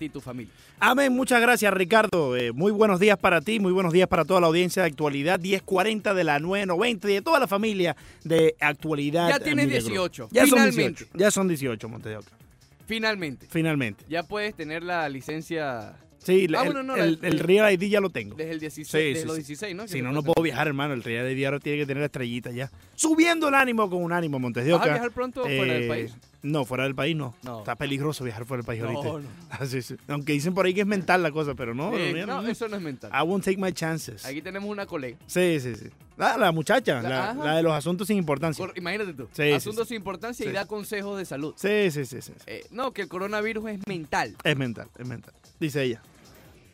y 0.00 0.08
tu 0.08 0.20
familia. 0.20 0.52
Amén, 0.80 1.12
muchas 1.14 1.40
gracias 1.40 1.72
Ricardo. 1.72 2.36
Eh, 2.36 2.50
muy 2.50 2.72
buenos 2.72 2.98
días 2.98 3.16
para 3.16 3.40
ti, 3.40 3.60
muy 3.60 3.70
buenos 3.70 3.92
días 3.92 4.08
para 4.08 4.24
toda 4.24 4.40
la 4.40 4.48
audiencia 4.48 4.82
de 4.82 4.88
actualidad 4.88 5.38
1040 5.38 6.14
de 6.14 6.24
la 6.24 6.40
990 6.40 7.10
y 7.10 7.14
de 7.14 7.22
toda 7.22 7.38
la 7.38 7.46
familia 7.46 7.94
de 8.24 8.56
actualidad. 8.58 9.28
Ya 9.28 9.38
tienes 9.38 9.66
Media 9.66 9.78
Group. 9.78 9.90
18, 9.92 10.28
Ya 10.32 10.40
son 10.46 10.58
finalmente. 10.58 11.04
18. 11.04 11.10
Ya 11.16 11.30
son 11.30 11.46
18, 11.46 11.88
Montes 11.88 12.10
de 12.10 12.16
Oca. 12.16 12.30
Finalmente. 12.86 13.46
Finalmente. 13.48 14.04
Ya 14.08 14.24
puedes 14.24 14.56
tener 14.56 14.82
la 14.82 15.08
licencia 15.08 15.94
Sí, 16.18 16.48
la- 16.48 16.60
Ah, 16.60 16.62
el, 16.64 16.72
bueno, 16.72 16.82
no, 16.82 16.96
el, 16.96 17.18
el 17.22 17.38
Real 17.38 17.72
ID 17.72 17.88
ya 17.90 18.00
lo 18.00 18.10
tengo. 18.10 18.34
desde 18.34 18.50
el 18.50 18.58
16, 18.58 18.88
Sí, 18.90 19.08
desde 19.10 19.20
sí, 19.20 19.26
los 19.26 19.36
sí. 19.36 19.42
16, 19.42 19.76
¿no? 19.76 19.86
Si 19.86 20.02
no, 20.02 20.10
no 20.10 20.22
puedo 20.24 20.42
viajar, 20.42 20.66
hermano. 20.66 20.94
El 20.94 21.04
Real 21.04 21.30
ID 21.30 21.44
ahora 21.44 21.60
tiene 21.60 21.78
que 21.78 21.86
tener 21.86 22.00
la 22.00 22.06
estrellita 22.06 22.50
ya. 22.50 22.68
Subiendo 22.96 23.46
el 23.48 23.54
ánimo 23.54 23.88
con 23.88 24.02
un 24.02 24.10
ánimo, 24.12 24.40
Montes 24.40 24.64
de 24.64 24.72
¿Vas 24.72 24.80
a 24.80 24.84
Oca. 24.84 24.92
viajar 24.94 25.12
pronto 25.12 25.42
fuera 25.42 25.74
del 25.74 25.82
Eh, 25.84 25.88
país? 25.88 26.16
No, 26.44 26.64
fuera 26.64 26.84
del 26.84 26.94
país 26.94 27.16
no. 27.16 27.34
No. 27.42 27.60
Está 27.60 27.74
peligroso 27.74 28.22
viajar 28.22 28.44
fuera 28.44 28.60
del 28.62 28.66
país 28.66 28.80
No, 28.82 28.88
ahorita. 28.88 29.08
no. 29.28 29.34
Ah, 29.50 29.66
sí, 29.66 29.82
sí. 29.82 29.96
Aunque 30.08 30.32
dicen 30.34 30.52
por 30.54 30.66
ahí 30.66 30.74
que 30.74 30.82
es 30.82 30.86
mental 30.86 31.22
la 31.22 31.30
cosa, 31.32 31.54
pero 31.54 31.74
no. 31.74 31.96
Eh, 31.96 32.12
mira, 32.12 32.26
no, 32.26 32.46
eso 32.46 32.68
no 32.68 32.76
es 32.76 32.82
mental. 32.82 33.10
I 33.12 33.26
won't 33.26 33.44
take 33.44 33.56
my 33.56 33.72
chances. 33.72 34.24
Aquí 34.26 34.42
tenemos 34.42 34.68
una 34.70 34.84
colega. 34.86 35.16
Sí, 35.26 35.58
sí, 35.60 35.74
sí. 35.74 35.88
Ah, 36.18 36.36
la 36.38 36.52
muchacha, 36.52 37.02
La- 37.02 37.08
la, 37.08 37.30
ajá. 37.30 37.44
la 37.44 37.56
de 37.56 37.62
los 37.62 37.72
asuntos 37.72 38.06
sin 38.08 38.18
importancia. 38.18 38.64
Cor- 38.64 38.76
Imagínate 38.78 39.14
tú. 39.14 39.26
Sí, 39.32 39.50
Asuntos 39.52 39.88
sin 39.88 39.96
importancia 39.96 40.48
y 40.48 40.52
da 40.52 40.66
consejos 40.66 41.18
de 41.18 41.24
salud. 41.24 41.54
Sí, 41.56 41.90
sí, 41.90 42.04
sí, 42.04 42.20
sí. 42.20 42.32
sí. 42.36 42.44
Eh, 42.46 42.64
no, 42.70 42.92
que 42.92 43.02
el 43.02 43.08
coronavirus 43.08 43.70
es 43.70 43.80
mental. 43.88 44.36
Es 44.44 44.56
mental, 44.56 44.88
es 44.98 45.08
mental. 45.08 45.32
Dice 45.58 45.82
ella. 45.82 46.02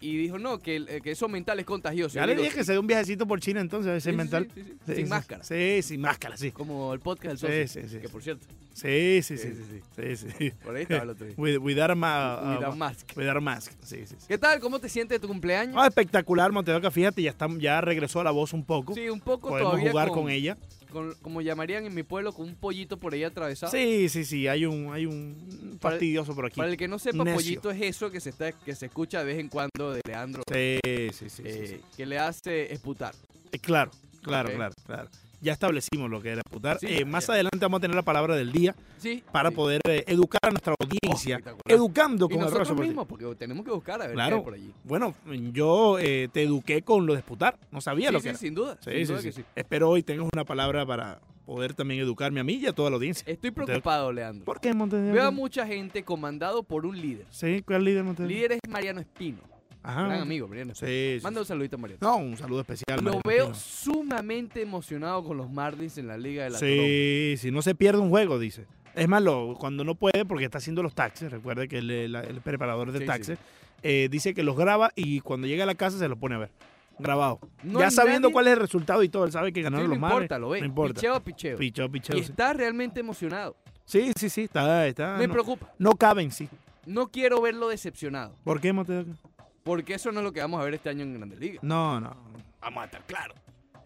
Y 0.02 0.16
dijo, 0.16 0.38
no, 0.38 0.59
que, 0.60 0.77
eh, 0.77 1.00
que 1.02 1.10
eso 1.10 1.28
mental 1.28 1.60
es 1.60 1.66
contagioso. 1.66 2.14
Ya 2.14 2.27
le 2.27 2.34
dije 2.34 2.54
que 2.54 2.64
se 2.64 2.72
dé 2.72 2.78
un 2.78 2.86
viajecito 2.86 3.27
por 3.27 3.38
China 3.40 3.60
entonces, 3.60 3.92
a 3.92 4.00
si 4.00 4.04
sí, 4.04 4.09
es 4.09 4.12
sí, 4.14 4.16
mental. 4.16 4.48
sí, 4.54 4.62
sí, 4.62 4.66
sí. 4.70 4.76
Sí, 4.86 4.95
Sin 4.95 5.04
sí. 5.04 5.10
máscara. 5.10 5.45
Sí, 5.45 5.82
sin 5.82 6.00
máscara, 6.00 6.36
sí. 6.38 6.50
Como 6.52 6.95
el 6.95 7.00
podcast 7.00 7.42
del 7.42 7.68
Sí, 7.68 7.74
socio. 7.74 7.82
sí, 7.88 7.96
sí. 7.96 8.00
Que 8.00 8.09
por 8.09 8.23
cierto, 8.23 8.46
Sí, 8.73 9.20
sí, 9.23 9.36
sí. 9.36 9.48
Sí, 9.52 9.54
Sí, 9.96 10.16
sí, 10.16 10.16
sí. 10.16 10.34
sí. 10.38 10.50
por 10.64 10.74
ahí 10.74 10.82
estaba 10.84 11.02
el 11.02 11.10
otro 11.10 11.26
día. 11.26 11.34
With, 11.36 11.59
without 11.59 11.90
a 11.90 11.92
uh, 11.92 12.76
mask. 12.76 13.12
without 13.14 13.36
a 13.36 13.40
mask. 13.40 13.73
Sí, 13.82 13.96
sí, 14.06 14.16
sí. 14.18 14.26
¿Qué 14.26 14.38
tal? 14.38 14.59
¿Cómo 14.60 14.78
te 14.78 14.88
sientes 14.88 15.16
de 15.16 15.20
tu 15.20 15.28
cumpleaños? 15.28 15.76
Ah, 15.78 15.86
espectacular, 15.86 16.51
Montedoca. 16.51 16.90
Fíjate, 16.90 17.20
ya, 17.20 17.30
está, 17.30 17.46
ya 17.59 17.82
regresó 17.82 18.24
la 18.24 18.30
voz 18.30 18.54
un 18.54 18.64
poco. 18.64 18.95
sí, 18.95 19.09
un 19.10 19.20
poco 19.20 19.48
Podemos 19.51 19.73
todavía 19.73 19.90
jugar 19.90 20.09
con, 20.09 20.23
con 20.23 20.30
ella. 20.30 20.57
Con- 20.91 21.15
como 21.23 21.41
llamarían 21.41 21.87
en 21.87 21.95
mi 21.95 22.02
pueblo, 22.02 22.33
con 22.33 22.46
un 22.49 22.55
pollito 22.55 22.99
por 22.99 23.15
ahí 23.15 23.24
atravesado. 23.24 23.73
Sí, 23.73 24.09
sí, 24.09 24.24
sí. 24.24 24.46
Hay 24.49 24.66
un, 24.66 24.93
hay 24.93 25.07
un 25.07 25.79
fastidioso 25.80 26.35
por 26.35 26.47
aquí. 26.47 26.57
Para 26.57 26.69
el 26.71 26.77
que 26.77 26.88
no 26.88 26.99
sepa, 26.99 27.24
Necio. 27.24 27.35
pollito 27.37 27.71
es 27.71 27.80
eso 27.82 28.10
que 28.10 28.21
se 28.21 28.30
está 28.30 28.52
que 28.52 28.74
se 28.74 28.87
escucha 28.87 29.21
de 29.21 29.24
vez 29.24 29.38
en 29.38 29.49
cuando 29.49 29.93
de 29.93 30.01
Leandro, 30.07 30.43
Sí, 30.52 30.79
sí, 31.13 31.30
sí. 31.30 31.43
eh, 31.45 31.66
sí. 31.79 31.85
que 31.97 32.07
le 32.07 32.19
hace 32.19 32.73
esputar. 32.73 33.15
Eh, 33.52 33.59
Claro, 33.59 33.91
claro, 34.23 34.51
claro, 34.55 34.74
claro. 34.87 35.09
Ya 35.41 35.52
establecimos 35.52 36.10
lo 36.10 36.21
que 36.21 36.30
era 36.30 36.43
putar. 36.43 36.79
Sí, 36.79 36.87
Eh, 36.88 37.05
más 37.05 37.29
adelante 37.30 37.59
vamos 37.60 37.79
a 37.79 37.80
tener 37.80 37.95
la 37.96 38.02
palabra 38.02 38.37
del 38.37 38.52
día 38.52 38.74
Sí. 38.99 39.23
para 39.33 39.49
sí. 39.51 39.55
poder 39.57 39.80
eh, 39.88 40.05
educar 40.07 40.41
a 40.43 40.51
nuestra 40.51 40.74
audiencia, 40.79 41.41
Oh, 41.47 41.57
educando 41.66 42.27
Y 42.27 42.29
con 42.29 42.38
el 42.41 42.45
nosotros 42.45 42.77
ti. 42.77 42.82
mismos, 42.82 43.07
porque 43.07 43.24
tenemos 43.37 43.65
que 43.65 43.71
buscar 43.71 43.97
a 44.02 44.07
ver 44.07 44.10
qué 44.10 44.15
Claro. 44.15 44.37
hay 44.37 44.43
por 44.43 44.55
allí. 44.55 44.73
Bueno, 44.85 45.15
yo 45.52 45.99
eh, 45.99 46.29
te 46.32 46.43
eduqué 46.43 46.82
con 46.82 47.07
lo 47.07 47.15
de 47.15 47.19
disputar, 47.21 47.59
no 47.71 47.80
sabía 47.80 48.10
lo 48.13 48.21
que 48.21 48.30
era. 48.30 48.38
sin 48.38 48.55
duda. 48.55 48.77
Sí, 48.85 48.91
sin 48.93 49.07
duda 49.07 49.19
sí. 49.23 49.24
que 49.29 49.32
sí. 49.32 49.45
Espero 49.57 49.88
hoy 49.88 50.02
tengas 50.02 50.29
una 50.32 50.45
palabra 50.45 50.85
para 50.85 51.21
poder 51.47 51.75
también 51.75 52.01
educarme 52.01 52.38
a 52.41 52.45
mí 52.45 52.54
y 52.54 52.66
a 52.66 52.73
toda 52.73 52.91
la 52.91 52.97
audiencia. 52.97 53.25
Estoy 53.27 53.51
preocupado, 53.51 54.13
Leandro. 54.13 54.45
¿Por 54.45 54.60
qué 54.60 54.73
Montevideo? 54.75 55.15
Veo 55.15 55.25
a 55.25 55.30
mucha 55.30 55.66
gente 55.66 56.04
comandado 56.04 56.63
por 56.63 56.85
un 56.87 57.01
líder. 57.01 57.27
Sí, 57.30 57.63
¿cuál 57.66 57.85
líder 57.85 58.04
Montevideo? 58.04 58.30
El 58.37 58.43
líder 58.43 58.52
es 58.63 58.71
Mariano 58.71 59.01
Espino. 59.01 59.38
Ajá. 59.82 60.04
Gran 60.04 60.20
amigo, 60.20 60.46
Mariano. 60.46 60.74
Sí, 60.74 61.16
sí, 61.18 61.20
Manda 61.23 61.40
un 61.40 61.46
saludito 61.46 61.76
a 61.76 61.78
Mariano. 61.78 61.98
No, 62.02 62.16
un 62.18 62.36
saludo 62.36 62.60
especial. 62.60 62.98
Lo 62.98 63.02
Mariano 63.02 63.23
veo 63.24 63.54
sumamente 63.54 64.62
emocionado 64.62 65.25
con 65.25 65.36
los 65.36 65.50
Marlins 65.50 65.97
en 65.98 66.06
la 66.06 66.19
Liga 66.19 66.44
de 66.44 66.50
la. 66.50 66.59
Sí, 66.59 67.34
si 67.38 67.50
no 67.50 67.62
se 67.62 67.75
pierde 67.75 68.00
un 68.00 68.10
juego, 68.10 68.38
dice. 68.38 68.66
Es 68.94 69.08
más, 69.08 69.22
lo- 69.22 69.54
cuando 69.58 69.84
no 69.84 69.94
puede, 69.94 70.25
porque 70.25 70.44
está 70.44 70.58
haciendo 70.58 70.82
los 70.82 70.94
taxes, 70.94 71.31
recuerde 71.31 71.69
que 71.69 71.81
la- 71.81 72.20
el 72.22 72.41
preparador 72.41 72.92
de 72.92 72.98
Sí, 73.00 73.06
taxes, 73.06 73.38
eh, 73.82 74.08
dice 74.10 74.34
que 74.34 74.42
los 74.42 74.56
graba 74.56 74.91
y 74.97 75.20
cuando 75.20 75.47
llega 75.47 75.62
a 75.64 75.66
la 75.66 75.75
casa 75.76 75.97
se 75.98 76.08
los 76.08 76.19
pone 76.19 76.34
a 76.34 76.38
ver. 76.38 76.50
Grabado. 76.98 77.38
No 77.62 77.81
ya 77.81 77.91
sabiendo 77.91 78.28
nadie- 78.28 78.32
cuál 78.34 78.47
es 78.48 78.53
el 78.54 78.58
resultado 78.60 79.03
y 79.03 79.08
todo, 79.08 79.25
él 79.25 79.32
sabe 79.32 79.53
que 79.54 79.60
Sí, 79.60 79.64
ganaron 79.64 79.86
no 79.86 79.91
los 79.94 79.98
Marlins. 79.98 80.16
importa, 80.25 80.38
lo 80.38 80.50
ve. 80.50 80.60
No 80.60 80.66
importa. 80.66 80.94
Picheo 80.94 81.14
a 81.14 81.20
picheo. 81.20 81.56
Pichó, 81.56 81.90
pichó, 81.90 82.12
y 82.14 82.19
sí. 82.24 82.30
está 82.30 82.52
realmente 82.52 83.00
emocionado. 83.00 83.56
Sí, 83.86 84.12
sí, 84.16 84.28
sí, 84.28 84.42
está, 84.42 84.86
está. 84.86 85.16
Me 85.16 85.26
no, 85.26 85.32
preocupa. 85.32 85.72
no 85.78 85.92
cabe 85.94 86.22
en 86.22 86.30
sí. 86.30 86.48
No 86.84 87.08
quiero 87.08 87.40
verlo 87.40 87.69
decepcionado. 87.69 88.36
¿Por 88.44 88.60
qué, 88.60 88.72
Montevideo? 88.74 89.14
Porque 89.62 89.94
eso 89.94 90.10
no 90.12 90.21
es 90.21 90.25
lo 90.25 90.32
que 90.32 90.41
vamos 90.41 90.60
a 90.60 90.65
ver 90.65 90.75
este 90.75 90.88
año 90.88 91.03
en 91.03 91.15
Grandes 91.15 91.38
Ligas. 91.38 91.62
No, 91.62 92.00
no. 92.00 92.16
Vamos 92.60 92.82
a 92.82 92.84
estar 92.87 93.04
claros. 93.06 93.37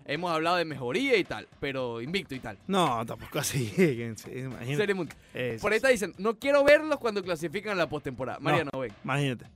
Hemos 0.06 0.30
hablado 0.30 0.56
de 0.56 0.66
mejoría 0.66 1.16
y 1.16 1.24
tal, 1.24 1.48
pero 1.60 2.00
invicto 2.02 2.34
y 2.34 2.38
tal. 2.40 2.58
No, 2.66 3.04
tampoco 3.06 3.38
así. 3.38 3.68
Serie 4.16 4.94
Mundial. 4.94 5.16
Eh, 5.32 5.58
Por 5.60 5.72
ahí 5.72 5.76
está 5.76 5.88
dicen, 5.88 6.12
no 6.18 6.38
quiero 6.38 6.62
verlos 6.62 6.98
cuando 6.98 7.22
clasifican 7.22 7.72
a 7.72 7.76
la 7.76 7.88
postemporada. 7.88 8.38
Mariano, 8.38 8.70
ven. 8.78 8.92
Imagínate. 9.02 9.46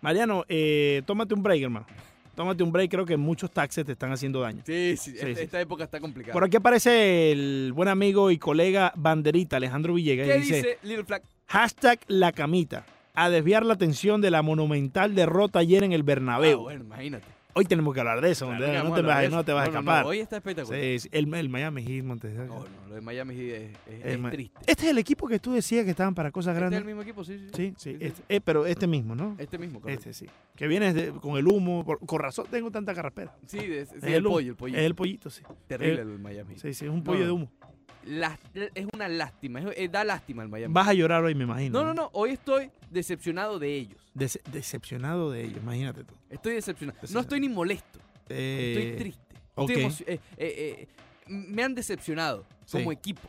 Mariano, 0.00 0.44
eh, 0.48 1.02
tómate 1.06 1.34
un 1.34 1.42
break, 1.42 1.62
hermano. 1.62 1.86
Tómate 2.34 2.62
un 2.62 2.70
break, 2.70 2.90
creo 2.90 3.06
que 3.06 3.16
muchos 3.16 3.50
taxes 3.50 3.84
te 3.86 3.92
están 3.92 4.12
haciendo 4.12 4.40
daño. 4.40 4.62
Sí, 4.66 4.94
sí, 4.98 5.12
Sí, 5.12 5.16
esta, 5.16 5.34
sí. 5.34 5.42
esta 5.44 5.60
época 5.60 5.84
está 5.84 6.00
complicada. 6.00 6.32
Por 6.34 6.44
aquí 6.44 6.56
aparece 6.56 7.32
el 7.32 7.72
buen 7.72 7.88
amigo 7.88 8.30
y 8.30 8.38
colega 8.38 8.92
banderita 8.96 9.56
Alejandro 9.56 9.94
Villegas 9.94 10.26
¿Qué 10.28 10.36
y 10.36 10.40
dice, 10.40 10.56
dice 10.56 10.78
Little 10.82 11.04
Flag? 11.04 11.22
hashtag 11.46 12.00
la 12.08 12.32
camita, 12.32 12.84
a 13.16 13.30
desviar 13.30 13.64
la 13.66 13.74
atención 13.74 14.20
de 14.20 14.30
la 14.30 14.42
monumental 14.42 15.14
derrota 15.14 15.58
ayer 15.58 15.82
en 15.82 15.92
el 15.92 16.02
Ah, 16.02 16.04
Bernabéu. 16.04 16.60
bueno, 16.60 16.84
imagínate. 16.84 17.24
Hoy 17.58 17.64
tenemos 17.64 17.94
que 17.94 18.00
hablar 18.00 18.20
de 18.20 18.30
eso, 18.32 18.48
Claro 18.54 18.84
no, 18.90 18.94
te 18.94 19.00
vas, 19.00 19.22
de 19.22 19.28
no 19.30 19.36
eso. 19.36 19.44
te 19.46 19.52
vas 19.54 19.62
a 19.62 19.70
No, 19.72 19.78
escapar. 19.78 20.02
no, 20.04 20.10
hoy 20.10 20.18
está 20.20 20.36
espectacular. 20.36 20.78
Sí, 20.78 20.98
sí, 20.98 21.08
el, 21.10 21.32
el 21.32 21.48
Miami 21.48 21.82
Heat, 21.82 22.04
Montes. 22.04 22.34
No, 22.34 22.44
no, 22.44 22.64
lo 22.90 22.94
de 22.96 23.00
Miami 23.00 23.34
Heat 23.34 23.54
es, 23.54 23.70
es- 23.94 24.04
El 24.04 24.10
es 24.12 24.18
Ma- 24.18 24.30
triste. 24.30 24.58
Este 24.66 24.82
es 24.84 24.90
el 24.90 24.98
equipo 24.98 25.26
que 25.26 25.38
tú 25.38 25.54
decías 25.54 25.84
que 25.86 25.90
estaban 25.92 26.14
para 26.14 26.30
cosas 26.30 26.50
¿Este 26.52 26.58
es 26.58 26.60
grandes. 26.60 26.80
el 26.80 26.84
mismo 26.84 27.00
equipo? 27.00 27.24
Sí, 27.24 27.38
sí. 27.38 27.48
Sí, 27.54 27.74
sí, 27.78 27.96
este- 27.98 28.22
eh, 28.28 28.42
pero 28.42 28.66
este 28.66 28.86
mismo, 28.86 29.14
¿no? 29.14 29.36
Este 29.38 29.56
mismo, 29.56 29.80
correcto. 29.80 30.10
Este 30.10 30.26
sí. 30.26 30.30
Que 30.54 30.68
viene 30.68 30.92
de- 30.92 31.12
con 31.12 31.38
el 31.38 31.46
humo. 31.46 31.82
por- 31.82 31.98
con 32.00 32.20
razón 32.20 32.44
tengo 32.50 32.70
tanta 32.70 32.92
carraspera. 32.92 33.34
Sí, 33.46 33.56
Es 33.58 33.90
el 34.02 34.22
pollo, 34.22 34.50
el 34.50 34.56
pollo. 34.56 34.76
Es 34.76 34.84
el 34.84 34.94
pollito, 34.94 35.30
sí. 35.30 35.42
Terrible 35.66 36.02
el- 36.02 36.10
el 36.10 36.18
Miami 36.18 36.50
Heat. 36.56 36.60
Sí, 36.60 36.74
sí, 36.74 36.84
es 36.84 36.90
un 36.90 37.02
pollo 37.02 37.24
de 37.24 37.30
humo. 37.30 37.50
Es 38.04 38.86
una 38.94 39.08
lástima, 39.08 39.60
es- 39.60 39.76
eh, 39.76 39.88
da 39.88 40.04
lástima 40.04 40.42
el 40.44 40.48
Miami. 40.48 40.72
Vas 40.72 40.88
a 40.88 40.94
llorar 40.94 41.24
hoy, 41.24 41.34
me 41.34 41.42
imagino. 41.44 41.80
no, 41.80 41.86
no, 41.86 41.94
no, 41.94 42.10
hoy 42.12 42.30
estoy 42.32 42.70
decepcionado 42.90 43.58
de 43.58 43.74
ellos. 43.74 43.98
Dece- 44.14 44.42
decepcionado 44.52 45.30
de 45.32 45.44
ellos, 45.44 45.58
imagínate 45.62 46.04
tú. 46.04 46.14
Estoy 46.30 46.54
decepcionado. 46.54 46.98
No 47.10 47.20
estoy 47.20 47.40
ni 47.40 47.48
molesto, 47.48 47.98
Eh, 48.28 48.74
estoy 48.78 48.96
triste. 48.98 49.34
ok. 49.56 49.70
Estoy 49.70 50.04
eh, 50.14 50.20
eh, 50.36 50.88
eh, 50.88 50.88
me 51.26 51.64
han 51.64 51.74
decepcionado 51.74 52.46
Sí. 52.64 52.78
como 52.78 52.92
equipo. 52.92 53.28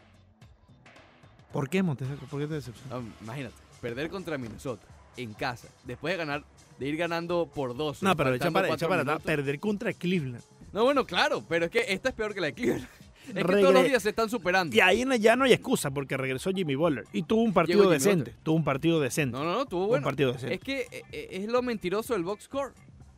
¿Por 1.51 1.69
qué, 1.69 1.81
Monteseco? 1.81 2.25
¿Por 2.27 2.39
qué 2.41 2.47
te 2.47 2.53
decepcionas? 2.55 2.93
Ah, 2.93 3.23
imagínate, 3.23 3.55
perder 3.81 4.09
contra 4.09 4.37
Minnesota 4.37 4.85
en 5.15 5.33
casa, 5.33 5.67
después 5.85 6.13
de 6.13 6.17
ganar, 6.17 6.43
de 6.77 6.87
ir 6.87 6.97
ganando 6.97 7.49
por 7.53 7.75
dos. 7.75 8.03
No, 8.03 8.15
pero 8.15 8.35
echa 8.35 8.51
para, 8.51 8.71
echa 8.71 8.87
para. 8.87 9.17
Perder 9.17 9.59
contra 9.59 9.91
Cleveland. 9.93 10.43
No, 10.71 10.83
bueno, 10.83 11.05
claro, 11.05 11.43
pero 11.49 11.65
es 11.65 11.71
que 11.71 11.85
esta 11.87 12.09
es 12.09 12.15
peor 12.15 12.35
que 12.35 12.41
la 12.41 12.47
de 12.47 12.53
Cleveland. 12.53 12.87
Es 13.27 13.45
que 13.45 13.61
todos 13.61 13.73
los 13.73 13.83
días 13.85 14.03
se 14.03 14.09
están 14.09 14.29
superando. 14.29 14.75
Y 14.75 14.79
ahí 14.79 15.05
ya 15.19 15.35
no 15.35 15.45
hay 15.45 15.53
excusa 15.53 15.91
porque 15.91 16.17
regresó 16.17 16.51
Jimmy 16.51 16.75
Butler. 16.75 17.05
Y 17.13 17.23
tuvo 17.23 17.41
un 17.41 17.53
partido 17.53 17.89
decente. 17.89 18.33
Tuvo 18.43 18.55
un 18.55 18.63
partido 18.63 18.99
decente. 18.99 19.37
No, 19.37 19.43
no, 19.43 19.53
no, 19.53 19.65
tuvo 19.65 19.83
un 19.83 19.89
bueno. 19.89 20.03
partido 20.03 20.33
decente. 20.33 20.55
Es 20.55 20.61
que 20.61 20.81
eh, 20.91 21.03
eh, 21.11 21.27
es 21.31 21.47
lo 21.47 21.61
mentiroso 21.61 22.13
del 22.13 22.23
box 22.23 22.45
score. 22.45 22.73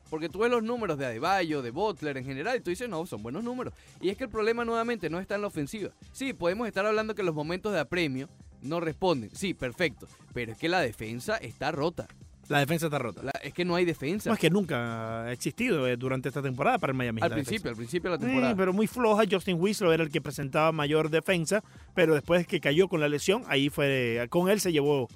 Porque 0.09 0.27
tú 0.27 0.39
ves 0.39 0.49
los 0.49 0.63
números 0.63 0.97
de 0.97 1.05
Adebayo, 1.05 1.61
de 1.61 1.69
Butler 1.69 2.17
en 2.17 2.25
general, 2.25 2.57
y 2.57 2.61
tú 2.61 2.71
dices, 2.71 2.89
no, 2.89 3.05
son 3.05 3.21
buenos 3.21 3.43
números. 3.43 3.73
Y 4.01 4.09
es 4.09 4.17
que 4.17 4.23
el 4.23 4.29
problema 4.31 4.65
nuevamente 4.65 5.07
no 5.07 5.19
está 5.19 5.35
en 5.35 5.41
la 5.41 5.47
ofensiva. 5.47 5.91
Sí, 6.11 6.33
podemos 6.33 6.67
estar 6.67 6.83
hablando 6.83 7.13
que 7.13 7.21
los 7.21 7.35
momentos 7.35 7.73
de 7.73 7.79
apremio 7.79 8.27
no 8.63 8.79
responden. 8.79 9.29
Sí, 9.33 9.53
perfecto. 9.53 10.07
Pero 10.33 10.53
es 10.53 10.57
que 10.57 10.67
la 10.67 10.81
defensa 10.81 11.37
está 11.37 11.71
rota. 11.71 12.07
La 12.49 12.59
defensa 12.59 12.87
está 12.87 12.99
rota. 12.99 13.23
La- 13.23 13.31
es 13.43 13.53
que 13.53 13.63
no 13.63 13.75
hay 13.75 13.85
defensa. 13.85 14.29
No 14.29 14.33
es 14.33 14.39
que 14.39 14.49
nunca 14.49 15.23
ha 15.23 15.31
existido 15.31 15.87
eh, 15.87 15.95
durante 15.97 16.27
esta 16.29 16.41
temporada 16.41 16.77
para 16.79 16.91
el 16.91 16.97
Miami. 16.97 17.21
al 17.21 17.29
defensa. 17.29 17.49
principio, 17.49 17.69
al 17.71 17.77
principio 17.77 18.09
de 18.11 18.17
la 18.17 18.21
Sí, 18.21 18.25
temporada. 18.27 18.55
pero 18.55 18.73
muy 18.73 18.87
floja. 18.87 19.23
Justin 19.29 19.57
Winslow 19.59 19.91
era 19.91 20.03
el 20.03 20.09
que 20.09 20.19
presentaba 20.19 20.71
mayor 20.71 21.09
defensa, 21.09 21.63
pero 21.95 22.13
después 22.15 22.45
que 22.47 22.59
cayó 22.59 22.87
con 22.87 22.99
la 22.99 23.07
lesión, 23.07 23.43
ahí 23.47 23.69
fue, 23.69 24.25
con 24.29 24.49
él 24.49 24.59
se 24.59 24.71
llevó 24.71 25.07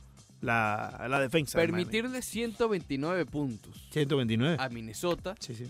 la, 0.41 1.05
la 1.09 1.19
defensa. 1.19 1.57
Permitirle 1.57 2.21
129 2.21 3.25
puntos 3.25 3.87
129. 3.91 4.57
a 4.59 4.69
Minnesota 4.69 5.35
Sí, 5.39 5.55
sí. 5.55 5.65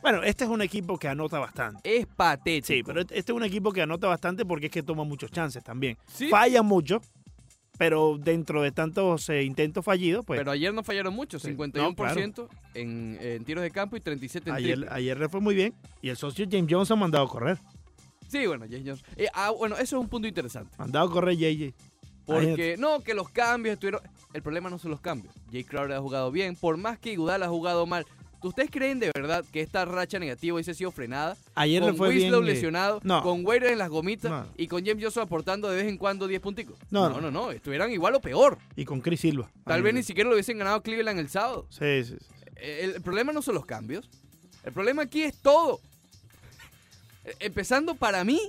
Bueno, 0.00 0.24
este 0.24 0.42
es 0.44 0.50
un 0.50 0.62
equipo 0.62 0.98
que 0.98 1.06
anota 1.06 1.38
bastante. 1.38 1.96
es 1.98 2.06
patético. 2.06 2.66
Sí, 2.66 2.82
pero 2.82 3.02
este 3.02 3.16
este 3.18 3.30
es 3.30 3.36
un 3.36 3.44
equipo 3.44 3.70
que 3.70 3.82
anota 3.82 4.08
bastante 4.08 4.44
porque 4.44 4.66
es 4.66 4.72
que 4.72 4.82
toma 4.82 5.04
muchos 5.04 5.30
chances 5.30 5.62
también. 5.62 5.96
Sí, 6.08 6.28
Falla 6.28 6.62
mucho, 6.62 7.00
pero 7.82 8.16
dentro 8.16 8.62
de 8.62 8.70
tantos 8.70 9.28
eh, 9.28 9.42
intentos 9.42 9.84
fallidos, 9.84 10.24
pues 10.24 10.38
pero 10.38 10.52
ayer 10.52 10.72
no 10.72 10.84
fallaron 10.84 11.12
mucho, 11.14 11.40
Sí. 11.40 11.48
51% 11.48 12.48
en, 12.74 13.18
en 13.20 13.44
tiros 13.44 13.60
de 13.64 13.72
campo 13.72 13.96
y 13.96 14.00
37 14.00 14.50
en 14.50 14.54
ayer, 14.56 14.76
triple. 14.76 14.94
ayer 14.94 15.18
le 15.18 15.28
fue 15.28 15.40
muy 15.40 15.56
bien. 15.56 15.74
Y 16.00 16.08
el 16.08 16.16
socio 16.16 16.46
James 16.48 16.68
Johnson 16.70 16.98
ha 16.98 17.00
mandado 17.00 17.24
a 17.24 17.28
correr. 17.28 17.58
Sí, 18.28 18.46
bueno, 18.46 18.66
James 18.70 18.84
Johnson. 18.86 19.06
Eh, 19.16 19.26
ah, 19.34 19.50
bueno, 19.50 19.74
eso 19.74 19.96
es 19.96 20.00
un 20.00 20.08
punto 20.08 20.28
interesante. 20.28 20.70
Mandado 20.78 21.08
a 21.08 21.10
correr 21.10 21.36
JJ. 21.36 21.74
Porque 22.24 22.76
no, 22.78 23.00
que 23.00 23.14
los 23.14 23.28
cambios 23.30 23.72
estuvieron. 23.72 24.00
El 24.32 24.42
problema 24.42 24.70
no 24.70 24.78
son 24.78 24.92
los 24.92 25.00
cambios. 25.00 25.34
Jay 25.50 25.64
Crowder 25.64 25.96
ha 25.96 26.00
jugado 26.00 26.30
bien. 26.30 26.54
Por 26.54 26.76
más 26.76 27.00
que 27.00 27.12
Iguodala 27.12 27.46
ha 27.46 27.48
jugado 27.48 27.84
mal, 27.84 28.06
¿Ustedes 28.42 28.70
creen 28.70 28.98
de 28.98 29.10
verdad 29.14 29.44
que 29.52 29.60
esta 29.60 29.84
racha 29.84 30.18
negativa 30.18 30.54
hubiese 30.54 30.74
sido 30.74 30.90
frenada? 30.90 31.36
Ayer 31.54 31.80
con 31.82 31.92
le 31.92 31.96
fue 31.96 32.08
Winslow 32.08 32.40
bien. 32.40 32.50
eh, 32.50 32.54
lesionado, 32.54 33.00
no. 33.04 33.22
con 33.22 33.44
Wader 33.46 33.72
en 33.72 33.78
las 33.78 33.88
gomitas 33.88 34.30
No. 34.30 34.46
y 34.56 34.66
con 34.66 34.84
James 34.84 35.02
Johnson 35.02 35.22
aportando 35.24 35.68
de 35.70 35.76
vez 35.76 35.86
en 35.86 35.96
cuando 35.96 36.26
10 36.26 36.40
punticos. 36.40 36.76
No, 36.90 37.08
no, 37.08 37.20
no. 37.20 37.30
no, 37.30 37.50
estuvieran 37.52 37.90
igual 37.92 38.14
o 38.16 38.20
peor. 38.20 38.58
Y 38.76 38.84
con 38.84 39.00
Chris 39.00 39.20
Silva. 39.20 39.50
Tal 39.64 39.82
vez 39.82 39.94
ni 39.94 40.02
siquiera 40.02 40.28
lo 40.28 40.34
hubiesen 40.34 40.58
ganado 40.58 40.82
Cleveland 40.82 41.18
el 41.20 41.28
sábado. 41.28 41.66
Sí, 41.70 42.04
sí, 42.04 42.16
sí. 42.18 42.26
El, 42.56 42.94
el 42.96 43.02
problema 43.02 43.32
no 43.32 43.42
son 43.42 43.54
los 43.54 43.66
cambios. 43.66 44.08
El 44.64 44.72
problema 44.72 45.02
aquí 45.02 45.22
es 45.22 45.36
todo. 45.38 45.80
Eh, 47.24 47.34
Empezando 47.40 47.94
para 47.94 48.24
mí 48.24 48.40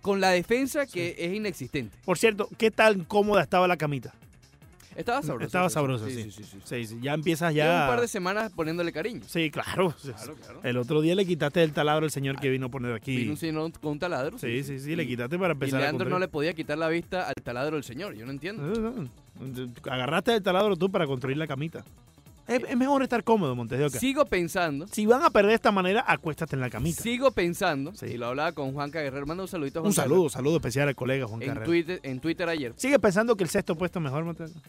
con 0.00 0.20
la 0.20 0.30
defensa 0.30 0.86
que 0.86 1.14
es 1.18 1.32
inexistente. 1.34 1.96
Por 2.04 2.18
cierto, 2.18 2.48
¿qué 2.58 2.70
tan 2.70 3.04
cómoda 3.04 3.42
estaba 3.42 3.68
la 3.68 3.76
camita? 3.76 4.12
Estaba 4.96 5.22
sabroso. 5.22 5.46
Estaba 5.46 5.70
sabroso, 5.70 6.06
sí. 6.08 6.30
sí. 6.30 6.44
sí, 6.64 6.86
sí, 6.86 6.98
ya 7.00 7.14
empiezas 7.14 7.52
Llevo 7.54 7.66
ya. 7.66 7.82
un 7.82 7.88
par 7.88 8.00
de 8.00 8.08
semanas 8.08 8.52
poniéndole 8.54 8.92
cariño. 8.92 9.22
Sí, 9.26 9.50
claro. 9.50 9.94
Claro, 10.02 10.34
claro. 10.36 10.60
El 10.62 10.76
otro 10.76 11.00
día 11.00 11.14
le 11.14 11.24
quitaste 11.24 11.62
el 11.62 11.72
taladro 11.72 12.04
al 12.04 12.10
señor 12.10 12.38
que 12.38 12.50
vino 12.50 12.66
a 12.66 12.68
poner 12.68 12.92
aquí. 12.94 13.16
Vino 13.16 13.32
un 13.32 13.36
señor 13.36 13.72
con 13.80 13.92
un 13.92 13.98
taladro. 13.98 14.38
Sí, 14.38 14.62
sí, 14.64 14.78
sí, 14.78 14.94
le 14.96 15.04
Y- 15.04 15.08
quitaste 15.08 15.38
para 15.38 15.50
Y 15.50 15.52
empezar 15.52 15.78
a 15.80 15.82
Leandro 15.84 16.08
no 16.10 16.18
le 16.18 16.28
podía 16.28 16.52
quitar 16.54 16.78
la 16.78 16.88
vista 16.88 17.28
al 17.28 17.34
taladro 17.42 17.76
del 17.76 17.84
señor. 17.84 18.14
Yo 18.14 18.24
no 18.26 18.32
entiendo. 18.32 18.62
No, 18.62 18.90
no. 18.90 19.08
Agarraste 19.90 20.34
el 20.34 20.42
taladro 20.42 20.76
tú 20.76 20.90
para 20.90 21.06
construir 21.06 21.36
la 21.36 21.46
camita. 21.46 21.84
Es, 22.48 22.60
es 22.68 22.76
mejor 22.76 23.02
estar 23.04 23.22
cómodo, 23.22 23.54
Montes 23.54 23.78
de 23.78 23.84
Oca. 23.86 23.98
Sigo 24.00 24.24
pensando. 24.26 24.86
Si 24.88 25.06
van 25.06 25.22
a 25.22 25.30
perder 25.30 25.50
de 25.50 25.54
esta 25.54 25.70
manera, 25.70 26.04
acuéstate 26.06 26.56
en 26.56 26.60
la 26.60 26.70
camita. 26.70 27.00
Sigo 27.00 27.30
pensando. 27.30 27.94
Sí. 27.94 28.06
Y 28.06 28.16
lo 28.18 28.26
hablaba 28.26 28.50
con 28.52 28.72
Juanca 28.72 29.00
Guerrero. 29.00 29.26
Manda 29.26 29.44
un 29.44 29.48
saludito 29.48 29.78
a 29.78 29.82
Juan 29.82 29.90
Un 29.90 29.94
saludo, 29.94 30.28
saludo 30.28 30.56
especial 30.56 30.88
al 30.88 30.96
colega 30.96 31.26
Juan 31.26 31.40
En 31.40 31.48
Carrera. 31.48 31.66
Twitter, 31.66 32.00
en 32.02 32.18
Twitter 32.20 32.48
ayer. 32.48 32.72
¿Sigue 32.76 32.98
pensando 32.98 33.36
que 33.36 33.44
el 33.44 33.50
sexto 33.50 33.76
puesto 33.76 34.00
es 34.00 34.02
mejor, 34.02 34.24
Montes? 34.24 34.52
de 34.52 34.58
Oca? 34.58 34.68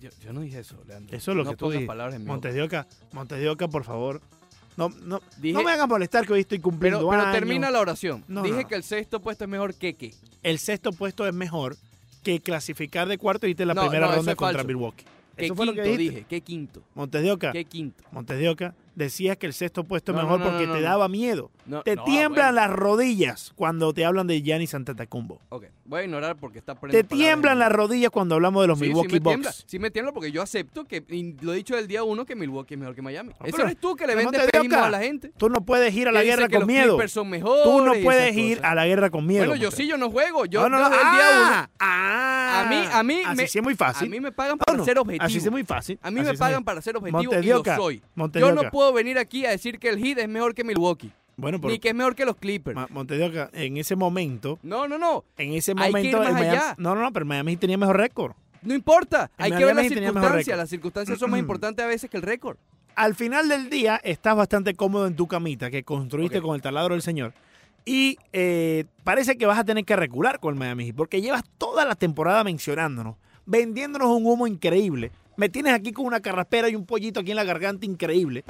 Yo, 0.00 0.10
yo 0.22 0.32
no 0.32 0.40
dije 0.40 0.58
eso, 0.60 0.76
Leandro. 0.86 1.16
Eso 1.16 1.30
es 1.30 1.36
lo 1.36 1.44
no 1.44 1.50
que 1.50 1.56
tú 1.56 1.68
mi 1.70 2.24
Montes 2.26 2.54
de 2.54 2.62
Oca, 2.62 2.86
Montes 3.12 3.38
de 3.38 3.48
Oca, 3.48 3.68
por 3.68 3.84
favor. 3.84 4.20
No, 4.76 4.90
no, 4.90 5.22
Dije- 5.38 5.54
no 5.54 5.62
me 5.62 5.72
hagan 5.72 5.88
molestar 5.88 6.26
que 6.26 6.34
hoy 6.34 6.40
estoy 6.40 6.58
cumpliendo 6.58 6.98
Pero, 6.98 7.08
pero 7.08 7.22
años. 7.22 7.32
termina 7.34 7.70
la 7.70 7.80
oración. 7.80 8.22
No, 8.28 8.42
Dije 8.42 8.62
no. 8.62 8.68
que 8.68 8.74
el 8.74 8.82
sexto 8.82 9.20
puesto 9.20 9.44
es 9.44 9.50
mejor 9.50 9.74
que 9.74 9.94
qué. 9.94 10.12
El 10.42 10.58
sexto 10.58 10.92
puesto 10.92 11.26
es 11.26 11.32
mejor 11.32 11.76
que 12.22 12.40
clasificar 12.40 13.08
de 13.08 13.16
cuarto 13.16 13.46
y 13.46 13.50
irte 13.50 13.64
la 13.64 13.74
primera 13.74 14.06
ronda 14.14 14.34
contra 14.36 14.58
falso. 14.58 14.66
Milwaukee. 14.66 15.04
¿Qué 15.36 15.46
Eso 15.46 15.54
fue 15.54 15.64
lo 15.66 15.72
que 15.74 15.82
dijiste. 15.82 16.02
dije? 16.02 16.26
¿Qué 16.28 16.40
quinto? 16.42 16.82
Montes 16.94 17.22
de 17.22 17.30
Oca, 17.30 17.52
¿Qué 17.52 17.64
quinto? 17.64 18.04
Montes 18.10 18.38
de 18.38 18.48
Oca, 18.50 18.74
decías 18.96 19.36
que 19.36 19.46
el 19.46 19.52
sexto 19.52 19.84
puesto 19.84 20.10
es 20.10 20.16
No, 20.16 20.22
mejor 20.22 20.40
no, 20.40 20.46
no, 20.46 20.50
porque 20.50 20.66
te 20.66 20.80
daba 20.80 21.08
miedo. 21.08 21.52
Te 21.84 21.96
tiemblan 21.96 22.54
bueno. 22.54 22.68
las 22.68 22.70
rodillas 22.70 23.52
cuando 23.54 23.92
te 23.92 24.04
hablan 24.04 24.26
de 24.26 24.42
Giannis 24.42 24.74
Antetokounmpo. 24.74 25.40
Ok, 25.50 25.66
voy 25.84 26.00
a 26.00 26.04
ignorar 26.04 26.36
porque 26.36 26.58
está 26.58 26.74
Te 26.74 27.04
tiemblan 27.04 27.58
las 27.58 27.70
rodillas 27.70 28.10
cuando 28.10 28.34
hablamos 28.36 28.62
de 28.62 28.68
los 28.68 28.78
Sí, 28.78 28.84
sí 28.84 28.88
Milwaukee 28.88 29.20
tiembla. 29.20 29.50
Bucks. 29.50 29.64
Sí 29.66 29.78
me 29.78 29.90
tiembla 29.90 30.12
porque 30.12 30.32
yo 30.32 30.42
acepto 30.42 30.84
que, 30.84 31.04
lo 31.40 31.52
he 31.52 31.56
dicho 31.56 31.76
del 31.76 31.86
día 31.86 32.02
uno, 32.02 32.24
que 32.24 32.34
Milwaukee 32.34 32.74
es 32.74 32.80
mejor 32.80 32.94
que 32.94 33.02
Miami. 33.02 33.32
Eso 33.44 33.62
eres 33.62 33.76
tú 33.78 33.94
que 33.94 34.06
le 34.06 34.14
vendes 34.14 34.48
Oca, 34.48 34.86
a 34.86 34.90
la 34.90 35.00
gente. 35.00 35.32
Tú 35.36 35.48
no 35.48 35.60
puedes 35.64 35.94
ir 35.94 36.08
a 36.08 36.12
la 36.12 36.24
guerra 36.24 36.48
con 36.48 36.66
miedo. 36.66 36.98
Tú 37.64 37.82
no 37.82 37.92
puedes 38.02 38.36
ir 38.36 38.60
a 38.62 38.74
la 38.74 38.86
guerra 38.86 39.10
con 39.10 39.26
miedo. 39.26 39.46
Bueno, 39.46 39.60
yo 39.60 39.70
sí, 39.70 39.86
yo 39.86 39.96
no 39.98 40.10
juego. 40.10 40.46
Yo, 40.46 40.62
No, 40.62 40.68
no, 40.68 40.78
yo 40.78 40.88
no. 40.88 40.94
el 40.94 41.00
día 41.00 41.26
Ah, 41.28 41.68
uno. 41.68 41.68
ah. 41.80 42.36
A 42.56 42.68
mí, 42.68 42.76
a 42.92 43.02
mí 43.02 43.22
Así 43.24 43.36
me, 43.36 43.48
sí 43.48 43.58
es 43.58 43.64
muy 43.64 43.74
fácil. 43.74 44.08
A 44.08 44.10
mí 44.10 44.20
me 44.20 44.32
pagan 44.32 44.56
para 44.58 44.82
ser 44.84 44.98
objetivo. 44.98 45.24
Así 45.24 45.40
sí 45.40 45.46
es 45.46 45.52
muy 45.52 45.64
fácil. 45.64 45.98
A 46.02 46.10
mí 46.10 46.20
me 46.20 46.30
sí 46.30 46.36
pagan 46.36 46.64
para 46.64 46.80
ser 46.80 46.96
objetivo 46.96 47.34
y 47.34 47.46
lo 47.46 47.62
soy. 47.64 48.02
Yo 48.34 48.52
no 48.52 48.60
Oca. 48.62 48.70
Puedo 48.86 48.92
venir 49.04 49.18
aquí 49.18 49.44
a 49.46 49.50
decir 49.50 49.78
que 49.78 49.88
el 49.88 49.98
Heat 49.98 50.18
es 50.18 50.28
mejor 50.28 50.54
que 50.54 50.62
Milwaukee. 50.64 51.10
Bueno, 51.36 51.60
pero 51.60 51.70
Ni 51.72 51.78
que 51.78 51.88
es 51.90 51.94
mejor 51.94 52.14
que 52.14 52.24
los 52.24 52.36
Clippers. 52.36 52.74
Ma- 52.74 52.86
Montes 52.90 53.18
de 53.18 53.24
Oca, 53.26 53.50
en 53.52 53.76
ese 53.76 53.94
momento, 53.96 54.58
No, 54.62 54.88
no, 54.88 54.96
no. 54.96 55.24
en 55.36 55.52
ese 55.52 55.72
Hay 55.72 55.76
que 55.76 55.90
momento 55.90 56.08
ir 56.08 56.16
más 56.16 56.32
Miami- 56.32 56.48
allá. 56.48 56.74
no, 56.78 56.94
no, 56.94 57.02
no, 57.02 57.12
pero 57.12 57.26
Miami 57.26 57.56
tenía 57.56 57.76
mejor 57.76 57.96
récord. 57.98 58.32
No 58.62 58.74
importa. 58.74 59.30
En 59.38 59.44
Hay 59.44 59.52
que 59.58 59.64
ver 59.64 59.74
las 59.76 59.88
circunstancias. 59.88 60.56
Las 60.56 60.70
circunstancias 60.70 61.18
son 61.18 61.30
más 61.30 61.40
importantes 61.40 61.84
a 61.84 61.88
veces 61.88 62.08
que 62.08 62.16
el 62.16 62.22
récord. 62.22 62.56
Al 62.94 63.14
final 63.14 63.48
del 63.48 63.68
día 63.68 64.00
estás 64.02 64.34
bastante 64.36 64.74
cómodo 64.74 65.06
en 65.06 65.14
tu 65.16 65.26
camita 65.26 65.70
que 65.70 65.82
construiste 65.82 66.40
con 66.40 66.54
el 66.54 66.62
taladro 66.62 66.94
del 66.94 67.02
señor. 67.02 67.34
Y 67.84 68.16
eh, 68.32 68.84
parece 69.04 69.36
que 69.36 69.44
vas 69.46 69.58
a 69.58 69.64
tener 69.64 69.84
que 69.84 69.94
recular 69.94 70.40
con 70.40 70.54
el 70.54 70.58
Miami 70.58 70.92
porque 70.92 71.20
llevas 71.20 71.42
toda 71.58 71.84
la 71.84 71.94
temporada 71.96 72.42
mencionándonos, 72.44 73.16
vendiéndonos 73.44 74.08
un 74.08 74.26
humo 74.26 74.46
increíble. 74.46 75.12
Me 75.36 75.50
tienes 75.50 75.74
aquí 75.74 75.92
con 75.92 76.06
una 76.06 76.20
carraspera 76.20 76.70
y 76.70 76.74
un 76.74 76.86
pollito 76.86 77.20
aquí 77.20 77.30
en 77.32 77.36
la 77.36 77.44
garganta 77.44 77.84
increíble. 77.84 78.42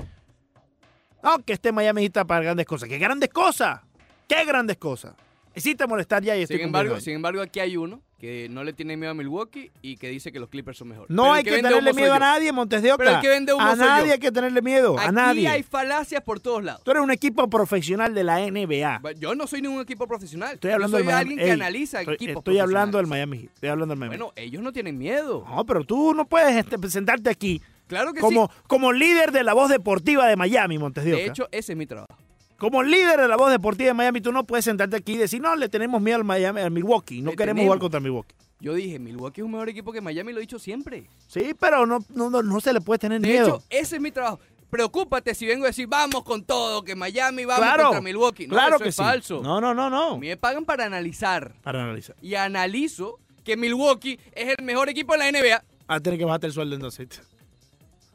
No, 1.26 1.44
que 1.44 1.54
este 1.54 1.72
Miami 1.72 2.02
Heat 2.02 2.10
está 2.10 2.24
para 2.24 2.42
grandes 2.44 2.66
cosas. 2.66 2.88
¡Qué 2.88 2.98
grandes 2.98 3.30
cosas! 3.30 3.80
¡Qué 4.28 4.44
grandes 4.44 4.76
cosas! 4.76 5.14
Hiciste 5.56 5.86
molestar 5.86 6.22
ya 6.22 6.36
y 6.36 6.42
estoy 6.42 6.58
Sin 6.58 6.66
embargo, 6.66 7.00
sin 7.00 7.14
embargo, 7.14 7.40
aquí 7.40 7.58
hay 7.60 7.76
uno 7.76 8.00
que 8.18 8.46
no 8.48 8.62
le 8.62 8.72
tiene 8.72 8.96
miedo 8.96 9.10
a 9.10 9.14
Milwaukee 9.14 9.70
y 9.82 9.96
que 9.96 10.08
dice 10.08 10.30
que 10.30 10.38
los 10.38 10.48
Clippers 10.50 10.78
son 10.78 10.88
mejores. 10.88 11.10
No 11.10 11.22
Pero 11.24 11.34
hay 11.34 11.44
que, 11.44 11.50
tenerle 11.50 11.92
miedo 11.94 12.12
a 12.14 12.18
nadie, 12.18 12.52
Montes 12.52 12.82
de 12.82 12.92
Oca. 12.92 13.02
Pero 13.04 13.16
el 13.16 13.22
que 13.22 13.28
vende 13.28 13.52
humo 13.54 13.64
a 13.64 13.74
yo. 13.74 13.80
nadie 13.82 14.12
hay 14.12 14.18
que 14.18 14.30
tenerle 14.30 14.62
miedo, 14.62 14.98
a 14.98 15.04
Aquí 15.04 15.14
nadie. 15.14 15.48
hay 15.48 15.62
falacias 15.62 16.22
por 16.22 16.38
todos 16.40 16.62
lados. 16.62 16.82
Tú 16.84 16.90
eres 16.92 17.02
un 17.02 17.10
equipo 17.10 17.48
profesional 17.48 18.14
de 18.14 18.22
la 18.22 18.38
NBA. 18.38 19.00
Yo 19.18 19.34
no 19.34 19.46
soy 19.46 19.62
ningún 19.62 19.80
equipo 19.80 20.06
profesional. 20.06 20.54
Estoy 20.54 20.70
hablando 20.72 20.98
yo 20.98 21.04
soy 21.04 21.06
del 21.06 21.14
Miami- 21.14 21.20
alguien 21.32 21.38
que 21.38 21.44
Ey, 21.46 21.50
analiza 21.50 22.00
estoy, 22.00 22.14
equipos 22.14 22.36
estoy 22.36 22.58
hablando 22.58 22.98
del. 22.98 23.06
Miami 23.06 23.38
Heat. 23.38 23.50
Estoy 23.54 23.68
hablando 23.70 23.92
del 23.92 23.98
Miami 23.98 24.16
Bueno, 24.18 24.32
ellos 24.36 24.62
no 24.62 24.72
tienen 24.72 24.96
miedo. 24.98 25.44
No, 25.48 25.64
pero 25.66 25.84
tú 25.84 26.14
no 26.14 26.26
puedes 26.26 26.54
este, 26.54 26.76
sentarte 26.90 27.30
aquí 27.30 27.60
Claro 27.86 28.12
que 28.12 28.20
como, 28.20 28.50
como 28.66 28.92
líder 28.92 29.32
de 29.32 29.44
la 29.44 29.54
voz 29.54 29.68
deportiva 29.70 30.26
de 30.26 30.36
Miami, 30.36 30.78
Montes 30.78 31.04
sí. 31.04 31.10
de 31.10 31.16
De 31.16 31.22
Oca. 31.22 31.30
hecho, 31.32 31.48
ese 31.52 31.72
es 31.72 31.78
mi 31.78 31.86
trabajo. 31.86 32.16
como 32.58 32.82
líder 32.82 33.20
de 33.20 33.28
la 33.28 33.36
voz 33.36 33.50
deportiva 33.50 33.88
de 33.88 33.94
Miami, 33.94 34.20
tú 34.20 34.32
no 34.32 34.44
puedes 34.44 34.64
sentarte 34.64 34.96
aquí 34.96 35.12
y 35.14 35.18
decir, 35.18 35.40
no, 35.40 35.54
le 35.56 35.68
tenemos 35.68 36.00
miedo 36.02 36.16
al, 36.18 36.24
Miami, 36.24 36.60
al 36.60 36.70
Milwaukee. 36.70 37.20
No 37.22 37.30
Le 37.30 37.36
queremos 37.36 37.56
tenemos. 37.60 37.64
jugar 37.68 37.78
contra 37.78 38.00
Milwaukee. 38.00 38.34
Yo 38.58 38.72
dije, 38.74 38.98
Milwaukee 38.98 39.42
es 39.42 39.44
un 39.44 39.52
mejor 39.52 39.68
equipo 39.68 39.92
que 39.92 40.00
Miami, 40.00 40.32
lo 40.32 40.38
he 40.38 40.40
dicho 40.40 40.58
siempre. 40.58 41.04
Sí, 41.28 41.54
pero 41.60 41.84
no, 41.86 41.98
no, 42.14 42.30
no, 42.30 42.42
no 42.42 42.60
se 42.60 42.72
le 42.72 42.80
puede 42.80 42.98
tener 42.98 43.20
De 43.20 43.28
miedo. 43.28 43.46
hecho, 43.46 43.62
ese 43.70 43.96
es 43.96 44.02
mi 44.02 44.10
trabajo. 44.10 44.40
Preocúpate 44.70 45.34
si 45.34 45.46
vengo 45.46 45.64
a 45.64 45.68
decir, 45.68 45.86
vamos 45.86 46.24
con 46.24 46.42
todo, 46.44 46.82
que 46.82 46.96
Miami 46.96 47.44
vamos 47.44 47.62
claro, 47.64 47.84
contra 47.84 48.00
Milwaukee. 48.00 48.46
No, 48.48 48.54
claro 48.54 48.76
eso 48.76 48.82
que 48.82 48.88
es 48.88 48.96
sí. 48.96 49.02
falso. 49.02 49.40
No, 49.42 49.60
no, 49.60 49.74
no, 49.74 49.86
A 49.86 49.90
no. 49.90 50.18
mí 50.18 50.26
me 50.28 50.36
pagan 50.36 50.64
para 50.64 50.86
analizar. 50.86 51.54
Para 51.62 51.84
analizar. 51.84 52.16
Y 52.20 52.34
analizo 52.34 53.20
que 53.44 53.56
Milwaukee 53.56 54.18
es 54.32 54.54
el 54.58 54.64
mejor 54.64 54.88
equipo 54.88 55.12
de 55.12 55.18
la 55.18 55.30
NBA. 55.30 55.62
Ah, 55.86 56.00
tienes 56.00 56.18
que 56.18 56.24
bajarte 56.24 56.48
el 56.48 56.52
sueldo 56.52 56.74
entonces. 56.74 57.06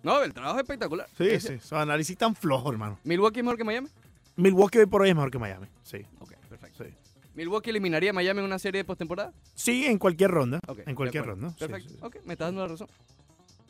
No, 0.04 0.22
el 0.24 0.34
trabajo 0.34 0.58
es 0.58 0.64
espectacular. 0.64 1.08
Sí, 1.18 1.26
Ese- 1.28 1.60
sí. 1.60 1.68
Son 1.68 1.80
análisis 1.80 2.18
tan 2.18 2.36
flojos, 2.36 2.72
hermano. 2.72 3.00
¿Milwaukee 3.04 3.40
es 3.40 3.44
mejor 3.46 3.58
que 3.58 3.64
Miami? 3.64 3.88
Milwaukee 4.36 4.80
hoy 4.80 4.86
por 4.88 5.02
hoy 5.02 5.10
es 5.10 5.16
mejor 5.16 5.30
que 5.32 5.40
Miami. 5.40 5.68
Sí, 5.84 6.06
Ok, 6.20 6.34
perfecto. 6.50 6.84
sí. 6.84 6.90
¿Milwaukee 7.36 7.70
eliminaría 7.70 8.10
a 8.10 8.14
Miami 8.14 8.40
en 8.40 8.46
una 8.46 8.60
serie 8.60 8.80
de 8.80 8.86
postemporada? 8.86 9.32
Sí, 9.56 9.86
en 9.86 9.98
cualquier 9.98 10.32
ronda. 10.32 10.60
Ok, 10.68 10.80
en 10.86 10.96
cualquier 10.96 11.26
ronda. 11.26 11.50
sí, 11.52 11.56
Perfecto. 11.60 11.90
sí, 11.90 11.96
sí. 11.96 12.02
Ok, 12.06 12.16
me 12.26 12.34
estás 12.34 12.48
dando 12.48 12.62
la 12.62 12.68
razón. 12.70 12.88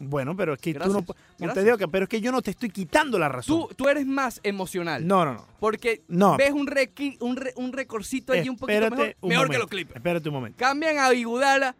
Bueno, 0.03 0.35
pero 0.35 0.53
es 0.55 0.59
que 0.59 0.73
tú 0.73 0.79
no. 0.79 0.85
gracias. 1.03 1.17
Montes 1.37 1.63
de 1.63 1.73
Oca, 1.73 1.87
pero 1.87 2.03
es 2.05 2.09
que 2.09 2.19
yo 2.21 2.31
no 2.31 2.41
te 2.41 2.49
estoy 2.49 2.71
quitando 2.71 3.19
la 3.19 3.29
razón. 3.29 3.67
Tú, 3.67 3.75
tú 3.75 3.87
eres 3.87 4.07
más 4.07 4.39
emocional. 4.41 5.05
No, 5.05 5.23
no, 5.25 5.33
no. 5.35 5.45
Porque 5.59 6.01
No. 6.07 6.37
ves 6.37 6.51
un, 6.53 6.65
requi- 6.65 7.17
un, 7.19 7.35
re- 7.35 7.53
un 7.55 7.71
recorcito 7.71 8.33
allí 8.33 8.49
un 8.49 8.57
poquito 8.57 8.89
mejor, 8.89 9.15
un 9.21 9.29
mejor 9.29 9.49
que 9.51 9.59
los 9.59 9.67
Clippers. 9.67 9.97
Espérate 9.97 10.27
un 10.27 10.33
momento. 10.33 10.57
Cambian 10.57 10.97
a 10.97 11.13
Iguodala, 11.13 11.75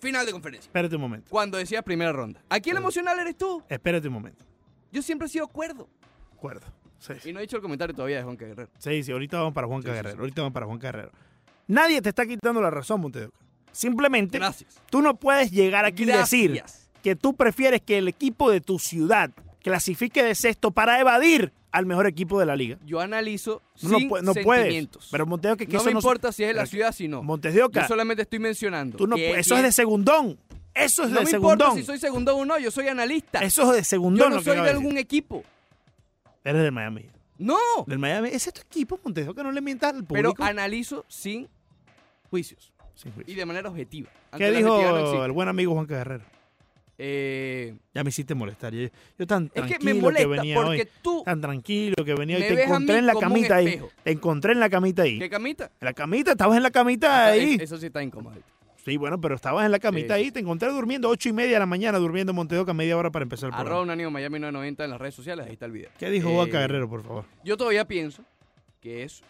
final 0.00 0.26
de 0.26 0.32
conferencia. 0.32 0.68
Espérate 0.68 0.94
un 0.96 1.02
momento. 1.02 1.28
Cuando 1.30 1.58
decías 1.58 1.82
primera 1.84 2.12
ronda. 2.12 2.42
Aquí 2.48 2.70
el 2.70 2.76
emocional 2.78 3.18
eres 3.18 3.36
tú. 3.36 3.62
Espérate 3.68 4.08
un 4.08 4.14
momento. 4.14 4.44
Yo 4.92 5.02
siempre 5.02 5.26
he 5.26 5.28
sido 5.30 5.46
cuerdo. 5.48 5.88
Acuerdo. 6.32 6.66
Sí, 6.98 7.12
Y 7.30 7.32
no 7.32 7.38
he 7.38 7.42
dicho 7.42 7.56
el 7.56 7.62
comentario 7.62 7.94
todavía 7.94 8.18
de 8.18 8.24
Juan 8.24 8.36
Guerrero. 8.36 8.68
sí, 8.78 9.02
sí, 9.02 9.12
ahorita 9.12 9.38
vamos 9.38 9.54
para 9.54 9.66
Juan 9.66 9.82
Sí, 9.82 9.88
Guerrero. 9.88 10.10
sí. 10.16 10.20
Ahorita 10.20 10.42
vamos 10.42 10.52
para 10.54 10.66
Juan 10.66 10.78
Guerrero. 10.78 11.10
Nadie 11.66 12.02
te 12.02 12.08
está 12.10 12.26
quitando 12.26 12.60
la 12.60 12.70
razón, 12.70 13.00
Montes 13.00 13.22
de 13.22 13.26
Oca. 13.28 13.38
Simplemente 13.72 14.38
Gracias. 14.38 14.80
tú 14.90 15.00
no 15.00 15.14
puedes 15.14 15.50
llegar 15.52 15.84
aquí 15.84 16.02
y 16.02 16.06
decir 16.06 16.62
que 17.02 17.14
tú 17.16 17.34
prefieres 17.36 17.80
que 17.80 17.98
el 17.98 18.08
equipo 18.08 18.50
de 18.50 18.60
tu 18.60 18.78
ciudad 18.78 19.30
clasifique 19.62 20.22
de 20.24 20.34
sexto 20.34 20.72
para 20.72 20.98
evadir 21.00 21.52
al 21.72 21.86
mejor 21.86 22.06
equipo 22.06 22.38
de 22.40 22.46
la 22.46 22.56
liga. 22.56 22.78
Yo 22.84 23.00
analizo 23.00 23.62
No, 23.82 23.98
sin 23.98 24.08
no, 24.08 24.22
no 24.22 24.34
puedes. 24.34 24.62
sentimientos. 24.64 25.08
Pero 25.10 25.26
Montes 25.26 25.48
de 25.48 25.52
Oca, 25.52 25.66
que 25.66 25.72
no 25.76 25.84
me 25.84 25.92
no 25.92 25.98
importa 25.98 26.32
si 26.32 26.42
es 26.42 26.48
de 26.48 26.54
la 26.54 26.62
pero 26.62 26.70
ciudad, 26.70 26.92
si 26.92 27.08
no. 27.08 27.22
Montes 27.22 27.54
de 27.54 27.62
Oca, 27.62 27.82
Yo 27.82 27.88
solamente 27.88 28.22
estoy 28.22 28.38
mencionando. 28.40 28.96
tú 28.98 29.06
no 29.06 29.16
que- 29.16 29.38
eso 29.38 29.56
es 29.56 29.62
de 29.62 29.72
segundón. 29.72 30.38
Eso 30.74 31.02
es 31.04 31.10
No 31.10 31.18
de 31.20 31.24
me 31.24 31.30
importa 31.32 31.64
segundón. 31.64 31.76
si 31.78 31.84
soy 31.84 31.98
segundón 31.98 32.40
o 32.40 32.44
no, 32.44 32.58
yo 32.58 32.70
soy 32.70 32.88
analista. 32.88 33.40
Eso 33.40 33.70
es 33.72 33.76
de 33.78 33.84
segundón. 33.84 34.30
yo 34.30 34.36
no 34.36 34.42
soy 34.42 34.56
de 34.56 34.62
decir. 34.62 34.76
algún 34.76 34.98
equipo. 34.98 35.42
Eres 36.44 36.62
del 36.62 36.72
Miami. 36.72 37.06
No. 37.38 37.56
Del 37.86 37.98
Miami. 37.98 38.28
Ese 38.28 38.50
es 38.50 38.54
tu 38.54 38.60
equipo, 38.62 38.98
Montes 39.02 39.24
de 39.24 39.30
Oca, 39.30 39.42
no 39.42 39.50
le 39.52 39.60
mientas 39.60 39.94
al 39.94 40.04
Pero 40.04 40.30
público. 40.30 40.44
analizo 40.44 41.04
sin 41.08 41.48
juicios 42.30 42.72
Sin 42.94 43.12
juicio. 43.12 43.32
y 43.32 43.36
de 43.36 43.44
manera 43.46 43.68
objetiva. 43.68 44.08
¿Qué 44.36 44.50
dijo 44.52 44.80
no 44.80 45.24
el 45.24 45.32
buen 45.32 45.48
amigo 45.48 45.74
Juan 45.74 45.86
Guerrero? 45.86 46.24
Eh, 47.02 47.74
Ya 47.94 48.04
me 48.04 48.10
hiciste 48.10 48.34
molestar. 48.34 48.74
Yo, 48.74 48.88
yo 49.18 49.26
tan 49.26 49.44
es 49.46 49.52
tranquilo 49.52 49.78
que 49.78 49.84
me 49.86 49.94
molesta 49.94 50.28
venía 50.28 50.54
porque 50.56 50.82
hoy. 50.82 50.88
tú... 51.00 51.22
Tan 51.24 51.40
tranquilo 51.40 52.04
que 52.04 52.14
venía 52.14 52.36
hoy. 52.36 52.42
Te 52.42 52.62
encontré 52.64 52.98
en 52.98 53.06
la 53.06 53.14
camita 53.14 53.56
ahí. 53.56 53.80
Te 54.04 54.10
encontré 54.10 54.52
en 54.52 54.60
la 54.60 54.68
camita 54.68 55.02
ahí. 55.02 55.18
¿Qué 55.18 55.30
camita? 55.30 55.70
En 55.80 55.84
la 55.86 55.92
camita, 55.94 56.32
estabas 56.32 56.56
en 56.58 56.62
la 56.62 56.70
camita 56.70 57.26
ahí. 57.26 57.54
Es- 57.54 57.62
Eso 57.62 57.78
sí 57.78 57.86
está 57.86 58.02
incómodo. 58.02 58.36
Sí, 58.84 58.96
bueno, 58.96 59.20
pero 59.20 59.34
estabas 59.34 59.64
en 59.66 59.72
la 59.72 59.78
camita 59.78 60.14
Sí, 60.16 60.22
ahí. 60.24 60.30
Te 60.30 60.40
encontré 60.40 60.68
durmiendo 60.70 61.08
ocho 61.08 61.28
y 61.28 61.32
media 61.32 61.54
de 61.54 61.58
la 61.60 61.66
mañana, 61.66 61.98
durmiendo 61.98 62.32
en 62.32 62.36
Montedoca 62.36 62.72
media 62.74 62.96
hora 62.96 63.10
para 63.10 63.22
empezar 63.22 63.48
el 63.48 63.54
Arroba 63.54 63.64
programa. 63.64 63.82
un 63.84 63.90
ánimo 63.90 64.10
Miami 64.10 64.38
990 64.38 64.84
en 64.84 64.90
las 64.90 65.00
redes 65.00 65.14
sociales, 65.14 65.46
ahí 65.46 65.52
está 65.54 65.66
el 65.66 65.72
video. 65.72 65.90
¿Qué 65.98 66.08
dijo 66.10 66.28
Eh, 66.30 66.34
Juan 66.34 66.50
Guerrero, 66.50 66.88
por 66.88 67.02
favor? 67.02 67.24
Yo 67.44 67.56
todavía 67.56 67.86
pienso 67.86 68.24
que 68.80 69.04
es 69.04 69.22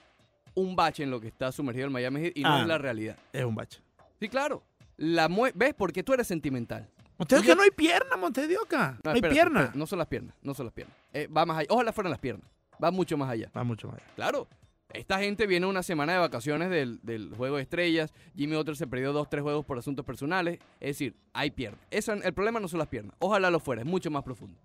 un 0.54 0.76
bache 0.76 1.02
en 1.02 1.10
lo 1.10 1.20
que 1.20 1.28
está 1.28 1.50
sumergido 1.52 1.86
el 1.86 1.92
Miami 1.92 2.20
Heat 2.20 2.32
y 2.36 2.42
no 2.42 2.48
Ah. 2.54 2.60
es 2.62 2.66
la 2.68 2.78
realidad. 2.78 3.16
Es 3.32 3.44
un 3.44 3.54
bache. 3.54 3.80
Sí, 4.20 4.28
claro. 4.28 4.62
La 4.96 5.28
¿Ves? 5.54 5.74
Porque 5.76 6.02
tú 6.02 6.12
eres 6.14 6.26
sentimental. 6.26 6.88
Montes 7.20 7.42
de 7.42 7.48
Yo- 7.48 7.54
no 7.54 7.62
hay 7.62 7.70
pierna, 7.70 8.16
Montes 8.16 8.48
de 8.48 8.56
Oca. 8.58 8.98
No, 9.04 9.10
hay 9.10 9.16
espérate, 9.18 9.34
pierna. 9.34 9.60
espérate, 9.60 9.78
no 9.78 9.86
son 9.86 9.98
las 9.98 10.08
piernas, 10.08 10.34
no 10.42 10.54
son 10.54 10.66
las 10.66 10.72
piernas. 10.72 10.96
Eh, 11.12 11.28
va 11.28 11.44
más 11.46 11.58
allá. 11.58 11.68
Ojalá 11.70 11.92
fueran 11.92 12.10
las 12.10 12.18
piernas. 12.18 12.50
Va 12.82 12.90
mucho 12.90 13.16
más 13.18 13.30
allá. 13.30 13.50
Va 13.56 13.62
mucho 13.62 13.88
más. 13.88 13.96
allá. 13.98 14.06
Claro. 14.16 14.48
Esta 14.92 15.20
gente 15.20 15.46
viene 15.46 15.66
una 15.66 15.84
semana 15.84 16.14
de 16.14 16.18
vacaciones 16.18 16.68
del, 16.70 16.98
del 17.04 17.32
juego 17.36 17.56
de 17.56 17.62
estrellas. 17.62 18.12
Jimmy 18.34 18.56
Butler 18.56 18.74
se 18.76 18.88
perdió 18.88 19.12
dos, 19.12 19.28
tres 19.30 19.42
juegos 19.42 19.64
por 19.64 19.78
asuntos 19.78 20.04
personales. 20.04 20.58
Es 20.80 20.88
decir, 20.96 21.14
hay 21.32 21.50
piernas. 21.52 21.80
Eso, 21.92 22.12
el 22.14 22.34
problema 22.34 22.58
no 22.58 22.66
son 22.66 22.78
las 22.80 22.88
piernas. 22.88 23.14
Ojalá 23.20 23.50
lo 23.50 23.60
fuera, 23.60 23.82
es 23.82 23.86
mucho 23.86 24.10
más 24.10 24.24
profundo. 24.24 24.58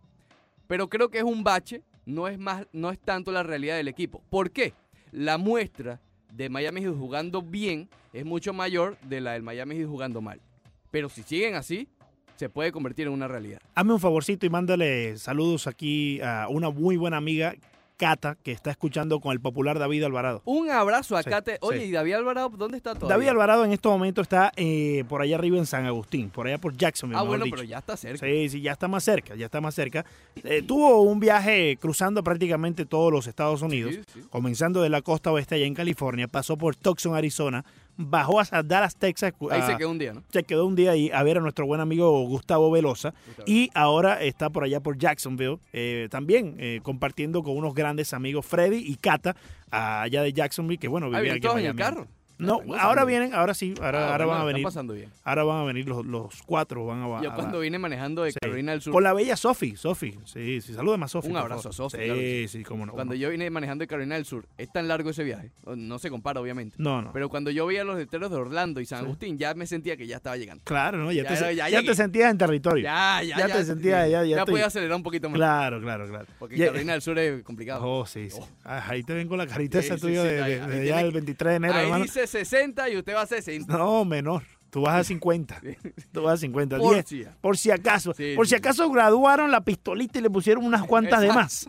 Pero 0.67 0.89
creo 0.89 1.09
que 1.11 1.19
es 1.19 1.23
un 1.23 1.43
bache, 1.43 1.83
no 2.05 2.27
es, 2.27 2.39
más, 2.39 2.65
no 2.73 2.89
es 2.89 2.97
tanto 2.99 3.31
la 3.31 3.43
realidad 3.43 3.75
del 3.75 3.87
equipo. 3.87 4.23
¿Por 4.31 4.49
qué? 4.49 4.73
La 5.11 5.37
muestra 5.37 6.01
de 6.33 6.49
Miami 6.49 6.81
Heat 6.81 6.95
jugando 6.97 7.41
bien 7.43 7.87
es 8.11 8.25
mucho 8.25 8.51
mayor 8.51 8.97
de 9.01 9.21
la 9.21 9.33
del 9.33 9.43
Miami 9.43 9.75
Heat 9.75 9.87
jugando 9.87 10.21
mal. 10.21 10.41
Pero 10.89 11.07
si 11.09 11.21
siguen 11.21 11.53
así, 11.53 11.87
se 12.35 12.49
puede 12.49 12.71
convertir 12.71 13.07
en 13.07 13.13
una 13.13 13.27
realidad. 13.27 13.59
Hazme 13.75 13.93
un 13.93 13.99
favorcito 13.99 14.45
y 14.45 14.49
mándale 14.49 15.17
saludos 15.17 15.67
aquí 15.67 16.19
a 16.21 16.47
una 16.49 16.69
muy 16.69 16.97
buena 16.97 17.17
amiga, 17.17 17.55
Cata, 17.97 18.35
que 18.43 18.51
está 18.51 18.71
escuchando 18.71 19.21
con 19.21 19.31
el 19.31 19.39
popular 19.39 19.79
David 19.79 20.03
Alvarado. 20.03 20.41
Un 20.43 20.69
abrazo 20.69 21.15
a 21.15 21.23
Sí, 21.23 21.29
Kate. 21.29 21.59
Oye, 21.61 21.79
sí. 21.79 21.85
¿y 21.85 21.91
David 21.91 22.15
Alvarado 22.15 22.49
dónde 22.49 22.75
está 22.75 22.93
todavía? 22.93 23.15
David 23.15 23.27
Alvarado 23.29 23.63
en 23.63 23.71
este 23.71 23.87
momento 23.87 24.21
está 24.21 24.51
eh, 24.57 25.05
por 25.07 25.21
allá 25.21 25.37
arriba 25.37 25.57
en 25.57 25.65
San 25.65 25.85
Agustín, 25.85 26.29
por 26.29 26.45
allá 26.45 26.57
por 26.57 26.75
Jacksonville. 26.75 27.17
Ah, 27.17 27.23
bueno, 27.23 27.45
dicho. 27.45 27.55
pero 27.55 27.65
ya 27.65 27.77
está 27.77 27.95
cerca. 27.95 28.25
Sí, 28.25 28.49
sí, 28.49 28.59
ya 28.59 28.73
está 28.73 28.89
más 28.89 29.01
cerca, 29.05 29.35
ya 29.35 29.45
está 29.45 29.61
más 29.61 29.75
cerca. 29.75 30.03
Eh, 30.43 30.61
tuvo 30.61 31.03
un 31.03 31.21
viaje 31.21 31.77
cruzando 31.79 32.21
prácticamente 32.21 32.85
todos 32.85 33.13
los 33.13 33.27
Estados 33.27 33.61
Unidos, 33.61 33.95
sí. 34.13 34.23
comenzando 34.29 34.81
de 34.81 34.89
la 34.89 35.01
costa 35.01 35.31
oeste 35.31 35.55
allá 35.55 35.65
en 35.65 35.73
California, 35.73 36.27
pasó 36.27 36.57
por 36.57 36.75
Tucson, 36.75 37.15
Arizona, 37.15 37.63
bajó 37.97 38.39
hasta 38.39 38.63
Dallas, 38.63 38.95
Texas. 38.95 39.33
Ahí 39.51 39.59
ah, 39.61 39.67
se 39.67 39.77
quedó 39.77 39.91
un 39.91 39.99
día, 39.99 40.13
¿no? 40.13 40.23
se 40.29 40.43
quedó 40.43 40.65
un 40.65 40.75
día 40.75 40.91
ahí 40.91 41.09
a 41.13 41.23
ver 41.23 41.37
a 41.37 41.41
nuestro 41.41 41.65
buen 41.65 41.81
amigo 41.81 42.25
Gustavo 42.27 42.71
Velosa 42.71 43.13
y 43.45 43.69
ahora 43.73 44.21
está 44.21 44.49
por 44.49 44.63
allá 44.63 44.79
por 44.79 44.97
Jacksonville, 44.97 45.59
eh, 45.73 46.07
también 46.11 46.55
eh, 46.59 46.79
compartiendo 46.83 47.43
con 47.43 47.55
unos 47.57 47.73
grandes 47.73 48.13
amigos, 48.13 48.45
Freddy 48.45 48.77
y 48.77 48.95
Cata, 48.95 49.35
allá 49.71 50.21
de 50.21 50.33
Jacksonville, 50.33 50.77
que 50.79 50.87
bueno, 50.87 51.07
Ah, 51.13 51.21
vienen 51.21 51.37
aquí 51.45 51.59
en 51.59 51.65
el 51.65 51.75
carro. 51.75 52.07
No, 52.37 52.59
Ah, 52.73 52.81
ahora 52.81 53.05
vienen, 53.05 53.33
ahora 53.33 53.53
sí, 53.53 53.73
ahora, 53.81 54.07
Ah, 54.07 54.11
ahora 54.11 54.25
bueno, 54.25 54.31
van 54.39 54.41
a 54.41 54.45
venir, 54.45 54.63
pasando 54.63 54.93
bien. 54.93 55.09
ahora 55.23 55.43
van 55.45 55.61
a 55.61 55.63
venir 55.63 55.87
los, 55.87 56.05
los 56.05 56.43
cuatro, 56.43 56.85
van 56.85 57.01
a, 57.03 57.21
Yo 57.21 57.31
a- 57.31 57.35
cuando 57.35 57.59
vine 57.61 57.79
manejando 57.79 58.23
de 58.23 58.31
Sí. 58.33 58.37
Carolina 58.41 58.73
del 58.73 58.81
Sur, 58.81 58.91
Con 58.93 59.03
la 59.03 59.13
bella 59.13 59.37
Sofi, 59.37 59.75
Sofi. 59.77 60.17
Sí, 60.25 60.59
sí, 60.61 60.73
salúdame 60.73 61.05
a 61.05 61.07
Sofi. 61.07 61.29
Un 61.29 61.37
abrazo 61.37 61.69
a 61.69 61.71
Sofi, 61.73 61.97
Sí, 61.97 62.03
claro 62.05 62.21
sí, 62.49 62.63
cómo 62.63 62.85
no. 62.85 62.91
cuando 62.93 63.13
yo 63.15 63.29
vine 63.29 63.49
manejando 63.49 63.83
de 63.83 63.87
Carolina 63.87 64.15
del 64.15 64.25
Sur, 64.25 64.45
es 64.57 64.69
tan 64.71 64.87
largo 64.87 65.09
ese 65.11 65.23
viaje, 65.23 65.51
no 65.75 65.97
se 65.99 66.09
compara 66.09 66.41
obviamente, 66.41 66.75
no. 66.79 67.01
No, 67.01 67.13
pero 67.13 67.29
cuando 67.29 67.51
yo 67.51 67.65
veía 67.65 67.83
los 67.83 67.97
letreros 67.97 68.29
de 68.31 68.37
Orlando 68.37 68.81
y 68.81 68.85
San 68.85 68.99
Sí. 68.99 69.05
Agustín, 69.05 69.37
ya 69.37 69.53
me 69.53 69.65
sentía 69.65 69.95
que 69.95 70.05
ya 70.07 70.17
estaba 70.17 70.35
llegando. 70.35 70.63
claro, 70.65 70.97
¿no? 70.97 71.11
Ya, 71.13 71.23
Ya, 71.23 71.29
te, 71.29 71.55
ya 71.55 71.69
ya 71.69 71.83
te 71.83 71.95
sentías 71.95 72.31
en 72.31 72.37
territorio. 72.37 72.83
Ya, 72.83 73.21
ya, 73.23 73.37
Ya 73.37 73.47
ya. 73.47 73.55
te 73.55 73.63
sentía, 73.65 74.07
ya- 74.07 74.25
ya 74.25 74.37
estoy- 74.39 74.51
podía 74.53 74.65
acelerar 74.65 74.95
un 74.97 75.03
poquito 75.03 75.29
más. 75.29 75.37
Claro, 75.37 75.79
claro, 75.79 76.07
claro. 76.07 76.25
Porque 76.37 76.57
Carolina 76.57 76.91
del 76.93 77.01
Sur 77.01 77.17
es 77.17 77.43
complicado. 77.43 77.81
Oh, 77.87 78.05
sí, 78.05 78.29
sí. 78.29 78.37
Oh. 78.41 78.47
Ah, 78.65 78.83
ahí 78.89 79.03
te 79.03 79.13
ven 79.13 79.27
con 79.29 79.37
la 79.37 79.47
carita 79.47 79.79
esa 79.79 79.95
tuya 79.97 80.21
de, 80.23 80.41
ahí- 80.41 80.53
de- 80.55 80.61
ahí 80.61 80.67
de 80.67 80.71
tiene 80.73 80.85
ya 80.87 80.97
que- 80.99 81.05
el 81.05 81.11
23 81.13 81.51
de 81.51 81.55
enero, 81.55 81.79
hermano. 81.79 82.05
Dice 82.25 82.45
60 82.45 82.89
y 82.89 82.97
usted 82.97 83.13
va 83.15 83.21
a 83.21 83.25
60. 83.27 83.77
No, 83.77 84.05
menor. 84.05 84.43
Tú 84.69 84.81
vas 84.81 84.95
a 84.95 85.03
50. 85.03 85.61
Tú 86.11 86.23
vas 86.23 86.33
a 86.33 86.37
50. 86.37 86.77
Por 86.77 86.93
10, 86.95 87.07
si- 87.07 87.25
por 87.41 87.57
si 87.57 87.71
acaso. 87.71 88.13
Sí, 88.13 88.33
por 88.35 88.45
si 88.45 88.51
sí. 88.51 88.55
acaso 88.55 88.89
graduaron 88.91 89.49
la 89.51 89.61
pistolita 89.63 90.19
y 90.19 90.21
le 90.21 90.29
pusieron 90.29 90.65
unas 90.65 90.83
cuantas 90.83 91.21
de 91.21 91.29
más. 91.29 91.67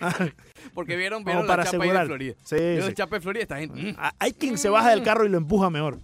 Porque 0.74 0.96
vieron, 0.96 1.24
vieron 1.24 1.46
para 1.46 1.64
la 1.64 1.70
chapa 1.70 1.84
de 1.84 2.06
Florida. 2.06 2.34
Sí, 2.44 2.56
Vieron 2.56 2.88
sí. 2.88 2.94
chapa 2.94 3.16
de 3.16 3.20
Florida, 3.20 3.42
esta 3.42 3.58
gente. 3.58 3.80
mm. 3.92 3.94
Ah, 3.98 4.12
Hay 4.18 4.32
quien 4.32 4.56
se 4.58 4.68
baja 4.68 4.90
del 4.90 5.02
carro 5.02 5.24
y 5.26 5.28
lo 5.28 5.36
empuja 5.38 5.68
mejor. 5.70 5.98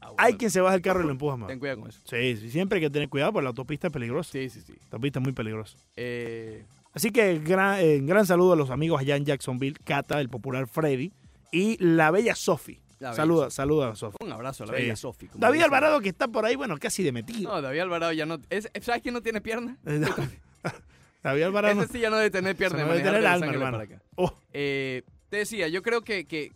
Ah, 0.00 0.06
bueno, 0.08 0.14
Hay 0.18 0.34
quien 0.34 0.50
se 0.50 0.60
baja 0.60 0.72
del 0.72 0.82
carro 0.82 1.02
y 1.02 1.04
lo 1.04 1.10
empuja 1.12 1.36
mejor. 1.36 1.48
Ten 1.48 1.58
cuidado 1.58 1.80
con 1.80 1.90
eso. 1.90 2.00
Sí, 2.04 2.36
sí, 2.36 2.50
siempre 2.50 2.78
hay 2.78 2.84
que 2.84 2.90
tener 2.90 3.08
cuidado 3.08 3.32
porque 3.32 3.44
la 3.44 3.48
autopista 3.50 3.86
es 3.88 3.92
peligrosa. 3.92 4.32
Sí, 4.32 4.48
sí, 4.50 4.60
sí. 4.60 4.72
La 4.72 4.84
autopista 4.96 5.18
es 5.20 5.22
muy 5.22 5.32
peligrosa. 5.32 5.76
Eh, 5.96 6.64
Así 6.94 7.10
que 7.10 7.38
gran, 7.38 7.78
eh, 7.80 8.00
gran 8.02 8.26
saludo 8.26 8.54
a 8.54 8.56
los 8.56 8.70
amigos 8.70 9.00
allá 9.00 9.14
en 9.16 9.24
Jacksonville, 9.24 9.76
Cata, 9.84 10.20
el 10.20 10.28
popular 10.28 10.66
Freddy 10.66 11.12
y 11.52 11.76
la 11.84 12.10
bella 12.10 12.34
Sofi. 12.34 12.80
La 13.00 13.10
bella 13.10 13.16
Saluda, 13.16 13.50
saluda 13.50 13.90
a 13.90 13.94
Sofi. 13.96 14.16
un 14.20 14.32
abrazo 14.32 14.64
a 14.64 14.66
la 14.66 14.74
Sí. 14.76 14.82
bella 14.82 14.96
Sofi. 14.96 15.28
David 15.34 15.54
dice. 15.54 15.64
Alvarado 15.66 16.00
que 16.00 16.08
está 16.08 16.26
por 16.28 16.44
ahí, 16.44 16.56
bueno, 16.56 16.76
casi 16.78 17.02
de 17.02 17.12
metido. 17.12 17.50
No, 17.52 17.62
David 17.62 17.80
Alvarado 17.80 18.12
ya 18.12 18.26
no. 18.26 18.38
es- 18.50 18.68
¿Sabes 18.80 19.02
quién 19.02 19.14
no 19.14 19.22
tiene 19.22 19.40
pierna? 19.40 19.76
David 21.22 21.42
Alvarado. 21.42 21.82
Ese 21.82 21.92
sí 21.92 22.00
ya 22.00 22.10
no 22.10 22.16
debe 22.16 22.30
tener 22.30 22.56
pierna. 22.56 22.78
me 22.84 22.92
debe 22.92 23.02
tener 23.02 23.26
alma, 23.26 23.46
hermano. 23.46 23.80
Oh, 24.16 24.32
Eh, 24.52 25.02
te 25.28 25.38
decía, 25.38 25.68
yo 25.68 25.82
creo 25.82 26.02
que, 26.02 26.24
que 26.24 26.52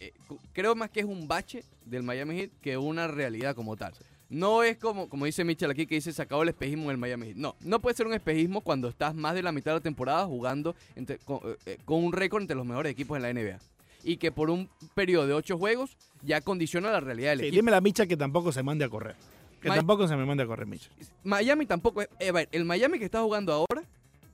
eh, 0.00 0.12
creo 0.52 0.74
más 0.74 0.90
que 0.90 1.00
es 1.00 1.06
un 1.06 1.28
bache 1.28 1.64
del 1.84 2.02
Miami 2.02 2.36
Heat 2.40 2.50
que 2.60 2.76
una 2.76 3.06
realidad 3.08 3.54
como 3.54 3.76
tal. 3.76 3.94
No 4.28 4.64
es 4.64 4.76
como, 4.78 5.08
como 5.08 5.24
dice 5.24 5.44
Mitchell 5.44 5.70
aquí, 5.70 5.86
que 5.86 5.94
dice 5.94 6.12
se 6.12 6.20
acabó 6.20 6.42
el 6.42 6.48
espejismo 6.48 6.88
del 6.88 6.98
Miami 6.98 7.26
Heat. 7.28 7.36
No, 7.36 7.54
no 7.60 7.78
puede 7.80 7.96
ser 7.96 8.06
un 8.08 8.14
espejismo 8.14 8.60
cuando 8.60 8.88
estás 8.88 9.14
más 9.14 9.34
de 9.34 9.42
la 9.42 9.52
mitad 9.52 9.70
de 9.70 9.76
la 9.76 9.82
temporada 9.82 10.26
jugando 10.26 10.74
entre- 10.96 11.18
con, 11.18 11.38
eh, 11.64 11.78
con 11.84 12.02
un 12.04 12.12
récord 12.12 12.42
entre 12.42 12.56
los 12.56 12.66
mejores 12.66 12.90
equipos 12.90 13.16
en 13.16 13.22
la 13.22 13.30
NBA. 13.30 13.58
Y 14.08 14.18
que 14.18 14.30
por 14.30 14.50
un 14.50 14.70
periodo 14.94 15.26
de 15.26 15.34
ocho 15.34 15.58
juegos 15.58 15.96
ya 16.22 16.40
condiciona 16.40 16.92
la 16.92 17.00
realidad 17.00 17.30
del 17.30 17.40
sí, 17.40 17.46
equipo. 17.46 17.56
dime 17.60 17.70
la 17.72 17.80
Micha 17.80 18.06
que 18.06 18.16
tampoco 18.16 18.52
se 18.52 18.62
mande 18.62 18.84
a 18.84 18.88
correr. 18.88 19.16
Que 19.60 19.68
tampoco 19.68 20.06
se 20.06 20.14
me 20.14 20.24
mande 20.24 20.44
a 20.44 20.46
correr, 20.46 20.66
Micha. 20.66 20.90
Miami 21.24 21.66
tampoco 21.66 22.02
es. 22.02 22.08
eh, 22.20 22.28
a 22.28 22.32
ver, 22.32 22.48
el 22.52 22.64
Miami 22.64 23.00
que 23.00 23.04
está 23.04 23.20
jugando 23.20 23.52
ahora 23.52 23.82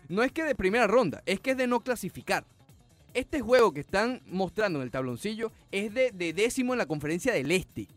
no 0.09 0.23
es 0.23 0.31
que 0.31 0.45
de 0.45 0.55
primera 0.55 0.87
ronda, 0.87 1.23
es 1.25 1.41
que 1.41 1.53
es 1.53 1.57
de 1.57 1.67
no 1.67 1.81
clasificar. 1.81 2.45
Este 3.15 3.41
juego 3.41 3.73
que 3.73 3.81
están 3.81 4.21
mostrando 4.27 4.79
en 4.79 4.85
el 4.85 4.91
tabloncillo 4.91 5.53
es 5.71 5.93
de, 5.95 6.11
de 6.11 6.35
décimo 6.35 6.75
en 6.75 6.79
la 6.79 6.87
conferencia 6.87 7.33
del 7.33 7.51
Este. 7.51 7.89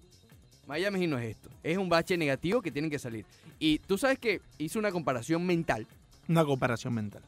Miami 0.67 1.07
no 1.07 1.17
es 1.19 1.31
esto. 1.31 1.49
Es 1.61 1.77
un 1.77 1.89
bache 1.89 2.17
negativo 2.17 2.61
que 2.61 2.71
tienen 2.71 2.89
que 2.89 2.99
salir. 2.99 3.25
Y 3.59 3.79
tú 3.79 3.97
sabes 3.97 4.17
que 4.17 4.39
hice 4.57 4.79
una 4.79 4.91
comparación 4.91 5.45
mental. 5.45 5.87
Una 6.27 6.45
comparación 6.45 6.93
mental. 6.93 7.21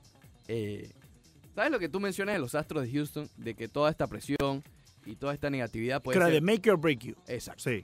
Eh, 0.47 0.89
¿Sabes 1.57 1.71
lo 1.71 1.79
que 1.79 1.89
tú 1.89 1.99
mencionas 1.99 2.35
de 2.35 2.39
los 2.39 2.53
Astros 2.53 2.83
de 2.83 2.91
Houston? 2.91 3.27
De 3.35 3.55
que 3.55 3.67
toda 3.67 3.89
esta 3.89 4.05
presión 4.05 4.63
y 5.07 5.15
toda 5.15 5.33
esta 5.33 5.49
negatividad 5.49 6.03
puede 6.03 6.23
de 6.23 6.31
ser... 6.33 6.43
make 6.43 6.69
or 6.69 6.77
break 6.79 6.99
you. 6.99 7.15
Exacto. 7.27 7.63
Sí. 7.63 7.83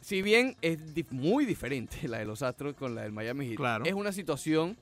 Si 0.00 0.22
bien 0.22 0.54
es 0.62 0.94
di- 0.94 1.04
muy 1.10 1.44
diferente 1.44 1.96
la 2.06 2.18
de 2.20 2.24
los 2.26 2.42
Astros 2.42 2.76
con 2.76 2.94
la 2.94 3.02
del 3.02 3.10
Miami 3.10 3.46
Heat, 3.48 3.56
Claro. 3.56 3.84
es 3.84 3.92
una 3.92 4.12
situación, 4.12 4.76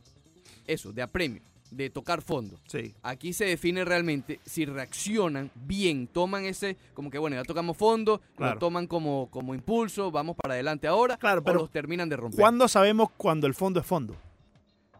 eso, 0.66 0.92
de 0.92 1.00
apremio, 1.00 1.40
de 1.70 1.88
tocar 1.88 2.20
fondo. 2.20 2.60
Sí. 2.66 2.94
Aquí 3.02 3.32
se 3.32 3.46
define 3.46 3.86
realmente 3.86 4.38
si 4.44 4.66
reaccionan 4.66 5.50
bien, 5.54 6.06
toman 6.06 6.44
ese, 6.44 6.76
como 6.92 7.10
que 7.10 7.16
bueno, 7.16 7.36
ya 7.36 7.42
tocamos 7.42 7.74
fondo, 7.78 8.20
Claro. 8.36 8.52
lo 8.52 8.60
toman 8.60 8.86
como, 8.86 9.30
como 9.30 9.54
impulso, 9.54 10.10
vamos 10.10 10.36
para 10.36 10.52
adelante 10.52 10.86
ahora, 10.86 11.16
Claro, 11.16 11.40
o 11.40 11.44
pero 11.44 11.60
los 11.60 11.70
terminan 11.70 12.10
de 12.10 12.16
romper. 12.16 12.38
¿Cuándo 12.38 12.68
sabemos 12.68 13.08
cuando 13.16 13.46
el 13.46 13.54
fondo 13.54 13.80
es 13.80 13.86
fondo? 13.86 14.14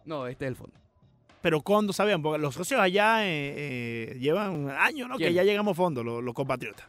No, 0.07 0.27
este 0.27 0.47
es 0.47 0.49
el 0.53 0.57
fondo. 0.57 0.75
Pero 1.47 1.61
¿cuándo 1.61 1.93
sabemos? 1.93 2.25
Porque 2.25 2.43
los 2.43 2.57
socios 2.57 2.81
allá 2.81 3.25
eh, 3.25 3.55
eh, 3.57 4.19
llevan 4.19 4.51
un 4.51 4.69
año, 4.69 5.07
¿no? 5.07 5.15
¿Quién? 5.17 5.29
Que 5.29 5.35
ya 5.35 5.45
llegamos 5.45 5.71
a 5.71 5.75
fondo, 5.77 6.03
los, 6.03 6.21
los 6.21 6.35
compatriotas. 6.35 6.85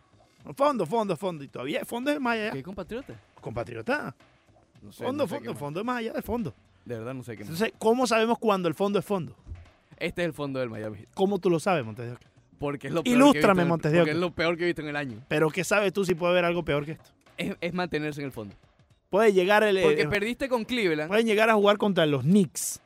Fondo, 0.56 0.88
fondo, 0.88 1.16
fondo. 1.16 1.44
Y 1.44 1.48
todavía 1.48 1.86
fondo 1.86 2.10
es 2.10 2.20
más 2.20 2.34
allá. 2.40 2.50
¿Qué 2.54 2.64
compatriota? 2.64 3.14
Compatriota. 3.40 4.16
No 4.82 4.92
sé, 4.92 5.04
Fondo, 5.04 5.26
no 5.26 5.30
sé 5.30 5.36
fondo, 5.36 5.54
fondo 5.54 5.80
es 5.82 5.86
más 5.86 5.98
allá 6.00 6.12
del 6.14 6.24
fondo. 6.24 6.56
De 6.86 6.98
verdad 6.98 7.14
no 7.14 7.22
sé 7.22 7.34
qué 7.34 7.44
más. 7.44 7.52
Entonces, 7.52 7.72
¿cómo 7.78 8.08
sabemos 8.08 8.40
cuándo 8.40 8.68
el 8.68 8.74
fondo 8.74 8.98
es 8.98 9.06
fondo? 9.06 9.36
Este 10.00 10.24
es 10.24 10.26
el 10.26 10.34
fondo 10.34 10.60
del 10.60 10.72
Miami. 10.72 11.06
¿Cómo 11.14 11.38
tú 11.38 11.52
lo 11.52 11.60
sabes, 11.60 11.86
Montes 11.86 12.08
de 12.08 12.14
Oca? 12.14 12.26
Porque 12.58 12.88
es 12.88 12.94
lo 12.94 13.04
peor 13.04 13.04
que 13.04 13.12
he 13.12 13.14
visto 13.14 13.30
Ilústrame, 13.30 13.62
en 13.62 13.68
el- 13.68 13.70
Montes 13.70 13.92
de 13.92 13.98
Porque 14.00 14.10
Oca. 14.10 14.16
es 14.18 14.22
lo 14.22 14.32
peor 14.32 14.58
que 14.58 14.64
he 14.64 14.66
visto 14.66 14.82
en 14.82 14.88
el 14.88 14.96
año. 14.96 15.24
Pero 15.28 15.52
¿qué 15.52 15.64
sabes 15.64 15.94
tú 15.94 16.04
si 16.04 16.16
puede 16.16 16.32
haber 16.32 16.46
algo 16.46 16.66
peor 16.66 16.84
que 16.84 16.94
esto? 16.94 17.12
Es, 17.38 17.56
es 17.62 17.74
mantenerse 17.76 18.22
en 18.22 18.26
el 18.26 18.32
fondo. 18.32 18.56
Puede 19.12 19.34
llegar 19.34 19.62
el, 19.62 19.80
Porque 19.84 20.02
eh, 20.02 20.08
perdiste 20.08 20.50
con 20.50 20.66
Cleveland. 20.66 21.10
pueden 21.10 21.28
llegar 21.28 21.52
a 21.52 21.54
jugar 21.54 21.78
contra 21.78 22.08
los 22.08 22.24
Knicks. 22.24 22.82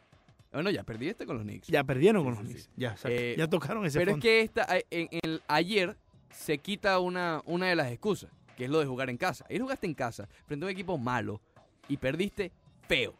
Bueno, 0.51 0.69
ya 0.69 0.83
perdiste 0.83 1.25
con 1.25 1.37
los 1.37 1.45
Knicks. 1.45 1.67
Ya 1.67 1.83
perdieron 1.83 2.23
con 2.23 2.33
sí, 2.35 2.39
los 2.39 2.47
sí. 2.49 2.53
Knicks. 2.53 2.69
Ya. 2.75 2.95
Eh, 3.09 3.35
ya 3.37 3.47
tocaron 3.47 3.85
ese 3.85 3.99
Pero 3.99 4.11
es 4.11 4.17
que 4.19 4.41
esta, 4.41 4.63
a- 4.63 4.77
en, 4.89 5.07
en- 5.11 5.39
ayer 5.47 5.95
se 6.31 6.57
quita 6.57 6.99
una, 6.99 7.41
una 7.45 7.67
de 7.67 7.75
las 7.75 7.91
excusas, 7.91 8.29
que 8.57 8.65
es 8.65 8.69
lo 8.69 8.79
de 8.79 8.85
jugar 8.85 9.09
en 9.09 9.17
casa. 9.17 9.45
Ayer 9.49 9.61
jugaste 9.61 9.87
en 9.87 9.93
casa 9.93 10.27
frente 10.45 10.65
a 10.65 10.67
un 10.67 10.71
equipo 10.71 10.97
malo 10.97 11.41
y 11.87 11.97
perdiste 11.97 12.51
feo. 12.87 13.13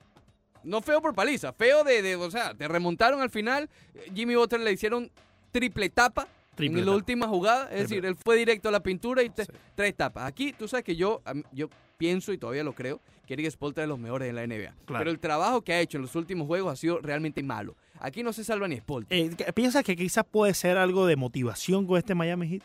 No 0.63 0.81
feo 0.81 1.01
por 1.01 1.15
paliza, 1.15 1.53
feo 1.53 1.83
de, 1.83 2.01
de- 2.01 2.15
o 2.17 2.29
sea, 2.29 2.53
te 2.53 2.67
remontaron 2.67 3.21
al 3.21 3.29
final. 3.29 3.69
Jimmy 4.13 4.35
Butler 4.35 4.61
le 4.61 4.71
hicieron 4.73 5.09
triple 5.51 5.89
tapa 5.89 6.27
Triple 6.55 6.81
en 6.81 6.85
la 6.85 6.91
última 6.91 7.27
jugada. 7.27 7.63
Es 7.63 7.69
Triple 7.69 7.81
decir, 7.83 8.05
él 8.05 8.15
fue 8.21 8.35
directo 8.35 8.67
a 8.69 8.71
la 8.73 8.83
pintura 8.83 9.23
y 9.23 9.29
te- 9.29 9.45
Sí. 9.45 9.51
tres 9.73 9.95
tapas. 9.95 10.25
Aquí, 10.27 10.51
tú 10.53 10.67
sabes 10.67 10.83
que 10.83 10.95
yo, 10.97 11.21
yo 11.53 11.69
pienso 12.01 12.34
y 12.34 12.38
todavía 12.38 12.63
lo 12.63 12.74
creo, 12.74 13.00
que 13.27 13.34
Eric 13.36 13.50
Spoelstra 13.51 13.84
es 13.84 13.88
de 13.88 13.89
los 13.89 14.00
mejores 14.00 14.27
en 14.29 14.36
la 14.36 14.43
NBA. 14.48 14.74
Claro. 14.86 15.00
Pero 15.01 15.12
el 15.12 15.20
trabajo 15.20 15.62
que 15.62 15.74
ha 15.74 15.79
hecho 15.79 15.98
en 15.98 16.01
los 16.01 16.15
últimos 16.15 16.48
juegos 16.48 16.74
ha 16.74 16.75
sido 16.75 17.00
realmente 17.00 17.43
malo. 17.43 17.75
Aquí 18.00 18.24
no 18.24 18.34
se 18.34 18.43
salva 18.43 18.67
ni 18.67 18.77
Spoelstra. 18.77 19.15
Eh, 19.17 19.29
¿qué- 19.38 19.53
¿Piensas 19.53 19.84
que 19.84 19.96
quizás 19.96 20.25
puede 20.29 20.53
ser 20.53 20.77
algo 20.77 21.05
de 21.05 21.15
motivación 21.15 21.86
con 21.86 21.98
este 21.98 22.15
Miami 22.15 22.48
Heat? 22.50 22.63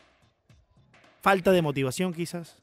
Falta 1.21 1.53
de 1.53 1.63
motivación 1.63 2.13
quizás. 2.15 2.57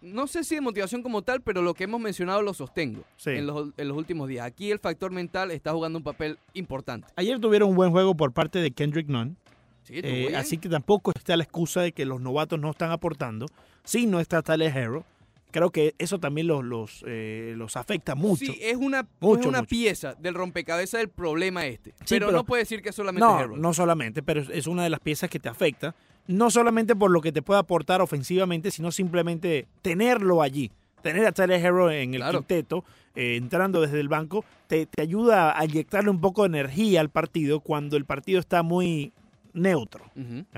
no 0.00 0.26
sé 0.26 0.42
si 0.42 0.56
de 0.56 0.60
motivación 0.60 1.00
como 1.02 1.22
tal, 1.22 1.42
pero 1.42 1.62
lo 1.62 1.74
que 1.74 1.84
hemos 1.84 2.00
mencionado 2.00 2.42
lo 2.42 2.52
sostengo 2.54 3.04
Sí. 3.16 3.30
en, 3.30 3.46
los, 3.46 3.68
en 3.76 3.86
los 3.88 3.96
últimos 3.96 4.26
días. 4.28 4.44
Aquí 4.44 4.70
el 4.72 4.80
factor 4.80 5.12
mental 5.12 5.52
está 5.52 5.72
jugando 5.72 5.98
un 5.98 6.02
papel 6.02 6.38
importante. 6.54 7.06
Ayer 7.14 7.38
tuvieron 7.38 7.68
un 7.70 7.76
buen 7.76 7.92
juego 7.92 8.16
por 8.16 8.32
parte 8.32 8.58
de 8.58 8.72
Kendrick 8.72 9.06
Nunn. 9.08 9.36
Sí, 9.84 9.94
Eh, 10.02 10.34
así 10.36 10.58
que 10.58 10.68
tampoco 10.68 11.12
está 11.14 11.36
la 11.36 11.44
excusa 11.44 11.82
de 11.82 11.92
que 11.92 12.04
los 12.04 12.20
novatos 12.20 12.58
no 12.58 12.70
están 12.70 12.90
aportando. 12.90 13.46
Sí, 13.84 14.06
no 14.06 14.18
está 14.20 14.42
Tyler 14.42 14.76
Hero. 14.76 15.04
Creo 15.52 15.70
que 15.70 15.94
eso 15.98 16.18
también 16.18 16.48
los, 16.48 16.64
los, 16.64 17.04
eh, 17.06 17.54
los 17.56 17.76
afecta 17.76 18.16
mucho. 18.16 18.46
Sí, 18.46 18.58
es 18.60 18.76
una, 18.76 19.00
es 19.00 19.06
una 19.46 19.58
mucho. 19.60 19.64
pieza 19.68 20.14
del 20.14 20.34
rompecabezas 20.34 20.98
del 21.00 21.08
problema 21.08 21.64
este. 21.66 21.90
Sí, 22.00 22.16
pero, 22.16 22.26
pero- 22.26 22.38
no 22.38 22.44
puede 22.44 22.62
decir 22.62 22.82
que 22.82 22.88
es 22.88 22.94
solamente 22.96 23.24
No, 23.26 23.46
no 23.46 23.72
solamente, 23.74 24.22
pero 24.24 24.40
es- 24.40 24.66
una 24.66 24.82
de 24.82 24.90
las 24.90 24.98
piezas 25.00 25.30
que 25.30 25.38
te 25.38 25.48
afecta, 25.48 25.94
no 26.26 26.50
solamente 26.50 26.96
por 26.96 27.10
lo 27.10 27.20
que 27.20 27.30
te 27.30 27.42
puede 27.42 27.60
aportar 27.60 28.00
ofensivamente, 28.00 28.70
sino 28.72 28.90
simplemente 28.90 29.68
tenerlo 29.82 30.42
allí. 30.42 30.70
Tener 31.02 31.26
a 31.26 31.32
Tyler 31.32 31.60
Hero 31.64 31.90
en 31.90 32.14
el 32.14 32.20
Claro. 32.20 32.38
quinteto, 32.38 32.84
eh, 33.16 33.36
entrando 33.36 33.80
desde 33.80 33.98
el 34.00 34.08
banco, 34.08 34.44
te, 34.68 34.86
te 34.86 35.02
ayuda 35.02 35.58
a 35.58 35.64
inyectarle 35.64 36.10
un 36.10 36.20
poco 36.20 36.42
de 36.42 36.46
energía 36.48 37.00
al 37.00 37.10
partido 37.10 37.60
cuando 37.60 37.96
el 37.96 38.04
partido 38.04 38.38
está 38.40 38.62
muy 38.62 39.12
neutro. 39.52 40.04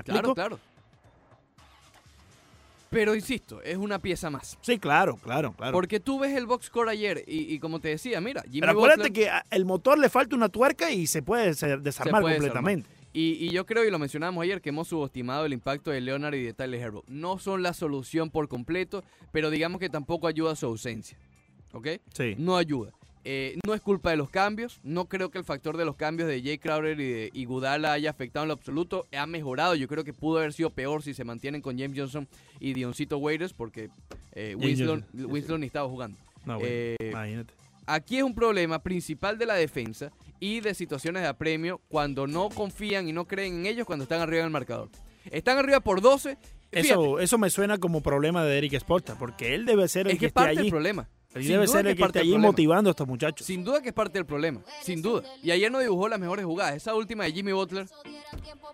Claro, 0.05 0.33
claro. 0.35 0.59
Pero 2.95 3.13
insisto, 3.13 3.61
es 3.61 3.75
una 3.77 3.99
pieza 3.99 4.29
más. 4.29 4.57
Sí, 4.61 4.79
claro, 4.79 5.17
claro, 5.17 5.51
claro. 5.51 5.73
Porque 5.73 5.99
tú 5.99 6.17
ves 6.19 6.33
el 6.35 6.45
box 6.45 6.67
score 6.67 6.87
ayer 6.89 7.23
y, 7.27 7.53
y 7.53 7.59
como 7.59 7.79
te 7.81 7.89
decía, 7.89 8.21
mira, 8.21 8.41
Jimmy 8.43 8.61
pero 8.61 8.71
acuérdate 8.71 9.09
Butler- 9.09 9.13
que 9.13 9.29
a- 9.29 9.45
el 9.51 9.65
motor 9.65 9.99
le 9.99 10.07
falta 10.07 10.35
una 10.35 10.47
tuerca 10.47 10.89
y 10.91 11.05
se 11.05 11.21
puede 11.21 11.53
se- 11.55 11.75
desarmar 11.77 12.21
puede 12.21 12.35
completamente. 12.37 12.89
Y, 13.11 13.33
y 13.45 13.49
yo 13.49 13.65
creo, 13.65 13.83
y 13.85 13.91
lo 13.91 13.99
mencionábamos 13.99 14.43
ayer, 14.43 14.61
que 14.61 14.69
hemos 14.69 14.87
subestimado 14.87 15.45
el 15.45 15.53
impacto 15.53 15.91
de 15.91 15.99
Leonard 16.01 16.35
y 16.35 16.43
de 16.43 16.53
Tyler 16.53 16.81
Hero. 16.81 17.03
No 17.07 17.37
son 17.37 17.63
la 17.63 17.73
solución 17.73 18.29
por 18.29 18.47
completo, 18.47 19.03
pero 19.31 19.49
digamos 19.49 19.79
que 19.79 19.89
tampoco 19.89 20.27
ayuda 20.27 20.55
su 20.55 20.65
ausencia. 20.65 21.17
¿Ok? 21.73 21.87
Sí. 22.13 22.35
No 22.37 22.55
ayuda. 22.57 22.91
Eh, 23.27 23.57
no 23.65 23.73
es 23.73 23.81
culpa 23.81 24.11
de 24.11 24.17
los 24.17 24.29
cambios. 24.29 24.79
No 24.83 25.05
creo 25.09 25.31
que 25.31 25.39
el 25.39 25.43
factor 25.43 25.77
de 25.77 25.83
los 25.85 25.95
cambios 25.95 26.29
de 26.29 26.41
Jay 26.43 26.59
Crowder 26.59 26.99
y, 26.99 27.09
de, 27.09 27.29
y 27.33 27.45
Gudala 27.45 27.91
haya 27.93 28.11
afectado 28.11 28.43
en 28.43 28.49
lo 28.49 28.53
absoluto. 28.53 29.07
Ha 29.17 29.25
mejorado. 29.25 29.73
Yo 29.73 29.87
creo 29.87 30.03
que 30.03 30.13
pudo 30.13 30.37
haber 30.37 30.53
sido 30.53 30.69
peor 30.69 31.01
si 31.01 31.13
se 31.15 31.23
mantienen 31.23 31.61
con 31.61 31.77
James 31.77 31.97
Johnson 31.97 32.27
y 32.59 32.73
Dioncito 32.73 33.17
Waiters, 33.17 33.51
porque 33.53 33.89
eh, 34.33 34.55
Winslow, 34.55 34.89
Johnson, 34.97 35.09
sí, 35.17 35.25
Winslow 35.25 35.57
ni 35.57 35.65
estaba 35.65 35.89
jugando. 35.89 36.17
No, 36.45 36.59
bueno, 36.59 36.67
Eh, 36.69 36.95
imagínate. 36.99 37.53
Aquí 37.87 38.17
es 38.17 38.23
un 38.23 38.33
problema 38.35 38.81
principal 38.81 39.37
de 39.37 39.45
la 39.47 39.55
defensa 39.55 40.11
y 40.39 40.59
de 40.59 40.73
situaciones 40.73 41.21
de 41.23 41.27
apremio 41.27 41.81
cuando 41.87 42.25
no 42.27 42.49
confían 42.49 43.07
y 43.09 43.13
no 43.13 43.25
creen 43.25 43.59
en 43.61 43.65
ellos 43.67 43.85
cuando 43.87 44.03
están 44.03 44.21
arriba 44.21 44.39
en 44.41 44.45
el 44.45 44.51
marcador. 44.51 44.89
Están 45.31 45.57
arriba 45.57 45.79
por 45.79 46.01
12. 46.01 46.37
fíjate, 46.71 46.79
Eso, 46.89 47.19
eso 47.19 47.37
me 47.39 47.49
suena 47.49 47.77
como 47.79 48.01
problema 48.01 48.43
de 48.43 48.57
Eric 48.57 48.73
Sporta, 48.73 49.15
porque 49.17 49.53
él 49.55 49.65
debe 49.65 49.87
ser 49.87 50.07
el 50.07 50.13
es 50.13 50.15
que, 50.15 50.19
que 50.19 50.25
es 50.25 50.29
esté 50.29 50.33
parte 50.33 50.51
allí. 50.51 50.61
del 50.61 50.69
problema. 50.69 51.09
Sin 51.43 51.51
debe 51.51 51.65
duda 51.65 51.73
ser 51.73 51.83
que 51.83 51.89
el 51.89 51.91
es 51.91 51.95
que 51.95 51.99
parte 52.01 52.19
esté 52.19 52.19
del 52.19 52.23
allí 52.27 52.31
problema. 52.33 52.47
motivando 52.51 52.89
a 52.89 52.91
estos 52.91 53.07
muchachos. 53.07 53.47
Sin 53.47 53.63
duda 53.63 53.81
que 53.81 53.89
es 53.89 53.93
parte 53.93 54.17
del 54.19 54.25
problema, 54.25 54.61
sin 54.81 55.01
duda. 55.01 55.23
Y 55.43 55.51
ayer 55.51 55.71
no 55.71 55.79
dibujó 55.79 56.07
las 56.07 56.19
mejores 56.19 56.45
jugadas. 56.45 56.75
Esa 56.75 56.95
última 56.95 57.23
de 57.25 57.31
Jimmy 57.33 57.51
Butler 57.51 57.87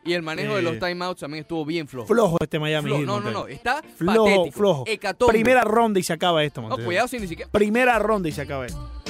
y 0.03 0.13
el 0.13 0.21
manejo 0.21 0.53
de 0.55 0.59
Eh, 0.59 0.63
los 0.63 0.79
timeouts 0.79 1.21
también 1.21 1.41
estuvo 1.41 1.65
bien 1.65 1.87
flojo. 1.87 2.07
Flojo 2.07 2.37
este 2.41 2.59
Miami 2.59 2.87
Flojo. 2.89 3.01
No, 3.03 3.19
no, 3.19 3.31
no. 3.31 3.47
Está 3.47 3.81
Flojo, 3.95 4.25
patético. 4.25 4.57
flojo. 4.57 4.83
Hecatombe. 4.87 5.33
Primera 5.33 5.63
ronda 5.63 5.99
y 5.99 6.03
se 6.03 6.13
acaba 6.13 6.43
esto, 6.43 6.61
No, 6.61 6.67
Montero. 6.69 6.85
cuidado 6.87 7.07
si 7.07 7.19
ni 7.19 7.27
siquiera. 7.27 7.49
Primera 7.51 7.97
ronda 7.99 8.29
y 8.29 8.31
se 8.31 8.41
acaba 8.41 8.65
esto. 8.65 9.00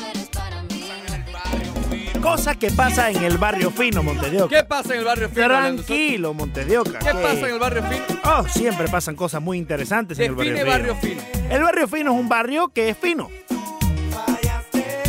Cosa 2.22 2.56
que 2.56 2.70
pasa 2.72 3.10
en 3.10 3.24
el 3.24 3.38
barrio 3.38 3.72
fino, 3.72 4.04
Montedioca. 4.04 4.56
¿Qué 4.58 4.64
pasa 4.64 4.94
en 4.94 5.00
el 5.00 5.06
barrio 5.06 5.30
fino? 5.30 5.48
Tranquilo, 5.48 6.34
Montedioca. 6.34 7.00
¿Qué 7.00 7.14
pasa 7.14 7.40
en 7.48 7.54
el 7.54 7.60
barrio 7.60 7.84
fino? 7.84 8.04
Oh, 8.24 8.48
siempre 8.48 8.88
pasan 8.88 9.16
cosas 9.16 9.42
muy 9.42 9.58
interesantes 9.58 10.20
en 10.20 10.26
el 10.26 10.36
barrio, 10.36 10.66
barrio 10.66 10.96
fino. 10.98 11.22
fino. 11.22 11.48
El 11.50 11.64
barrio 11.64 11.88
fino 11.88 12.14
es 12.14 12.20
un 12.20 12.30
barrio 12.30 12.68
que 12.70 12.90
es 12.90 12.98
fino. 12.98 13.30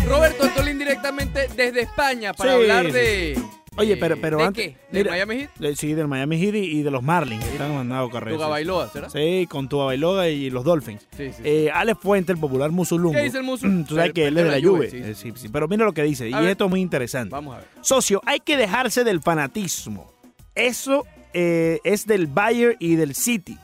Roberto 0.08 0.44
Antolín 0.44 0.78
directamente 0.78 1.48
desde 1.54 1.82
España 1.82 2.32
para 2.32 2.50
Sí, 2.52 2.56
hablar 2.60 2.86
sí. 2.86 2.92
de. 2.92 3.42
Oye, 3.76 3.94
eh, 3.94 3.96
pero, 3.96 4.16
pero 4.20 4.38
¿De 4.38 4.44
antes. 4.44 4.64
qué? 4.66 4.76
¿De 4.90 4.98
mira, 4.98 5.10
Miami 5.12 5.36
Heat? 5.40 5.50
de- 5.58 5.76
sí, 5.76 5.94
del 5.94 6.06
Miami 6.08 6.38
Heat 6.38 6.54
y, 6.56 6.58
y 6.58 6.82
de 6.82 6.90
los 6.90 7.02
Marlins, 7.02 7.42
que 7.44 7.52
están 7.52 7.74
mandando 7.74 8.10
carreras. 8.10 8.36
Tuga 8.36 8.48
Bailoa, 8.48 8.88
¿será? 8.90 9.08
Sí, 9.08 9.46
con 9.48 9.68
Tua 9.68 9.86
Bailoa 9.86 10.28
y 10.28 10.50
los 10.50 10.62
Dolphins. 10.64 11.06
Sí, 11.16 11.28
sí. 11.28 11.32
sí. 11.38 11.42
Eh, 11.44 11.70
Alex 11.72 11.98
Fuente, 12.00 12.32
el 12.32 12.38
popular 12.38 12.70
musulungo. 12.70 13.14
¿Qué 13.16 13.24
dice 13.24 13.38
el 13.38 13.44
Musu? 13.44 13.66
Tú 13.88 13.94
sabes 13.94 14.12
que 14.12 14.26
él 14.26 14.36
es 14.36 14.44
de 14.44 14.50
la 14.50 14.56
pero 14.58 14.70
Juve. 14.72 14.90
sí, 14.90 14.96
Eh, 14.98 15.14
sí. 15.14 15.32
sí, 15.34 15.48
Pero 15.48 15.68
mira 15.68 15.84
lo 15.86 15.92
que 15.92 16.02
dice, 16.02 16.28
y 16.28 16.32
ver. 16.32 16.44
esto 16.50 16.64
es 16.66 16.70
muy 16.70 16.80
interesante. 16.82 17.30
Vamos 17.32 17.54
a 17.54 17.58
ver. 17.58 17.66
Socio, 17.80 18.20
hay 18.26 18.40
que 18.40 18.56
dejarse 18.58 19.04
del 19.04 19.20
fanatismo. 19.22 20.12
Eso 20.54 21.06
eh, 21.32 21.80
es 21.84 22.06
del 22.06 22.26
Bayern 22.26 22.76
y 22.78 22.96
del 22.96 23.14
City. 23.14 23.56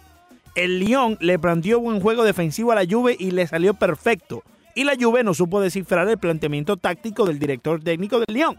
El 0.55 0.81
Lyon 0.81 1.19
le 1.21 1.39
planteó 1.39 1.81
buen 1.81 2.01
juego 2.01 2.25
defensivo 2.25 2.73
a 2.73 2.75
la 2.75 2.87
Juve 2.89 3.15
y 3.19 3.31
le 3.31 3.47
salió 3.47 3.75
perfecto. 3.75 4.43
Y 4.75 4.85
la 4.85 4.95
Juve 4.99 5.23
no 5.23 5.35
supo 5.35 5.61
descifrar 5.61 6.09
el 6.09 6.19
planteamiento 6.19 6.77
táctico 6.79 7.27
del 7.27 7.39
director 7.39 7.83
técnico 7.83 8.19
del 8.21 8.35
Lyon. 8.35 8.57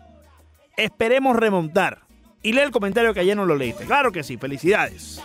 Esperemos 0.80 1.36
remontar. 1.36 2.04
Y 2.42 2.54
lee 2.54 2.62
el 2.62 2.72
comentario 2.72 3.14
que 3.14 3.20
ayer 3.20 3.36
no 3.36 3.46
lo 3.46 3.56
leíste. 3.56 3.86
Claro 3.86 4.14
que 4.14 4.24
sí, 4.24 4.38
felicidades. 4.38 5.22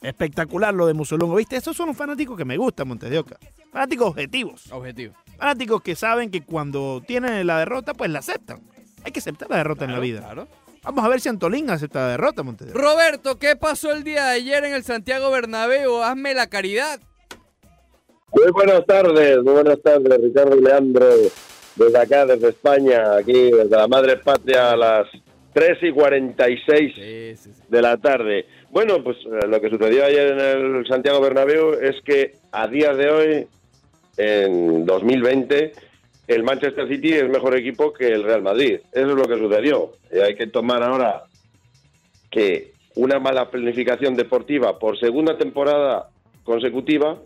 Espectacular 0.00 0.72
lo 0.72 0.86
de 0.86 0.94
Musolongo. 0.94 1.34
¿Viste? 1.34 1.56
Estos 1.56 1.76
son 1.76 1.88
los 1.88 1.96
fanáticos 1.96 2.38
que 2.38 2.44
me 2.44 2.56
gustan, 2.56 2.86
Montes 2.86 3.10
de 3.10 3.18
Oca. 3.18 3.36
Fanáticos 3.72 4.10
objetivos. 4.10 4.70
Objetivo. 4.70 5.14
Fanáticos 5.36 5.82
que 5.82 5.96
saben 5.96 6.30
que 6.30 6.42
cuando 6.42 7.02
tienen 7.04 7.44
la 7.48 7.58
derrota, 7.58 7.94
pues 7.94 8.10
la 8.10 8.20
aceptan. 8.20 8.60
Hay 9.04 9.10
que 9.10 9.18
aceptar 9.18 9.50
la 9.50 9.56
derrota 9.56 9.84
en 9.84 9.92
la 9.92 9.98
vida. 9.98 10.20
Claro. 10.20 10.46
Vamos 10.84 11.04
a 11.04 11.08
ver 11.08 11.20
si 11.20 11.28
Antolín 11.28 11.68
acepta 11.70 12.00
la 12.00 12.08
derrota, 12.08 12.44
Montes 12.44 12.68
de 12.68 12.72
Oca. 12.72 12.80
Roberto, 12.80 13.38
¿qué 13.40 13.56
pasó 13.56 13.90
el 13.90 14.04
día 14.04 14.26
de 14.26 14.36
ayer 14.36 14.64
en 14.64 14.74
el 14.74 14.84
Santiago 14.84 15.32
Bernabéu? 15.32 16.00
Hazme 16.02 16.32
la 16.32 16.46
caridad. 16.46 17.00
Muy 18.32 18.52
buenas 18.52 18.86
tardes, 18.86 19.42
muy 19.42 19.52
buenas 19.52 19.82
tardes, 19.82 20.20
Ricardo 20.22 20.56
y 20.56 20.62
Leandro, 20.62 21.06
desde 21.76 21.98
acá, 21.98 22.26
desde 22.26 22.48
España, 22.48 23.16
aquí 23.16 23.50
desde 23.50 23.76
la 23.76 23.88
madre 23.88 24.16
patria 24.18 24.72
a 24.72 24.76
las 24.76 25.06
3 25.52 25.78
y 25.82 25.90
46 25.92 26.94
Sí, 26.94 27.36
sí, 27.36 27.52
sí. 27.52 27.62
de 27.68 27.82
la 27.82 27.96
tarde. 27.98 28.46
Bueno, 28.70 29.02
pues 29.02 29.16
eh, 29.18 29.46
lo 29.48 29.60
que 29.60 29.68
sucedió 29.68 30.04
ayer 30.04 30.32
en 30.32 30.76
el 30.76 30.86
Santiago 30.86 31.20
Bernabéu 31.20 31.74
es 31.74 32.00
que 32.02 32.36
a 32.52 32.66
día 32.68 32.92
de 32.94 33.10
hoy, 33.10 33.46
en 34.16 34.86
2020, 34.86 35.72
el 36.28 36.42
Manchester 36.42 36.88
City 36.88 37.12
es 37.14 37.28
mejor 37.28 37.56
equipo 37.56 37.92
que 37.92 38.08
el 38.08 38.22
Real 38.24 38.42
Madrid. 38.42 38.80
Eso 38.92 39.08
es 39.10 39.14
lo 39.14 39.24
que 39.24 39.36
sucedió. 39.38 39.92
Y 40.10 40.18
hay 40.20 40.34
que 40.34 40.46
tomar 40.46 40.82
ahora 40.82 41.24
que 42.30 42.72
una 42.94 43.18
mala 43.18 43.50
planificación 43.50 44.14
deportiva 44.14 44.78
por 44.78 44.98
segunda 44.98 45.36
temporada 45.36 46.08
consecutiva 46.44 47.18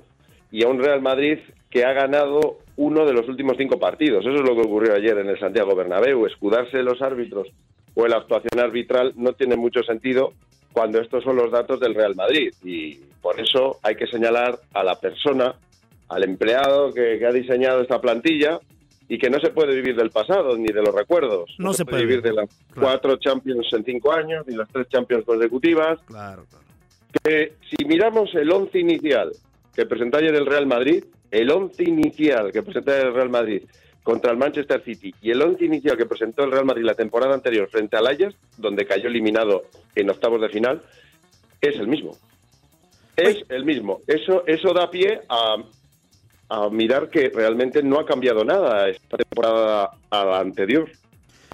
y 0.51 0.65
a 0.65 0.69
un 0.69 0.83
Real 0.83 1.01
Madrid 1.03 1.39
que 1.71 1.85
ha 1.85 1.93
ganado 1.93 2.59
uno 2.77 3.05
de 3.07 3.13
los 3.13 3.29
últimos 3.29 3.57
cinco 3.57 3.79
partidos. 3.79 4.25
Eso 4.25 4.35
es 4.37 4.43
lo 4.49 4.55
que 4.55 4.67
ocurrió 4.69 4.95
ayer 4.95 5.17
en 5.19 5.29
el 5.29 5.39
Santiago 5.39 5.75
Bernabéu. 5.75 6.27
Escudarse 6.27 6.77
de 6.79 6.83
los 6.83 7.01
árbitros 7.03 7.49
o 7.95 8.07
la 8.07 8.19
actuación 8.19 8.61
arbitral 8.61 9.13
no 9.17 9.33
tiene 9.33 9.57
mucho 9.57 9.83
sentido 9.83 10.33
cuando 10.73 11.01
estos 11.01 11.25
son 11.25 11.37
los 11.37 11.51
datos 11.51 11.81
del 11.81 11.95
Real 11.95 12.15
Madrid. 12.15 12.53
Y 12.63 12.97
por 13.23 13.41
eso 13.41 13.79
hay 13.83 13.95
que 13.97 14.07
señalar 14.07 14.59
a 14.75 14.85
la 14.85 15.01
persona, 15.01 15.55
al 16.09 16.23
empleado 16.25 16.93
que, 16.93 17.19
que 17.19 17.27
ha 17.27 17.33
diseñado 17.33 17.81
esta 17.81 18.01
plantilla 18.01 18.61
y 19.09 19.19
que 19.19 19.31
no 19.31 19.39
se 19.41 19.51
puede 19.51 19.75
vivir 19.75 19.97
del 19.97 20.11
pasado 20.11 20.57
ni 20.59 20.67
de 20.67 20.83
los 20.83 20.95
recuerdos. 20.95 21.55
No 21.59 21.73
se 21.73 21.85
puede. 21.87 22.03
vivir 22.05 22.23
de 22.23 22.33
las 22.35 22.49
Claro. 22.73 22.89
cuatro 22.89 23.17
Champions 23.17 23.67
en 23.73 23.85
cinco 23.85 24.13
años 24.13 24.45
ni 24.47 24.55
las 24.55 24.69
tres 24.69 24.89
Champions 24.89 25.25
consecutivas 25.25 25.99
Claro, 26.07 26.45
claro. 26.51 26.65
que 27.25 27.55
si 27.71 27.85
miramos 27.87 28.35
el 28.35 28.51
once 28.53 28.79
inicial 28.79 29.31
que 29.75 29.87
presentó 29.87 30.19
ayer 30.19 30.35
el 30.35 30.45
Real 30.45 30.67
Madrid, 30.67 31.05
el 31.31 31.51
once 31.51 31.83
inicial 31.85 32.53
que 32.53 32.63
presentó 32.63 32.93
ayer 32.93 33.07
el 33.07 33.15
Real 33.15 33.31
Madrid 33.31 33.63
contra 34.03 34.31
el 34.31 34.39
Manchester 34.39 34.83
City 34.85 35.13
y 35.21 35.31
el 35.31 35.43
once 35.43 35.65
inicial 35.65 35.97
que 35.97 36.07
presentó 36.07 36.45
el 36.45 36.53
Real 36.53 36.65
Madrid 36.65 36.85
la 36.85 36.95
temporada 36.95 37.35
anterior 37.35 37.69
frente 37.69 37.97
al 37.97 38.07
Ajax, 38.07 38.37
donde 38.57 38.87
cayó 38.87 39.09
eliminado 39.09 39.65
en 39.95 40.11
octavos 40.11 40.41
de 40.41 40.49
final, 40.49 40.83
es 41.61 41.77
el 41.77 41.89
mismo. 41.89 42.17
Es 43.17 43.39
el 43.49 43.65
mismo. 43.65 44.01
Eso, 44.07 44.45
eso 44.47 44.73
da 44.73 44.91
pie 44.91 45.23
a, 45.29 45.57
a 46.49 46.69
mirar 46.69 47.09
que 47.09 47.31
realmente 47.35 47.83
no 47.83 47.99
ha 47.99 48.07
cambiado 48.07 48.45
nada 48.45 48.89
esta 48.89 49.17
temporada 49.17 49.91
a 50.11 50.25
la 50.25 50.41
anterior. 50.41 50.89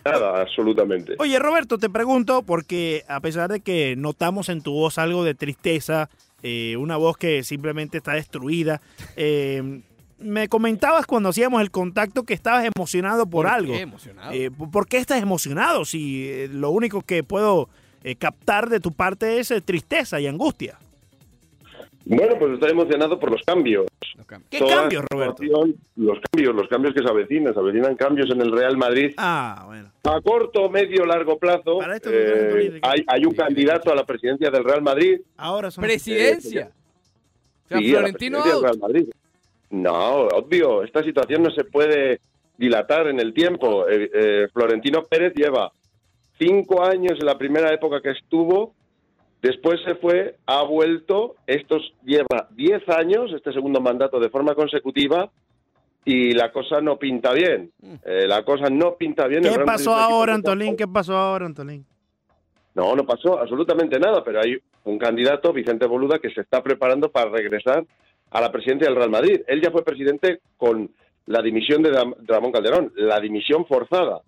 Nada, 0.04 0.42
absolutamente. 0.42 1.14
Oye, 1.18 1.38
Roberto, 1.38 1.78
te 1.78 1.88
pregunto, 1.88 2.42
porque 2.42 3.04
a 3.08 3.20
pesar 3.20 3.50
de 3.50 3.60
que 3.60 3.94
notamos 3.96 4.48
en 4.48 4.60
tu 4.60 4.72
voz 4.72 4.98
algo 4.98 5.22
de 5.22 5.34
tristeza, 5.34 6.10
eh, 6.42 6.76
una 6.76 6.96
voz 6.96 7.16
que 7.16 7.44
simplemente 7.44 7.98
está 7.98 8.12
destruida, 8.12 8.80
eh, 9.16 9.82
me 10.22 10.48
comentabas 10.48 11.06
cuando 11.06 11.28
hacíamos 11.28 11.60
el 11.60 11.70
contacto 11.70 12.24
que 12.24 12.34
estabas 12.34 12.64
emocionado 12.64 13.26
por, 13.26 13.46
algo. 13.46 13.72
qué 13.72 13.80
emocionado? 13.80 14.32
Eh, 14.32 14.50
¿Por 14.50 14.86
qué 14.86 14.98
estás 14.98 15.20
emocionado 15.20 15.84
si 15.84 16.28
eh, 16.28 16.48
lo 16.48 16.70
único 16.70 17.02
que 17.02 17.22
puedo 17.22 17.68
eh, 18.02 18.16
captar 18.16 18.68
de 18.68 18.80
tu 18.80 18.92
parte 18.92 19.40
es 19.40 19.52
tristeza 19.64 20.20
y 20.20 20.26
angustia? 20.26 20.78
Bueno, 22.04 22.36
pues 22.38 22.54
estoy 22.54 22.70
emocionado 22.72 23.18
por 23.18 23.30
los 23.30 23.42
cambios. 23.42 23.86
¿Qué 24.50 24.58
Toda 24.58 24.76
cambios, 24.82 25.04
Roberto? 25.10 25.42
Los 25.96 26.18
cambios, 26.30 26.54
los 26.54 26.68
cambios 26.68 26.94
que 26.94 27.02
se 27.02 27.08
avecinan, 27.08 27.54
se 27.54 27.60
avecinan 27.60 27.94
cambios 27.96 28.30
en 28.30 28.40
el 28.40 28.50
Real 28.52 28.76
Madrid 28.76 29.12
Ah, 29.18 29.62
bueno. 29.66 29.90
a 30.04 30.20
corto, 30.20 30.68
medio, 30.68 31.04
largo 31.04 31.38
plazo. 31.38 31.78
Para 31.78 31.96
esto 31.96 32.10
no 32.10 32.16
eh, 32.16 32.78
hay, 32.82 33.04
hay 33.06 33.24
un 33.24 33.32
Sí, 33.32 33.36
candidato 33.36 33.92
a 33.92 33.94
la 33.94 34.04
presidencia 34.04 34.50
del 34.50 34.64
Real 34.64 34.82
Madrid. 34.82 35.20
Ahora 35.36 35.70
son... 35.70 35.82
Presidencia. 35.82 36.70
O 37.64 37.68
sea, 37.68 37.78
Sí, 37.78 37.90
a 37.90 37.92
la 37.92 37.98
Florentino 37.98 38.38
presidencia 38.42 38.54
del. 38.54 38.62
Real 38.62 38.78
Madrid. 38.78 39.08
No, 39.70 40.26
obvio, 40.26 40.82
esta 40.82 41.02
situación 41.02 41.42
no 41.42 41.50
se 41.50 41.64
puede 41.64 42.20
dilatar 42.58 43.06
en 43.08 43.20
el 43.20 43.32
tiempo. 43.32 43.88
Eh, 43.88 44.10
eh, 44.12 44.48
Florentino 44.52 45.02
Pérez 45.04 45.32
lleva 45.34 45.72
cinco 46.38 46.82
años 46.84 47.18
en 47.18 47.26
la 47.26 47.38
primera 47.38 47.72
época 47.72 48.00
que 48.02 48.10
estuvo 48.10 48.74
Después 49.42 49.80
se 49.84 49.96
fue, 49.96 50.36
ha 50.46 50.62
vuelto, 50.62 51.34
estos 51.48 51.92
lleva 52.04 52.48
10 52.52 52.88
años, 52.90 53.32
este 53.34 53.52
segundo 53.52 53.80
mandato 53.80 54.20
de 54.20 54.30
forma 54.30 54.54
consecutiva, 54.54 55.30
y 56.04 56.32
la 56.32 56.52
cosa 56.52 56.80
no 56.80 56.96
pinta 56.96 57.32
bien. 57.32 57.72
Eh, 58.04 58.26
la 58.28 58.44
cosa 58.44 58.70
no 58.70 58.94
pinta 58.94 59.26
bien. 59.26 59.42
¿Qué 59.42 59.58
pasó 59.64 59.94
ahora, 59.94 60.34
Antolín? 60.34 60.76
¿Qué 60.76 60.86
pasó 60.86 61.16
ahora, 61.16 61.46
Antolín? 61.46 61.84
No, 62.74 62.94
no 62.94 63.04
pasó 63.04 63.38
absolutamente 63.38 63.98
nada, 63.98 64.22
pero 64.24 64.40
hay 64.40 64.56
un 64.84 64.98
candidato, 64.98 65.52
Vicente 65.52 65.86
Boluda, 65.86 66.20
que 66.20 66.30
se 66.30 66.40
está 66.40 66.62
preparando 66.62 67.10
para 67.10 67.30
regresar 67.30 67.84
a 68.30 68.40
la 68.40 68.50
presidencia 68.50 68.88
del 68.88 68.96
Real 68.96 69.10
Madrid. 69.10 69.40
Él 69.48 69.60
ya 69.60 69.72
fue 69.72 69.84
presidente 69.84 70.40
con 70.56 70.88
la 71.26 71.42
dimisión 71.42 71.82
de 71.82 71.90
Ramón 72.26 72.52
Calderón, 72.52 72.92
la 72.94 73.20
dimisión 73.20 73.66
forzada. 73.66 74.22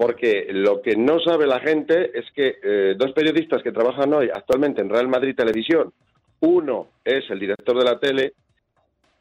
Porque 0.00 0.46
lo 0.48 0.80
que 0.80 0.96
no 0.96 1.20
sabe 1.20 1.46
la 1.46 1.60
gente 1.60 2.18
es 2.18 2.24
que 2.34 2.56
eh, 2.62 2.94
dos 2.96 3.12
periodistas 3.12 3.62
que 3.62 3.70
trabajan 3.70 4.10
hoy 4.14 4.30
actualmente 4.32 4.80
en 4.80 4.88
Real 4.88 5.08
Madrid 5.08 5.36
Televisión, 5.36 5.92
uno 6.40 6.86
es 7.04 7.28
el 7.28 7.38
director 7.38 7.76
de 7.76 7.84
la 7.84 8.00
tele 8.00 8.32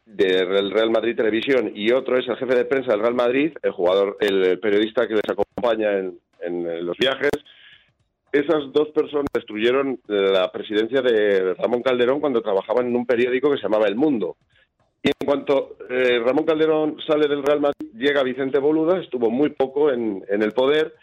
del 0.06 0.72
Real 0.72 0.90
Madrid 0.90 1.18
Televisión 1.18 1.74
y 1.76 1.92
otro 1.92 2.18
es 2.18 2.26
el 2.30 2.38
jefe 2.38 2.56
de 2.56 2.64
prensa 2.64 2.94
del 2.94 3.02
Real 3.02 3.14
Madrid, 3.14 3.52
el 3.62 3.72
jugador, 3.72 4.16
el 4.22 4.58
periodista 4.62 5.06
que 5.06 5.16
les 5.16 5.30
acompaña 5.30 5.98
en, 5.98 6.18
en 6.40 6.86
los 6.86 6.98
viajes, 6.98 7.32
esas 8.32 8.72
dos 8.72 8.88
personas 8.92 9.28
destruyeron 9.34 10.00
la 10.08 10.50
presidencia 10.50 11.02
de 11.02 11.56
Ramón 11.56 11.84
Calderón 11.84 12.22
cuando 12.22 12.42
trabajaban 12.42 12.88
en 12.88 12.96
un 12.96 13.06
periódico 13.06 13.52
que 13.52 13.58
se 13.58 13.64
llamaba 13.64 13.88
El 13.88 13.98
Mundo. 13.98 14.38
Y 15.02 15.08
en 15.08 15.26
cuanto 15.26 15.78
eh, 15.90 16.20
Ramón 16.20 16.46
Calderón 16.46 16.98
sale 17.08 17.28
del 17.28 17.44
Real 17.44 17.62
Madrid, 17.62 17.92
llega 17.94 18.24
Vicente 18.24 18.60
Boluda, 18.60 19.00
estuvo 19.00 19.30
muy 19.30 19.50
poco 19.50 19.92
en, 19.92 20.26
en 20.28 20.44
el 20.44 20.52
poder, 20.52 20.96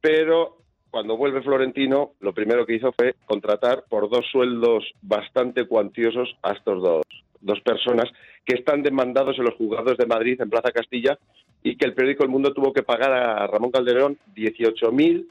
pero 0.00 0.58
cuando 0.90 1.16
vuelve 1.16 1.42
Florentino, 1.42 2.12
lo 2.20 2.32
primero 2.32 2.64
que 2.64 2.76
hizo 2.76 2.92
fue 2.92 3.16
contratar 3.26 3.84
por 3.88 4.08
dos 4.08 4.24
sueldos 4.30 4.84
bastante 5.02 5.66
cuantiosos 5.66 6.36
a 6.42 6.52
estos 6.52 6.80
dos, 6.82 7.02
dos 7.40 7.60
personas 7.62 8.04
que 8.44 8.54
están 8.54 8.82
demandados 8.82 9.36
en 9.38 9.44
los 9.44 9.54
juzgados 9.54 9.96
de 9.96 10.06
Madrid, 10.06 10.40
en 10.40 10.50
Plaza 10.50 10.70
Castilla, 10.70 11.18
y 11.64 11.76
que 11.76 11.86
el 11.86 11.94
periódico 11.94 12.22
El 12.22 12.30
Mundo 12.30 12.52
tuvo 12.52 12.72
que 12.72 12.82
pagar 12.82 13.12
a 13.12 13.46
Ramón 13.46 13.70
Calderón 13.70 14.18
18.000 14.36 15.26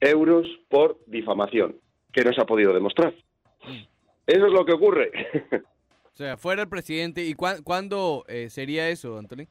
euros 0.00 0.46
por 0.68 0.98
difamación, 1.06 1.76
que 2.12 2.22
no 2.22 2.32
se 2.32 2.40
ha 2.40 2.46
podido 2.46 2.72
demostrar. 2.72 3.12
Eso 4.26 4.46
es 4.46 4.52
lo 4.52 4.64
que 4.64 4.72
ocurre. 4.72 5.10
O 6.14 6.16
sea, 6.16 6.36
fuera 6.36 6.62
el 6.62 6.68
presidente. 6.68 7.24
¿Y 7.24 7.34
cuán- 7.34 7.62
cuándo 7.62 8.24
eh, 8.28 8.48
sería 8.50 8.88
eso, 8.88 9.18
Antolín? 9.18 9.48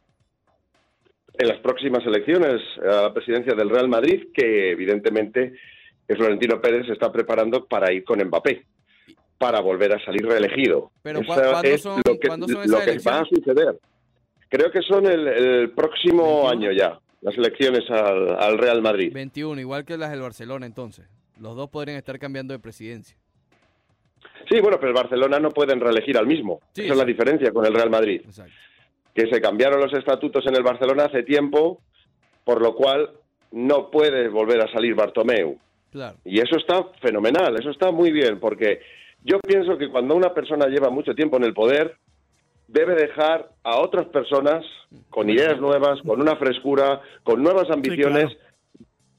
en 1.39 1.47
las 1.47 1.59
próximas 1.59 2.05
elecciones 2.05 2.61
a 2.83 3.03
la 3.03 3.13
presidencia 3.13 3.53
del 3.55 3.69
Real 3.69 3.87
Madrid, 3.87 4.27
que 4.33 4.71
evidentemente 4.71 5.53
que 6.05 6.15
Florentino 6.17 6.59
Pérez 6.59 6.85
se 6.87 6.91
está 6.93 7.09
preparando 7.09 7.65
para 7.67 7.91
ir 7.93 8.03
con 8.03 8.19
Mbappé, 8.21 8.65
para 9.37 9.61
volver 9.61 9.93
a 9.93 10.03
salir 10.03 10.25
reelegido. 10.25 10.91
Pero, 11.01 11.19
¿cu- 11.23 11.31
Esa 11.31 11.49
cuándo 11.51 11.67
es 11.69 11.81
son- 11.81 12.01
lo 12.05 12.19
que, 12.19 12.27
cuándo 12.27 12.47
son 12.47 12.55
lo 12.69 12.77
esas 12.81 12.85
que 13.03 13.09
va 13.09 13.19
a 13.21 13.25
suceder. 13.25 13.79
Creo 14.49 14.71
que 14.71 14.81
son 14.81 15.05
el, 15.07 15.25
el 15.29 15.71
próximo 15.71 16.49
21. 16.49 16.49
año 16.49 16.71
ya, 16.73 16.99
las 17.21 17.35
elecciones 17.37 17.89
al, 17.89 18.35
al 18.37 18.57
Real 18.57 18.81
Madrid. 18.81 19.11
21, 19.13 19.61
igual 19.61 19.85
que 19.85 19.97
las 19.97 20.11
del 20.11 20.19
Barcelona 20.21 20.65
entonces. 20.65 21.07
Los 21.39 21.55
dos 21.55 21.69
podrían 21.69 21.97
estar 21.97 22.19
cambiando 22.19 22.53
de 22.53 22.59
presidencia. 22.59 23.17
Sí, 24.51 24.59
bueno, 24.59 24.77
pero 24.79 24.89
el 24.89 24.95
Barcelona 24.95 25.39
no 25.39 25.51
pueden 25.51 25.79
reelegir 25.79 26.17
al 26.17 26.27
mismo. 26.27 26.59
Sí, 26.73 26.83
Esa 26.83 26.93
es 26.93 26.99
la 26.99 27.05
diferencia 27.05 27.51
con 27.51 27.65
el 27.65 27.73
Real 27.73 27.89
Madrid. 27.89 28.21
Exacto. 28.25 28.51
que 29.13 29.27
se 29.27 29.41
cambiaron 29.41 29.79
los 29.81 29.93
estatutos 29.93 30.45
en 30.47 30.55
el 30.55 30.63
Barcelona 30.63 31.05
hace 31.05 31.23
tiempo, 31.23 31.81
por 32.45 32.61
lo 32.61 32.75
cual 32.75 33.11
no 33.51 33.89
puede 33.89 34.29
volver 34.29 34.61
a 34.61 34.71
salir 34.71 34.95
Bartomeu. 34.95 35.57
Claro. 35.91 36.17
Y 36.23 36.39
eso 36.39 36.57
está 36.57 36.85
fenomenal, 37.01 37.57
eso 37.59 37.71
está 37.71 37.91
muy 37.91 38.11
bien, 38.11 38.39
porque 38.39 38.79
yo 39.23 39.39
pienso 39.39 39.77
que 39.77 39.89
cuando 39.89 40.15
una 40.15 40.33
persona 40.33 40.67
lleva 40.67 40.89
mucho 40.89 41.13
tiempo 41.13 41.37
en 41.37 41.43
el 41.43 41.53
poder, 41.53 41.95
debe 42.67 42.95
dejar 42.95 43.49
a 43.63 43.79
otras 43.79 44.07
personas 44.07 44.65
con 45.09 45.29
ideas 45.29 45.59
nuevas, 45.59 46.01
con 46.01 46.21
una 46.21 46.37
frescura, 46.37 47.01
con 47.23 47.43
nuevas 47.43 47.69
ambiciones, 47.69 48.37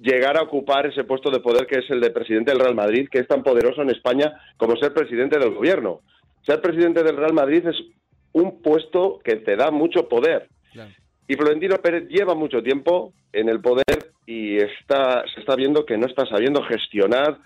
llegar 0.02 0.36
a 0.36 0.42
ocupar 0.42 0.86
ese 0.86 1.04
puesto 1.04 1.30
de 1.30 1.40
poder 1.40 1.66
que 1.66 1.78
es 1.78 1.90
el 1.90 2.00
de 2.00 2.10
presidente 2.10 2.50
del 2.50 2.60
Real 2.60 2.74
Madrid, 2.74 3.08
que 3.10 3.20
es 3.20 3.28
tan 3.28 3.42
poderoso 3.42 3.82
en 3.82 3.90
España 3.90 4.32
como 4.56 4.76
ser 4.76 4.92
presidente 4.92 5.38
del 5.38 5.54
gobierno. 5.54 6.00
Ser 6.44 6.60
presidente 6.60 7.02
del 7.02 7.16
Real 7.16 7.32
Madrid 7.32 7.66
es 7.66 7.76
un 8.32 8.60
puesto 8.60 9.20
que 9.22 9.36
te 9.36 9.56
da 9.56 9.70
mucho 9.70 10.08
poder. 10.08 10.48
Claro. 10.72 10.90
Y 11.28 11.34
Florentino 11.36 11.76
Pérez 11.76 12.08
lleva 12.08 12.34
mucho 12.34 12.62
tiempo 12.62 13.12
en 13.32 13.48
el 13.48 13.60
poder 13.60 14.12
y 14.26 14.56
está, 14.56 15.24
se 15.32 15.40
está 15.40 15.54
viendo 15.54 15.86
que 15.86 15.96
no 15.96 16.06
está 16.06 16.26
sabiendo 16.26 16.62
gestionar 16.64 17.38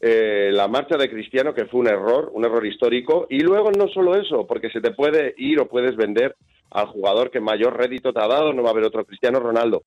eh, 0.00 0.50
la 0.52 0.66
marcha 0.66 0.96
de 0.96 1.10
Cristiano, 1.10 1.54
que 1.54 1.66
fue 1.66 1.80
un 1.80 1.88
error, 1.88 2.30
un 2.34 2.44
error 2.44 2.66
histórico. 2.66 3.26
Y 3.30 3.40
luego 3.40 3.70
no 3.70 3.88
solo 3.88 4.16
eso, 4.16 4.46
porque 4.46 4.70
se 4.70 4.80
te 4.80 4.90
puede 4.90 5.34
ir 5.36 5.60
o 5.60 5.68
puedes 5.68 5.94
vender 5.94 6.34
al 6.70 6.86
jugador 6.86 7.30
que 7.30 7.40
mayor 7.40 7.76
rédito 7.76 8.12
te 8.12 8.20
ha 8.20 8.28
dado, 8.28 8.52
no 8.52 8.62
va 8.62 8.70
a 8.70 8.72
haber 8.72 8.84
otro 8.84 9.04
Cristiano 9.04 9.40
Ronaldo. 9.40 9.82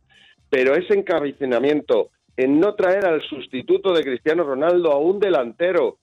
Pero 0.53 0.75
ese 0.75 0.93
encabecinamiento 0.93 2.11
en 2.37 2.59
no 2.59 2.75
traer 2.75 3.05
al 3.07 3.21
sustituto 3.23 3.91
de 3.91 4.03
Cristiano 4.03 4.43
Ronaldo 4.43 4.91
a 4.91 4.99
un 4.99 5.19
delantero, 5.19 5.97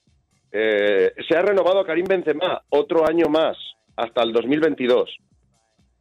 eh, 0.51 1.13
se 1.25 1.37
ha 1.37 1.41
renovado 1.41 1.79
a 1.79 1.85
Karim 1.85 2.05
Benzema 2.05 2.61
otro 2.67 3.07
año 3.07 3.27
más, 3.29 3.55
hasta 3.95 4.23
el 4.23 4.33
2022 4.33 5.09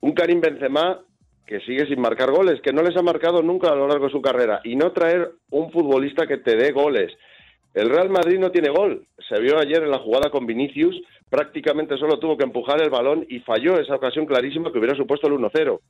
un 0.00 0.12
Karim 0.12 0.40
Benzema 0.40 1.00
que 1.46 1.60
sigue 1.60 1.86
sin 1.86 2.00
marcar 2.00 2.30
goles, 2.30 2.60
que 2.62 2.72
no 2.72 2.82
les 2.82 2.96
ha 2.96 3.02
marcado 3.02 3.42
nunca 3.42 3.70
a 3.70 3.74
lo 3.74 3.88
largo 3.88 4.06
de 4.06 4.12
su 4.12 4.22
carrera, 4.22 4.60
y 4.62 4.76
no 4.76 4.92
traer 4.92 5.32
un 5.50 5.72
futbolista 5.72 6.26
que 6.26 6.38
te 6.38 6.56
dé 6.56 6.70
goles. 6.70 7.12
El 7.74 7.90
Real 7.90 8.08
Madrid 8.08 8.38
no 8.38 8.52
tiene 8.52 8.70
gol. 8.70 9.06
Se 9.28 9.40
vio 9.40 9.58
ayer 9.58 9.82
en 9.82 9.90
la 9.90 9.98
jugada 9.98 10.30
con 10.30 10.46
Vinicius, 10.46 10.96
prácticamente 11.28 11.96
solo 11.96 12.20
tuvo 12.20 12.36
que 12.36 12.44
empujar 12.44 12.80
el 12.80 12.90
balón 12.90 13.26
y 13.28 13.40
falló 13.40 13.80
esa 13.80 13.96
ocasión 13.96 14.26
clarísima 14.26 14.70
que 14.70 14.78
hubiera 14.78 14.96
supuesto 14.96 15.26
el 15.26 15.34
1-0. 15.34 15.80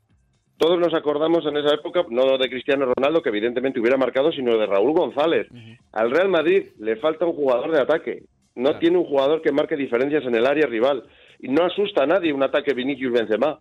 Todos 0.60 0.78
nos 0.78 0.92
acordamos 0.92 1.46
en 1.46 1.56
esa 1.56 1.74
época, 1.74 2.04
no 2.10 2.36
de 2.36 2.50
Cristiano 2.50 2.84
Ronaldo, 2.94 3.22
que 3.22 3.30
evidentemente 3.30 3.80
hubiera 3.80 3.96
marcado, 3.96 4.30
sino 4.30 4.58
de 4.58 4.66
Raúl 4.66 4.92
González. 4.92 5.46
Al 5.92 6.10
Real 6.10 6.28
Madrid 6.28 6.66
le 6.78 6.96
falta 6.96 7.24
un 7.24 7.32
jugador 7.32 7.70
de 7.72 7.80
ataque. 7.80 8.24
No 8.56 8.64
Claro. 8.64 8.78
tiene 8.78 8.98
un 8.98 9.04
jugador 9.06 9.40
que 9.40 9.52
marque 9.52 9.74
diferencias 9.74 10.22
en 10.26 10.34
el 10.34 10.44
área 10.44 10.66
rival. 10.66 11.04
Y 11.38 11.48
no 11.48 11.64
asusta 11.64 12.02
a 12.02 12.06
nadie 12.06 12.34
un 12.34 12.42
ataque 12.42 12.74
Vinicius-Benzema 12.74 13.58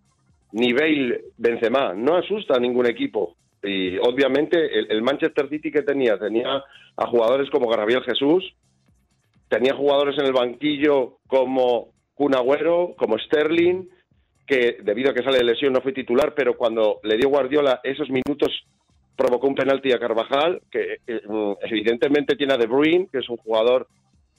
ni 0.51 0.73
Bale 0.73 1.21
Benzema, 1.37 1.93
no 1.93 2.15
asusta 2.17 2.55
a 2.57 2.59
ningún 2.59 2.85
equipo. 2.87 3.35
Y 3.63 3.97
obviamente 3.99 4.57
el, 4.77 4.91
el 4.91 5.01
Manchester 5.01 5.47
City 5.47 5.71
que 5.71 5.83
tenía, 5.83 6.17
tenía 6.19 6.63
a 6.97 7.07
jugadores 7.07 7.49
como 7.49 7.69
Gabriel 7.69 8.03
Jesús, 8.03 8.43
tenía 9.47 9.73
jugadores 9.73 10.17
en 10.17 10.25
el 10.25 10.33
banquillo 10.33 11.19
como 11.27 11.93
Kun 12.15 12.35
Agüero, 12.35 12.93
como 12.97 13.17
Sterling, 13.19 13.87
que 14.49 14.77
debido 14.81 15.11
a 15.11 15.13
que 15.13 15.21
sale 15.23 15.37
de 15.37 15.43
lesión 15.43 15.71
no 15.73 15.81
fue 15.81 15.93
titular, 15.93 16.33
pero 16.35 16.57
cuando 16.57 16.99
le 17.03 17.17
dio 17.17 17.29
Guardiola 17.29 17.81
esos 17.83 18.09
minutos 18.09 18.65
provocó 19.15 19.45
un 19.47 19.53
penalti 19.53 19.91
a 19.91 19.99
Carvajal, 19.99 20.61
que 20.71 20.97
eh, 21.05 21.21
mm, 21.27 21.51
evidentemente 21.61 22.35
tiene 22.35 22.53
a 22.53 22.57
De 22.57 22.65
Bruyne, 22.65 23.07
que 23.11 23.19
es 23.19 23.29
un 23.29 23.37
jugador 23.37 23.87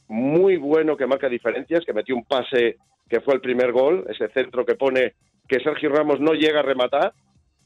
muy 0.08 0.56
bueno 0.56 0.96
que 0.96 1.06
marca 1.06 1.28
diferencias, 1.28 1.84
que 1.86 1.92
metió 1.92 2.16
un 2.16 2.24
pase 2.24 2.76
que 3.08 3.20
fue 3.20 3.34
el 3.34 3.40
primer 3.40 3.70
gol, 3.72 4.04
ese 4.08 4.28
centro 4.30 4.66
que 4.66 4.74
pone 4.74 5.12
que 5.48 5.60
Sergio 5.60 5.90
Ramos 5.90 6.18
no 6.20 6.32
llega 6.32 6.60
a 6.60 6.64
rematar. 6.64 7.12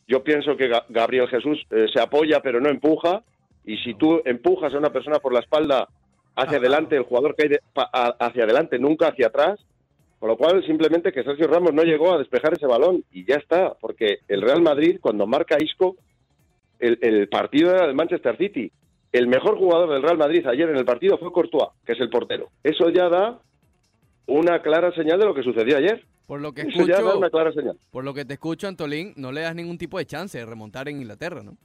Yo 0.07 0.23
pienso 0.23 0.55
que 0.57 0.69
Ga- 0.71 0.85
Gabriel 0.91 1.29
Jesús 1.29 1.65
eh, 1.71 1.87
se 1.93 2.01
apoya 2.01 2.41
pero 2.41 2.61
no 2.61 2.69
empuja 2.69 3.23
y 3.65 3.79
si 3.79 3.95
tú 3.95 4.21
empujas 4.27 4.75
a 4.75 4.79
una 4.79 4.91
persona 4.91 5.19
por 5.19 5.33
la 5.33 5.41
espalda 5.41 5.89
hacia 6.37 6.59
adelante, 6.59 6.97
el 6.97 7.05
jugador 7.05 7.35
cae 7.37 7.49
de- 7.49 7.61
hacia 8.19 8.45
adelante, 8.45 8.79
nunca 8.79 9.09
hacia 9.09 9.29
atrás. 9.29 9.59
Con 10.25 10.31
lo 10.31 10.39
cual, 10.39 10.65
simplemente 10.65 11.13
que 11.13 11.23
Sergio 11.23 11.47
Ramos 11.49 11.75
no 11.75 11.83
llegó 11.83 12.15
a 12.15 12.17
despejar 12.17 12.55
ese 12.55 12.65
balón 12.67 13.05
y 13.13 13.27
ya 13.27 13.35
está, 13.35 13.75
porque 13.79 14.21
el 14.27 14.41
Real 14.41 14.63
Madrid, 14.63 14.97
cuando 14.99 15.27
marca 15.27 15.59
Isco, 15.63 15.97
el, 16.79 16.99
el 17.03 17.29
partido 17.29 17.73
era 17.73 17.87
del 17.87 17.95
Manchester 17.95 18.35
City. 18.39 18.73
El 19.13 19.27
mejor 19.29 19.59
jugador 19.59 19.91
del 19.93 20.03
Real 20.03 20.17
Madrid 20.17 20.47
ayer 20.47 20.71
en 20.71 20.77
el 20.79 20.87
partido 20.87 21.19
fue 21.19 21.31
Courtois, 21.31 21.69
que 21.85 21.93
es 21.93 22.01
el 22.01 22.09
portero. 22.09 22.49
Eso 22.63 22.89
ya 22.89 23.11
da 23.11 23.39
una 24.27 24.63
clara 24.63 24.95
señal 24.95 25.21
de 25.21 25.27
lo 25.27 25.35
que 25.35 25.43
sucedió 25.43 25.77
ayer. 25.77 26.03
Por 26.27 26.41
lo 26.41 26.55
que 26.55 26.63
Eso 26.63 26.87
ya 26.87 27.03
da 27.03 27.19
una 27.19 27.29
clara 27.29 27.53
señal. 27.53 27.77
por 27.91 28.03
lo 28.03 28.15
que 28.15 28.25
te 28.25 28.33
escucho, 28.33 28.67
Antolín, 28.67 29.13
no 29.17 29.31
le 29.31 29.43
das 29.43 29.55
ningún 29.55 29.77
tipo 29.77 29.99
de 29.99 30.07
chance 30.07 30.39
de 30.39 30.47
remontar 30.47 30.89
en 30.89 31.03
Inglaterra, 31.03 31.43
¿no? 31.43 31.59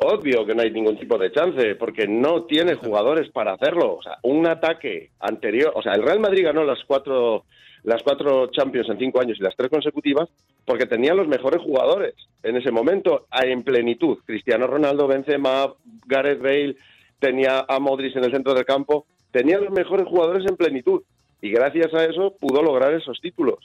Obvio 0.00 0.46
que 0.46 0.54
no 0.54 0.62
hay 0.62 0.70
ningún 0.70 0.96
tipo 0.96 1.18
de 1.18 1.32
chance, 1.32 1.74
porque 1.74 2.06
no 2.06 2.44
tiene 2.44 2.74
jugadores 2.74 3.30
para 3.30 3.54
hacerlo. 3.54 3.96
O 3.96 4.02
sea, 4.02 4.18
un 4.22 4.46
ataque 4.46 5.10
anterior, 5.18 5.72
o 5.74 5.82
sea, 5.82 5.92
el 5.94 6.02
Real 6.02 6.20
Madrid 6.20 6.44
ganó 6.44 6.62
las 6.62 6.78
cuatro, 6.86 7.44
las 7.82 8.02
cuatro 8.02 8.46
Champions 8.52 8.88
en 8.90 8.98
cinco 8.98 9.20
años 9.20 9.38
y 9.40 9.42
las 9.42 9.56
tres 9.56 9.70
consecutivas 9.70 10.28
porque 10.68 10.86
tenía 10.86 11.14
los 11.14 11.26
mejores 11.26 11.62
jugadores 11.62 12.14
en 12.42 12.56
ese 12.56 12.70
momento 12.70 13.26
en 13.32 13.62
plenitud. 13.62 14.18
Cristiano 14.26 14.66
Ronaldo, 14.66 15.08
Benzema, 15.08 15.72
Gareth 16.06 16.42
Bale, 16.42 16.76
tenía 17.18 17.64
a 17.66 17.80
Modric 17.80 18.14
en 18.16 18.24
el 18.24 18.32
centro 18.32 18.52
del 18.52 18.66
campo, 18.66 19.06
tenía 19.32 19.58
los 19.58 19.70
mejores 19.70 20.06
jugadores 20.06 20.44
en 20.46 20.56
plenitud 20.56 21.02
y 21.40 21.50
gracias 21.50 21.94
a 21.94 22.04
eso 22.04 22.36
pudo 22.38 22.62
lograr 22.62 22.92
esos 22.92 23.18
títulos. 23.20 23.58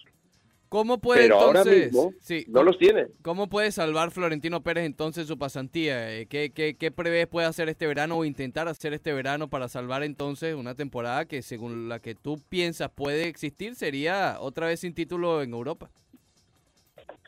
¿Cómo 0.74 0.98
puede 0.98 1.22
Pero 1.22 1.36
ahora 1.36 1.60
entonces, 1.60 1.94
mismo 1.94 2.14
sí, 2.20 2.46
no 2.48 2.64
los 2.64 2.80
tiene. 2.80 3.06
¿Cómo 3.22 3.48
puede 3.48 3.72
salvar 3.72 4.10
Florentino 4.10 4.64
Pérez 4.64 4.86
entonces 4.86 5.28
su 5.28 5.38
pasantía? 5.38 6.12
Eh, 6.18 6.26
¿Qué, 6.26 6.50
qué, 6.52 6.76
qué 6.76 6.90
prevés 6.90 7.28
puede 7.28 7.46
hacer 7.46 7.70
este 7.70 7.86
verano 7.86 8.18
o 8.18 8.26
intentar 8.26 8.68
hacer 8.68 8.92
este 8.92 9.14
verano 9.14 9.52
para 9.52 9.68
salvar 9.68 10.02
entonces 10.02 10.56
una 10.56 10.74
temporada 10.74 11.26
que 11.26 11.44
según 11.44 11.90
la 11.90 12.00
que 12.00 12.16
tú 12.16 12.42
piensas 12.50 12.90
puede 12.90 13.28
existir 13.28 13.76
sería 13.76 14.38
otra 14.40 14.66
vez 14.66 14.80
sin 14.80 14.96
título 14.96 15.44
en 15.44 15.54
Europa? 15.54 15.92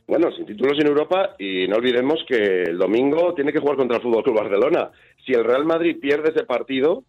Bueno, 0.07 0.31
sin 0.31 0.47
títulos 0.47 0.79
en 0.79 0.87
Europa 0.87 1.35
y 1.37 1.67
no 1.67 1.75
olvidemos 1.75 2.25
que 2.27 2.63
el 2.63 2.79
domingo 2.79 3.35
tiene 3.35 3.53
que 3.53 3.59
jugar 3.59 3.77
contra 3.77 3.97
el 3.97 4.01
Fútbol 4.01 4.23
Club 4.23 4.37
Barcelona. 4.37 4.89
Si 5.23 5.33
el 5.33 5.43
Real 5.43 5.65
Madrid 5.65 5.99
pierde 6.01 6.31
ese 6.31 6.45
partido, 6.45 7.03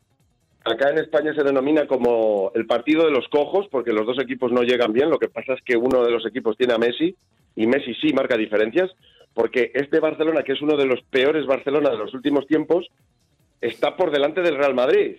acá 0.66 0.90
en 0.90 0.98
España 0.98 1.32
se 1.34 1.44
denomina 1.44 1.86
como 1.86 2.50
el 2.54 2.66
partido 2.66 3.04
de 3.04 3.12
los 3.12 3.28
cojos 3.28 3.66
porque 3.70 3.92
los 3.92 4.06
dos 4.06 4.18
equipos 4.20 4.52
no 4.52 4.62
llegan 4.62 4.92
bien. 4.92 5.10
Lo 5.10 5.18
que 5.18 5.28
pasa 5.28 5.54
es 5.54 5.62
que 5.62 5.76
uno 5.76 6.04
de 6.04 6.10
los 6.10 6.26
equipos 6.26 6.56
tiene 6.56 6.74
a 6.74 6.78
Messi 6.78 7.14
y 7.54 7.66
Messi 7.66 7.94
sí 7.94 8.12
marca 8.12 8.36
diferencias 8.36 8.90
porque 9.32 9.70
este 9.74 10.00
Barcelona, 10.00 10.42
que 10.42 10.52
es 10.52 10.62
uno 10.62 10.76
de 10.76 10.86
los 10.86 11.02
peores 11.02 11.46
Barcelona 11.46 11.90
de 11.90 11.98
los 11.98 12.12
últimos 12.14 12.46
tiempos, 12.46 12.86
está 13.60 13.96
por 13.96 14.10
delante 14.10 14.42
del 14.42 14.56
Real 14.56 14.74
Madrid. 14.74 15.16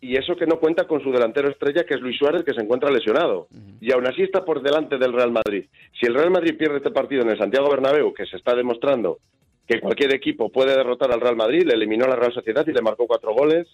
Y 0.00 0.16
eso 0.16 0.36
que 0.36 0.46
no 0.46 0.60
cuenta 0.60 0.86
con 0.86 1.02
su 1.02 1.10
delantero 1.10 1.50
estrella, 1.50 1.84
que 1.84 1.94
es 1.94 2.00
Luis 2.00 2.16
Suárez, 2.16 2.44
que 2.44 2.54
se 2.54 2.62
encuentra 2.62 2.90
lesionado. 2.90 3.48
Y 3.80 3.92
aún 3.92 4.06
así 4.06 4.22
está 4.22 4.44
por 4.44 4.62
delante 4.62 4.96
del 4.96 5.12
Real 5.12 5.32
Madrid. 5.32 5.66
Si 5.98 6.06
el 6.06 6.14
Real 6.14 6.30
Madrid 6.30 6.56
pierde 6.56 6.76
este 6.78 6.92
partido 6.92 7.22
en 7.22 7.30
el 7.30 7.38
Santiago 7.38 7.68
Bernabéu, 7.68 8.14
que 8.14 8.26
se 8.26 8.36
está 8.36 8.54
demostrando 8.54 9.18
que 9.66 9.80
cualquier 9.80 10.14
equipo 10.14 10.50
puede 10.50 10.74
derrotar 10.74 11.12
al 11.12 11.20
Real 11.20 11.36
Madrid, 11.36 11.64
le 11.66 11.74
eliminó 11.74 12.06
a 12.06 12.08
la 12.08 12.16
Real 12.16 12.32
Sociedad 12.32 12.66
y 12.66 12.72
le 12.72 12.80
marcó 12.80 13.06
cuatro 13.06 13.34
goles. 13.34 13.66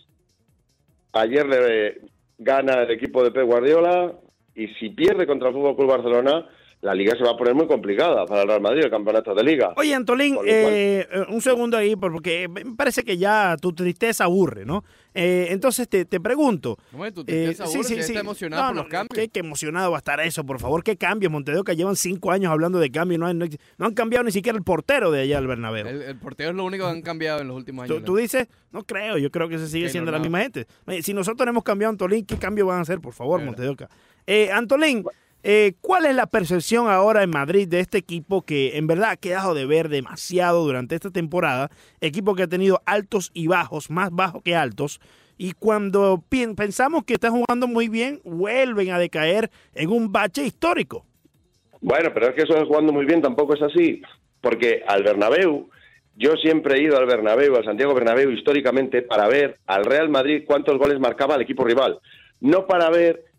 Ayer 1.15 1.47
le 1.47 2.01
gana 2.39 2.83
el 2.83 2.91
equipo 2.91 3.23
de 3.23 3.31
Pep 3.31 3.45
Guardiola 3.47 4.13
y 4.55 4.67
si 4.79 4.91
pierde 4.91 5.27
contra 5.27 5.49
el 5.49 5.55
Fútbol 5.55 5.77
Club 5.77 5.89
Barcelona, 5.91 6.47
la 6.81 6.95
liga 6.95 7.17
se 7.17 7.25
va 7.25 7.31
a 7.31 7.37
poner 7.37 7.55
muy 7.55 7.67
complicada 7.67 8.27
para 8.27 8.43
el 8.43 8.49
Real 8.49 8.61
Madrid, 8.61 8.85
el 8.85 8.91
campeonato 8.91 9.35
de 9.35 9.43
liga. 9.43 9.73
Oye, 9.77 9.95
Antolín, 9.95 10.35
cual- 10.35 10.47
eh, 10.49 11.07
eh, 11.11 11.25
un 11.31 11.41
segundo 11.41 11.77
ahí, 11.77 11.97
por- 11.97 12.13
porque 12.13 12.49
me 12.49 12.63
parece 12.77 13.03
que 13.05 13.17
ya 13.17 13.57
tu 13.61 13.73
tristeza 13.73 14.25
aburre, 14.25 14.65
¿no? 14.67 14.85
Eh, 15.15 15.47
entonces 15.51 15.89
te, 15.89 16.05
te 16.05 16.19
pregunto. 16.21 16.77
¿Cómo 16.91 17.07
es 17.07 17.15
tu 17.15 17.21
eh, 17.21 17.25
tristeza, 17.25 17.65
Burro? 17.67 17.83
Si 17.85 17.95
está 17.95 18.19
emocionado 18.21 18.63
No, 18.63 18.69
por 18.69 18.77
no, 18.77 18.83
los 18.83 18.91
cambios. 18.91 19.15
Qué, 19.15 19.29
qué 19.29 19.41
emocionado 19.41 19.93
va 19.93 19.97
a 19.97 19.99
estar 19.99 20.19
eso, 20.21 20.45
por 20.45 20.59
favor. 20.61 20.83
¿Qué 20.83 20.97
cambios? 20.97 21.31
Montedoca 21.31 21.73
llevan 21.73 21.95
cinco 21.95 22.33
años 22.33 22.51
hablando 22.51 22.81
de 22.81 22.91
cambios. 22.91 23.21
No, 23.21 23.27
han- 23.27 23.39
no, 23.39 23.47
no 23.79 23.87
han 23.87 23.95
cambiado 23.95 24.25
ni 24.25 24.33
siquiera 24.33 24.59
el 24.59 24.65
portero 24.65 25.11
de 25.13 25.21
allá 25.23 25.37
del 25.37 25.47
Bernabéu. 25.47 25.87
El, 25.87 26.03
el 26.03 26.17
portero 26.19 26.51
es 26.51 26.57
lo 26.57 26.65
único 26.65 26.85
que 26.87 26.91
han 26.91 27.03
cambiado 27.03 27.41
en 27.41 27.49
los 27.49 27.57
últimos 27.57 27.85
años. 27.85 27.99
Tú, 27.99 28.05
tú 28.05 28.17
dices, 28.17 28.49
no 28.73 28.83
creo, 28.85 29.17
yo 29.19 29.31
creo 29.31 29.49
que 29.49 29.59
se 29.59 29.69
sigue 29.69 29.89
siendo 29.89 30.11
la 30.11 30.19
misma 30.19 30.41
gente. 30.41 30.67
Si 31.03 31.15
nosotros 31.15 31.47
no 31.47 31.51
hemos 31.51 31.63
cambiado 31.65 31.91
a 31.91 31.93
Antolín, 31.93 32.27
¿qué 32.27 32.37
cambio 32.37 32.67
van 32.67 32.81
a 32.81 32.83
hacer, 32.83 33.01
por 33.01 33.13
favor. 33.15 33.41
Montedoca? 33.41 33.89
Eh, 34.27 34.51
Antolín, 34.51 35.05
eh, 35.47 35.75
¿cuál 35.83 36.07
es 36.07 36.17
la 36.17 36.27
percepción 36.27 36.89
ahora 36.89 37.23
en 37.23 37.29
Madrid 37.29 37.69
de 37.69 37.81
este 37.81 37.99
equipo 37.99 38.41
que 38.43 38.79
en 38.79 38.87
verdad 38.87 39.11
ha 39.11 39.17
quedado 39.17 39.53
de 39.53 39.67
ver 39.67 39.91
demasiado 39.91 40.65
durante 40.65 40.95
esta 40.95 41.11
temporada? 41.11 41.71
Equipo 42.01 42.35
que 42.35 42.45
ha 42.45 42.49
tenido 42.49 42.81
altos 42.87 43.31
y 43.35 43.47
bajos, 43.47 43.91
más 43.91 44.11
bajos 44.11 44.43
que 44.43 44.57
altos. 44.57 45.01
Y 45.37 45.53
cuando 45.53 46.25
pensamos 46.57 47.05
que 47.05 47.13
está 47.13 47.31
jugando 47.31 47.67
muy 47.67 47.89
bien, 47.89 48.23
vuelven 48.25 48.91
a 48.91 48.99
decaer 48.99 49.51
en 49.75 49.91
un 49.91 50.11
bache 50.11 50.47
histórico. 50.47 51.05
Bueno, 51.83 52.11
pero 52.15 52.29
es 52.29 52.35
que 52.35 52.43
eso 52.43 52.55
de 52.55 52.65
jugando 52.65 52.95
muy 52.95 53.05
bien 53.05 53.21
tampoco 53.21 53.53
es 53.53 53.61
así, 53.61 54.01
porque 54.41 54.83
al 54.87 55.03
Bernabéu, 55.03 55.69
yo 56.17 56.37
siempre 56.37 56.77
he 56.77 56.85
ido 56.85 56.97
al 56.97 57.05
Bernabéu, 57.05 57.55
al 57.57 57.65
Santiago 57.65 57.93
Bernabéu 57.93 58.31
históricamente 58.31 59.03
para 59.03 59.29
ver 59.29 59.59
al 59.67 59.85
Real 59.85 60.09
Madrid 60.09 60.45
cuántos 60.47 60.79
goles 60.79 60.99
marcaba 60.99 61.35
el 61.35 61.43
equipo 61.43 61.65
rival, 61.65 61.99
no 62.41 62.67
para 62.67 62.89
ver 62.89 63.34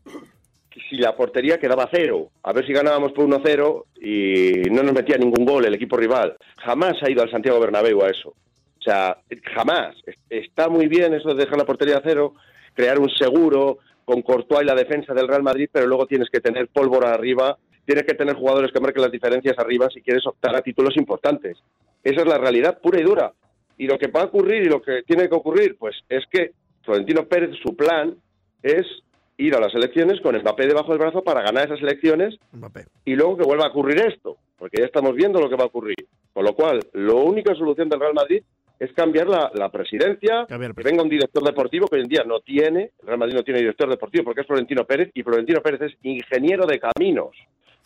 si 0.89 0.97
la 0.97 1.15
portería 1.15 1.59
quedaba 1.59 1.89
cero, 1.91 2.29
a 2.43 2.53
ver 2.53 2.65
si 2.65 2.73
ganábamos 2.73 3.11
por 3.13 3.25
1-0 3.25 3.83
y 4.01 4.69
no 4.69 4.83
nos 4.83 4.93
metía 4.93 5.17
ningún 5.17 5.45
gol 5.45 5.65
el 5.65 5.73
equipo 5.73 5.97
rival. 5.97 6.35
Jamás 6.57 7.01
ha 7.01 7.09
ido 7.09 7.23
al 7.23 7.31
Santiago 7.31 7.59
Bernabéu 7.59 8.03
a 8.03 8.09
eso. 8.09 8.29
O 8.29 8.81
sea, 8.81 9.17
jamás. 9.53 9.95
Está 10.29 10.69
muy 10.69 10.87
bien 10.87 11.13
eso 11.13 11.29
de 11.29 11.43
dejar 11.43 11.57
la 11.57 11.65
portería 11.65 11.97
a 11.97 12.03
cero, 12.03 12.35
crear 12.73 12.99
un 12.99 13.09
seguro 13.09 13.79
con 14.03 14.21
Courtois 14.21 14.61
y 14.61 14.65
la 14.65 14.75
defensa 14.75 15.13
del 15.13 15.27
Real 15.27 15.41
Madrid, 15.41 15.69
pero 15.71 15.87
luego 15.87 16.05
tienes 16.05 16.29
que 16.29 16.39
tener 16.39 16.67
pólvora 16.67 17.13
arriba, 17.13 17.57
tienes 17.85 18.05
que 18.05 18.13
tener 18.13 18.35
jugadores 18.35 18.71
que 18.71 18.79
marquen 18.79 19.01
las 19.01 19.11
diferencias 19.11 19.57
arriba 19.57 19.89
si 19.91 20.01
quieres 20.01 20.25
optar 20.27 20.55
a 20.55 20.61
títulos 20.61 20.95
importantes. 20.97 21.57
Esa 22.03 22.21
es 22.21 22.27
la 22.27 22.37
realidad 22.37 22.79
pura 22.79 22.99
y 22.99 23.03
dura. 23.03 23.33
Y 23.77 23.87
lo 23.87 23.97
que 23.97 24.07
va 24.07 24.21
a 24.21 24.25
ocurrir 24.25 24.63
y 24.63 24.69
lo 24.69 24.81
que 24.81 25.01
tiene 25.03 25.27
que 25.27 25.35
ocurrir, 25.35 25.75
pues 25.77 25.95
es 26.07 26.23
que 26.29 26.51
Florentino 26.83 27.25
Pérez, 27.25 27.55
su 27.63 27.75
plan 27.75 28.15
es 28.61 28.85
ir 29.37 29.55
a 29.55 29.59
las 29.59 29.73
elecciones 29.75 30.21
con 30.21 30.37
Mbappé 30.37 30.67
debajo 30.67 30.89
del 30.91 30.99
brazo 30.99 31.23
para 31.23 31.41
ganar 31.41 31.65
esas 31.65 31.81
elecciones 31.81 32.35
Mbappé. 32.53 32.85
y 33.05 33.15
luego 33.15 33.37
que 33.37 33.43
vuelva 33.43 33.65
a 33.65 33.69
ocurrir 33.69 33.99
esto, 33.99 34.37
porque 34.57 34.77
ya 34.79 34.85
estamos 34.85 35.13
viendo 35.15 35.39
lo 35.39 35.49
que 35.49 35.55
va 35.55 35.63
a 35.63 35.67
ocurrir. 35.67 36.07
Con 36.33 36.45
lo 36.45 36.53
cual, 36.55 36.79
la 36.93 37.13
única 37.13 37.53
solución 37.55 37.89
del 37.89 37.99
Real 37.99 38.13
Madrid 38.13 38.43
es 38.79 38.91
cambiar 38.93 39.27
la, 39.27 39.51
la 39.53 39.69
presidencia, 39.69 40.45
Cambiar 40.47 40.75
que 40.75 40.83
venga 40.83 41.01
un 41.01 41.09
director 41.09 41.43
deportivo 41.43 41.87
que 41.87 41.95
hoy 41.95 42.01
en 42.01 42.09
día 42.09 42.23
no 42.25 42.41
tiene, 42.41 42.91
el 43.01 43.07
Real 43.07 43.19
Madrid 43.19 43.35
no 43.35 43.43
tiene 43.43 43.59
director 43.61 43.89
deportivo 43.89 44.25
porque 44.25 44.41
es 44.41 44.47
Florentino 44.47 44.85
Pérez 44.85 45.11
y 45.13 45.23
Florentino 45.23 45.61
Pérez 45.61 45.81
es 45.81 45.97
ingeniero 46.03 46.65
de 46.65 46.79
caminos, 46.79 47.35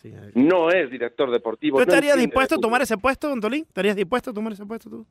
Sí, 0.02 0.10
no 0.34 0.70
es 0.70 0.90
director 0.90 1.30
deportivo. 1.30 1.76
¿Tú 1.76 1.82
estarías 1.82 2.16
dispuesto 2.16 2.54
a 2.54 2.58
tomar 2.58 2.80
ese 2.80 2.96
puesto, 2.96 3.30
Antolín? 3.30 3.64
¿Estarías 3.68 3.94
dispuesto 3.94 4.30
a 4.30 4.32
tomar 4.32 4.54
ese 4.54 4.64
puesto 4.64 4.88
tú? 4.88 5.06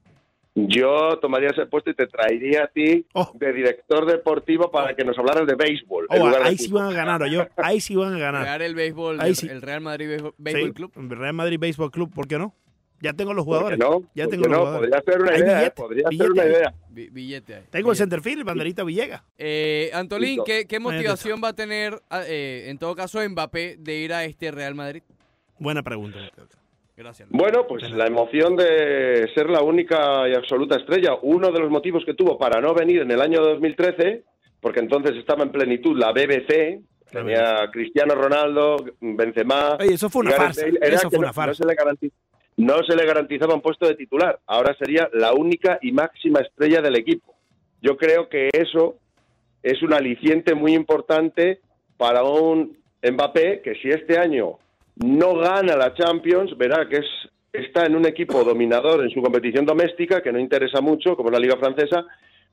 Yo 0.67 1.17
tomaría 1.19 1.49
ese 1.49 1.65
puesto 1.65 1.89
y 1.91 1.93
te 1.93 2.07
traería 2.07 2.63
a 2.63 2.67
ti 2.67 3.05
Oh. 3.13 3.31
de 3.35 3.53
director 3.53 4.05
deportivo 4.05 4.69
para 4.71 4.95
que 4.95 5.03
nos 5.03 5.17
hablaras 5.17 5.47
de 5.47 5.55
béisbol. 5.55 6.07
en 6.09 6.21
Oh, 6.21 6.25
lugar 6.27 6.43
de 6.43 6.49
ahí 6.49 6.57
sí 6.57 6.71
van 6.71 6.87
a 6.87 6.91
ganar, 6.91 7.25
yo. 7.29 7.47
Ahí 7.57 7.79
sí 7.79 7.95
van 7.95 8.13
a 8.15 8.19
ganar. 8.19 8.41
Crear 8.43 8.61
el 8.61 8.75
béisbol, 8.75 9.19
Ahí 9.21 9.27
del- 9.27 9.35
sí. 9.35 9.47
el 9.47 9.61
Real 9.61 9.81
Madrid 9.81 10.07
Béisbol, 10.07 10.33
Béisbol 10.37 10.67
Sí, 10.67 10.73
Club. 10.73 10.91
Real 11.11 11.33
Madrid 11.33 11.59
Baseball 11.59 11.91
Club, 11.91 12.13
¿por 12.13 12.27
qué 12.27 12.37
no? 12.37 12.53
Ya 13.01 13.13
tengo 13.13 13.33
los 13.33 13.45
¿Por 13.45 13.53
qué 13.53 13.75
jugadores. 13.75 13.79
no? 13.79 14.09
Ya 14.13 14.25
¿Por 14.25 14.31
tengo 14.31 14.43
los 14.45 14.51
no? 14.51 14.59
jugadores. 14.65 14.89
Podría 14.91 15.13
ser 15.13 15.21
una 15.21 15.37
idea, 15.37 15.51
¿eh? 15.51 15.55
billete, 15.55 15.71
podría 15.71 16.03
ser 16.03 16.09
billete 16.11 16.31
una 16.31 16.41
ahí. 16.43 16.49
idea. 16.49 16.73
Bi- 16.89 17.09
billete 17.09 17.55
ahí. 17.55 17.63
Tengo 17.69 17.91
el 17.91 17.97
centerfield, 17.97 18.43
banderita 18.43 18.83
Villegas. 18.83 19.21
Eh, 19.37 19.89
Antolín. 19.93 20.41
¿qué, 20.45 20.65
qué 20.67 20.79
motivación 20.79 21.39
va 21.41 21.49
a 21.49 21.53
tener, 21.53 22.01
ah, 22.09 22.23
eh, 22.27 22.65
en 22.67 22.77
todo 22.77 22.95
caso, 22.95 23.21
Mbappé 23.29 23.77
de 23.79 23.95
ir 23.99 24.11
a 24.13 24.25
este 24.25 24.51
Real 24.51 24.75
Madrid? 24.75 25.03
Buena 25.59 25.81
pregunta. 25.81 26.19
Gracias. 26.99 27.29
Bueno, 27.31 27.65
pues 27.65 27.89
la 27.91 28.07
emoción 28.07 28.57
de 28.57 29.31
ser 29.33 29.49
la 29.49 29.61
única 29.61 30.27
y 30.27 30.33
absoluta 30.35 30.75
estrella. 30.75 31.15
Uno 31.21 31.49
de 31.49 31.59
los 31.61 31.69
motivos 31.69 32.03
que 32.05 32.13
tuvo 32.13 32.37
para 32.37 32.59
no 32.59 32.73
venir 32.73 32.99
en 33.03 33.09
el 33.09 33.21
año 33.21 33.39
2013, 33.41 34.25
porque 34.59 34.81
entonces 34.81 35.15
estaba 35.15 35.43
en 35.43 35.51
plenitud 35.53 35.97
la 35.97 36.11
BBC, 36.11 36.81
tenía 37.09 37.69
Cristiano 37.71 38.15
Ronaldo, 38.15 38.75
Benzema. 38.99 39.77
Oye, 39.79 39.93
eso 39.93 40.09
fue 40.09 40.23
una 40.23 40.31
farsa. 40.31 40.65
Eso 40.67 41.09
fue 41.09 41.19
no- 41.19 41.23
una 41.23 41.33
farsa. 41.33 41.63
No 41.65 41.71
se, 41.71 42.05
le 42.05 42.11
no 42.57 42.83
se 42.83 42.95
le 42.97 43.05
garantizaba 43.05 43.53
un 43.55 43.61
puesto 43.61 43.87
de 43.87 43.95
titular. 43.95 44.37
Ahora 44.45 44.75
sería 44.77 45.09
la 45.13 45.31
única 45.31 45.79
y 45.81 45.93
máxima 45.93 46.41
estrella 46.41 46.81
del 46.81 46.97
equipo. 46.97 47.33
Yo 47.81 47.95
creo 47.95 48.27
que 48.27 48.49
eso 48.51 48.97
es 49.63 49.81
un 49.81 49.93
aliciente 49.93 50.53
muy 50.53 50.73
importante 50.73 51.61
para 51.95 52.23
un 52.23 52.77
Mbappé 53.01 53.61
que 53.61 53.75
si 53.75 53.87
este 53.87 54.17
año 54.19 54.57
no 54.99 55.35
gana 55.35 55.75
la 55.75 55.93
Champions, 55.93 56.57
verá 56.57 56.87
que 56.87 56.97
es 56.97 57.05
está 57.51 57.85
en 57.85 57.95
un 57.95 58.05
equipo 58.05 58.43
dominador 58.43 59.01
en 59.01 59.09
su 59.09 59.21
competición 59.21 59.65
doméstica, 59.65 60.21
que 60.21 60.31
no 60.31 60.39
interesa 60.39 60.81
mucho, 60.81 61.15
como 61.15 61.31
la 61.31 61.39
Liga 61.39 61.57
Francesa, 61.57 62.05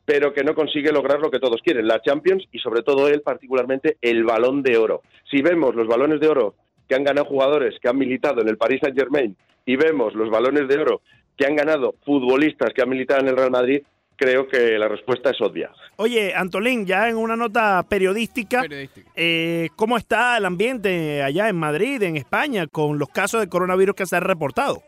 pero 0.05 0.33
que 0.33 0.45
no 0.45 0.55
consigue 0.55 0.93
lograr 0.93 1.21
lo 1.21 1.31
que 1.31 1.41
todos 1.41 1.61
quieren, 1.63 1.87
la 1.87 2.01
Champions 2.01 2.45
y 2.53 2.59
sobre 2.61 2.83
todo 2.83 3.09
él 3.09 3.23
particularmente 3.23 3.99
el 4.01 4.25
balón 4.25 4.63
de 4.63 4.79
oro. 4.79 5.03
Si 5.31 5.43
vemos 5.43 5.75
los 5.75 5.89
balones 5.89 6.21
de 6.21 6.29
oro 6.29 6.55
que 6.89 6.95
han 6.95 7.05
ganado 7.05 7.27
jugadores 7.27 7.75
que 7.81 7.89
han 7.89 7.99
militado 7.99 8.41
en 8.41 8.49
el 8.49 8.57
Paris 8.57 8.81
Saint 8.81 8.97
Germain 8.97 9.37
y 9.67 9.77
vemos 9.77 10.15
los 10.15 10.31
balones 10.31 10.69
de 10.69 10.79
oro 10.79 11.03
que 11.37 11.45
han 11.45 11.57
ganado 11.57 11.97
futbolistas 12.05 12.73
que 12.73 12.83
han 12.83 12.89
militado 12.89 13.21
en 13.21 13.29
el 13.29 13.37
Real 13.37 13.51
Madrid, 13.51 13.83
creo 14.17 14.49
que 14.49 14.79
la 14.79 14.89
respuesta 14.89 15.31
es 15.31 15.41
obvia. 15.41 15.71
Oye, 15.97 16.35
Antolín, 16.35 16.87
ya 16.87 17.09
en 17.09 17.17
una 17.17 17.37
nota 17.37 17.83
periodística, 17.89 18.63
Periodística. 18.63 19.11
eh, 19.15 19.69
¿cómo 19.77 19.97
está 19.97 20.37
el 20.37 20.45
ambiente 20.45 21.23
allá 21.23 21.49
en 21.49 21.57
Madrid, 21.57 22.03
en 22.03 22.17
España, 22.17 22.67
con 22.67 22.99
los 22.99 23.09
casos 23.09 23.41
de 23.41 23.49
coronavirus 23.49 23.95
que 23.95 24.07
se 24.07 24.17
han 24.17 24.23
reportado? 24.25 24.83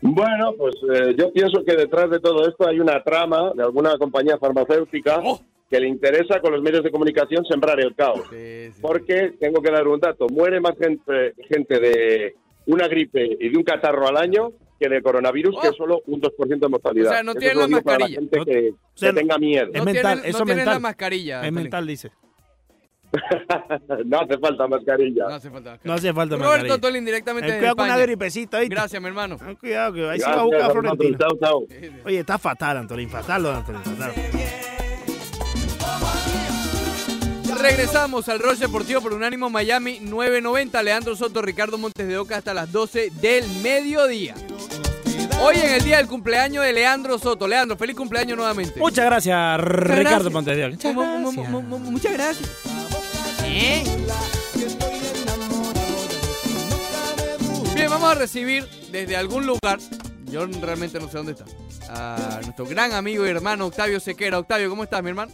Bueno, 0.00 0.52
pues 0.56 0.76
eh, 0.94 1.14
yo 1.18 1.32
pienso 1.32 1.64
que 1.64 1.74
detrás 1.74 2.08
de 2.10 2.20
todo 2.20 2.48
esto 2.48 2.68
hay 2.68 2.78
una 2.78 3.02
trama 3.02 3.52
de 3.54 3.62
alguna 3.64 3.98
compañía 3.98 4.38
farmacéutica 4.38 5.18
Oh. 5.24 5.40
que 5.68 5.80
le 5.80 5.88
interesa 5.88 6.40
con 6.40 6.52
los 6.52 6.62
medios 6.62 6.84
de 6.84 6.90
comunicación 6.92 7.44
sembrar 7.44 7.80
el 7.80 7.94
caos. 7.96 8.22
Sí, 8.30 8.70
sí. 8.72 8.80
Porque, 8.80 9.34
tengo 9.40 9.60
que 9.60 9.70
dar 9.72 9.88
un 9.88 9.98
dato, 9.98 10.26
muere 10.28 10.60
más 10.60 10.78
gente, 10.78 11.34
gente 11.48 11.80
de 11.80 12.36
una 12.68 12.86
gripe 12.88 13.36
y 13.40 13.48
de 13.50 13.56
un 13.56 13.64
catarro 13.64 14.06
al 14.08 14.16
año 14.16 14.52
que 14.80 14.88
de 14.88 15.02
coronavirus, 15.02 15.56
Oh. 15.58 15.60
que 15.60 15.68
es 15.68 15.76
solo 15.76 16.02
un 16.06 16.20
2% 16.20 16.66
de 16.66 16.68
mortalidad. 16.68 17.10
O 17.10 17.12
sea, 17.14 17.22
no 17.24 17.32
Eso 17.32 17.40
tiene 17.40 17.54
se 17.54 17.60
lo 17.60 17.66
la 17.68 17.82
para 17.82 17.98
mascarilla. 17.98 18.20
gente 18.20 18.44
que, 18.44 18.74
sea, 18.94 19.10
que 19.12 19.16
tenga 19.20 19.38
miedo. 19.38 19.66
Es 19.72 19.78
no 19.80 19.84
mental, 19.84 20.20
eso 20.24 20.38
no 20.38 20.44
tiene 20.44 20.56
mental. 20.60 20.74
la 20.74 20.80
mascarilla. 20.80 21.44
Es 21.46 21.52
mental, 21.52 21.86
dice. 21.86 22.12
no 24.04 24.20
hace 24.20 24.38
falta 24.38 24.68
mascarilla. 24.68 25.24
No 25.28 25.34
hace 25.34 25.50
falta 25.50 25.70
mascarilla. 25.70 25.80
No 25.84 25.92
hace 25.94 26.12
falta 26.12 26.36
Roberto 26.36 26.48
mascarilla. 26.50 26.74
Antolín, 26.74 27.04
directamente 27.06 27.46
Eh, 27.48 27.50
desde 27.52 27.60
cuidado 27.60 27.76
con 27.76 27.84
una 27.86 27.98
gripecita, 27.98 28.60
¿viste? 28.60 28.74
Gracias, 28.74 29.02
mi 29.02 29.08
hermano. 29.08 29.36
Ten 29.38 29.56
Cuidado, 29.56 29.92
que 29.94 30.10
ahí 30.10 30.20
se 30.20 30.26
va 30.30 30.40
a 30.40 30.42
buscar 30.44 30.60
a. 30.62 30.70
Florentino. 30.70 31.18
Chao, 31.18 31.38
chao. 31.40 31.66
Oye, 32.04 32.18
está 32.20 32.38
fatal, 32.38 32.76
Antolín, 32.76 33.08
fatal 33.08 33.42
lo 33.42 33.48
de 33.50 33.54
Antolín, 33.56 33.82
fatal. 33.82 34.12
Regresamos 37.60 38.28
al 38.28 38.38
Roche 38.38 38.60
Deportivo 38.60 39.00
por 39.00 39.12
Unánimo 39.14 39.50
Miami 39.50 39.98
990. 40.00 40.82
Leandro 40.82 41.16
Soto, 41.16 41.42
Ricardo 41.42 41.76
Montes 41.76 42.06
de 42.06 42.16
Oca 42.16 42.36
hasta 42.36 42.54
las 42.54 42.70
12 42.70 43.10
del 43.20 43.46
mediodía. 43.62 44.34
Hoy 45.40 45.56
en 45.56 45.72
el 45.72 45.82
día 45.84 45.98
del 45.98 46.06
cumpleaños 46.06 46.64
de 46.64 46.72
Leandro 46.72 47.18
Soto. 47.18 47.46
Leandro, 47.48 47.76
feliz 47.76 47.96
cumpleaños 47.96 48.36
nuevamente. 48.36 48.78
Muchas 48.78 49.04
gracias, 49.06 49.60
Ricardo 49.60 50.30
Montes 50.30 50.56
de 50.56 50.64
Oca. 50.66 50.72
Muchas 50.74 50.94
Mu- 50.94 51.02
mu- 51.02 51.32
gracias. 51.32 51.50
mu- 51.50 51.62
mu- 51.62 51.78
Muchas 51.78 52.12
gracias. 52.12 52.48
¿Eh? 53.44 53.84
Bien, 57.74 57.90
vamos 57.90 58.10
a 58.10 58.14
recibir 58.14 58.66
desde 58.90 59.16
algún 59.16 59.46
lugar, 59.46 59.78
yo 60.26 60.46
realmente 60.46 60.98
no 60.98 61.08
sé 61.08 61.16
dónde 61.16 61.32
está, 61.32 61.44
a 61.88 62.40
nuestro 62.42 62.66
gran 62.66 62.92
amigo 62.92 63.24
y 63.26 63.30
hermano 63.30 63.66
Octavio 63.66 64.00
Sequera. 64.00 64.38
Octavio, 64.38 64.68
¿cómo 64.70 64.84
estás, 64.84 65.02
mi 65.02 65.10
hermano? 65.10 65.32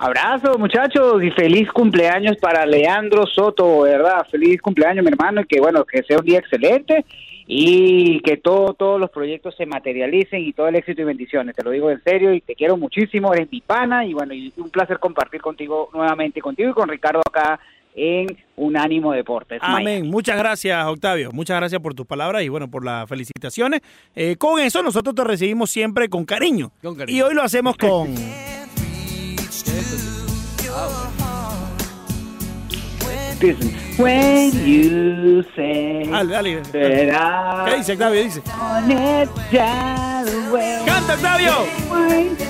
Abrazo, 0.00 0.56
muchachos, 0.58 1.22
y 1.24 1.30
feliz 1.32 1.72
cumpleaños 1.72 2.36
para 2.36 2.64
Leandro 2.64 3.26
Soto, 3.26 3.80
¿verdad? 3.80 4.24
Feliz 4.30 4.62
cumpleaños, 4.62 5.04
mi 5.04 5.10
hermano, 5.10 5.40
y 5.40 5.44
que 5.44 5.60
bueno, 5.60 5.84
que 5.84 6.04
sea 6.04 6.18
un 6.18 6.24
día 6.24 6.38
excelente 6.38 7.04
y 7.48 8.20
que 8.20 8.36
todo, 8.36 8.74
todos 8.74 9.00
los 9.00 9.10
proyectos 9.10 9.56
se 9.56 9.66
materialicen 9.66 10.40
y 10.40 10.52
todo 10.52 10.68
el 10.68 10.76
éxito 10.76 11.02
y 11.02 11.04
bendiciones. 11.04 11.56
Te 11.56 11.64
lo 11.64 11.72
digo 11.72 11.90
en 11.90 12.00
serio 12.04 12.32
y 12.32 12.40
te 12.40 12.54
quiero 12.54 12.76
muchísimo, 12.76 13.34
eres 13.34 13.50
mi 13.50 13.60
pana 13.60 14.04
y 14.04 14.12
bueno, 14.12 14.34
y 14.34 14.52
un 14.56 14.70
placer 14.70 15.00
compartir 15.00 15.40
contigo 15.40 15.90
nuevamente, 15.92 16.40
contigo 16.40 16.70
y 16.70 16.74
con 16.74 16.88
Ricardo 16.88 17.20
acá 17.26 17.58
en 17.96 18.36
Unánimo 18.54 19.12
Deportes. 19.12 19.58
Amén. 19.62 20.08
Muchas 20.08 20.38
gracias, 20.38 20.86
Octavio. 20.86 21.32
Muchas 21.32 21.56
gracias 21.56 21.80
por 21.80 21.94
tus 21.94 22.06
palabras 22.06 22.44
y 22.44 22.48
bueno, 22.48 22.70
por 22.70 22.84
las 22.84 23.08
felicitaciones. 23.08 23.80
Eh, 24.14 24.36
con 24.36 24.60
eso 24.60 24.80
nosotros 24.80 25.16
te 25.16 25.24
recibimos 25.24 25.70
siempre 25.70 26.08
con 26.08 26.24
cariño. 26.24 26.70
Con 26.82 26.94
cariño. 26.94 27.18
Y 27.18 27.22
hoy 27.22 27.34
lo 27.34 27.42
hacemos 27.42 27.76
con... 27.76 28.14
Listen, 33.40 33.72
when 33.98 34.50
you 34.66 35.44
say 35.54 36.04
Dale, 36.10 36.28
dale. 36.28 36.62
that 37.12 37.68
¿Qué 37.68 37.76
dice 37.76 37.92
Octavio? 37.92 38.22
Dice. 38.24 38.42
I 38.44 38.50
want 38.58 38.90
it 38.90 39.28
that 39.52 40.26
way. 40.52 40.78
¡Canta, 40.84 41.14
Octavio! 41.14 41.52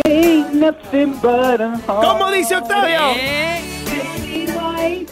Ain't 0.06 0.54
nothing 0.54 1.12
but 1.20 1.60
a 1.60 1.76
heart. 1.86 2.04
¿Cómo 2.06 2.30
dice 2.30 2.56
Octavio? 2.56 3.00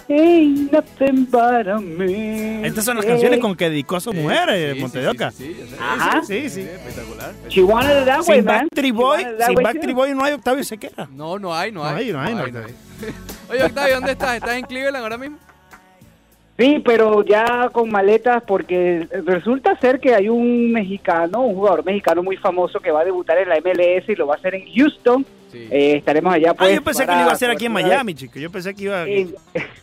Ain't 0.09 0.73
nothing 0.73 1.27
but 1.27 1.67
a 1.69 1.79
me. 1.79 2.67
Estas 2.67 2.85
son 2.87 2.97
las 2.97 3.05
canciones 3.05 3.39
con 3.41 3.55
que 3.55 3.69
dedicó 3.69 3.97
a 3.97 4.01
su 4.01 4.13
mujer, 4.15 4.49
eh, 4.53 4.73
Sí, 4.75 4.81
Montes 4.81 5.05
sí, 5.37 5.45
sí, 5.45 5.55
sí. 5.69 5.77
Ajá. 5.79 6.23
Sí, 6.25 6.49
sí. 6.49 6.61
Espectacular. 6.63 7.33
She 7.51 7.63
wanted 7.63 8.01
it 8.01 8.05
that 8.07 8.21
way, 8.27 8.37
Sin 8.37 8.45
man. 8.47 8.69
Backstreet 8.71 8.95
Boy, 8.95 9.27
sin 9.47 9.55
Backstreet. 9.57 9.95
Boy 9.95 10.15
no 10.15 10.25
hay 10.25 10.33
Octavio 10.33 10.65
Sequera. 10.65 11.07
No, 11.13 11.39
no 11.39 11.55
hay, 11.55 11.71
no 11.71 11.83
No 11.83 11.89
hay. 11.91 12.07
hay, 12.07 12.13
no 12.13 12.21
hay, 12.21 12.35
no 12.35 12.45
hay. 12.45 12.53
Oye, 13.51 13.63
Octavio, 13.65 13.95
¿dónde 13.97 14.13
estás? 14.13 14.37
¿Estás 14.37 14.57
en 14.57 14.65
Cleveland 14.65 15.03
ahora 15.03 15.19
mismo? 15.19 15.39
Sí, 16.59 16.83
pero 16.85 17.23
ya 17.23 17.69
con 17.71 17.91
maletas 17.91 18.43
porque 18.47 19.07
resulta 19.27 19.79
ser 19.79 20.01
que 20.01 20.15
hay 20.15 20.31
un 20.31 20.73
mexicano, 20.73 21.43
un 21.43 21.55
jugador 21.55 21.85
mexicano 21.85 22.23
muy 22.23 22.39
famoso 22.39 22.81
que 22.81 22.91
va 22.91 23.03
a 23.03 23.05
debutar 23.05 23.37
en 23.37 23.51
la 23.51 23.57
MLS 23.61 24.09
y 24.09 24.15
lo 24.15 24.27
va 24.27 24.37
a 24.37 24.39
hacer 24.39 24.55
en 24.55 24.65
Houston. 24.75 25.27
Sí. 25.53 25.69
Eh, 25.71 25.97
estaremos 25.99 26.33
allá 26.33 26.53
Ah, 26.53 26.55
pues. 26.55 26.75
yo 26.75 26.83
pensé 26.83 27.05
que 27.05 27.13
lo 27.13 27.21
iba 27.21 27.31
a 27.31 27.35
hacer 27.35 27.51
aquí 27.51 27.67
en 27.67 27.73
Miami, 27.73 28.15
chico. 28.15 28.39
Yo 28.39 28.51
pensé 28.51 28.75
que 28.75 28.85
iba... 28.85 29.03
El, 29.03 29.35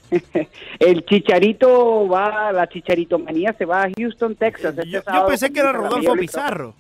el 0.80 1.06
Chicharito 1.06 2.08
va, 2.08 2.52
la 2.52 2.68
Chicharito 2.68 3.20
manía 3.20 3.54
se 3.54 3.66
va 3.66 3.84
a 3.84 3.90
Houston, 3.96 4.36
Texas. 4.36 4.76
este 4.78 4.90
Yo, 4.90 5.02
pensé 5.28 5.54
que 5.54 5.60
era 5.60 5.72
Rodolfo 5.74 6.14
Pizarro. 6.16 6.74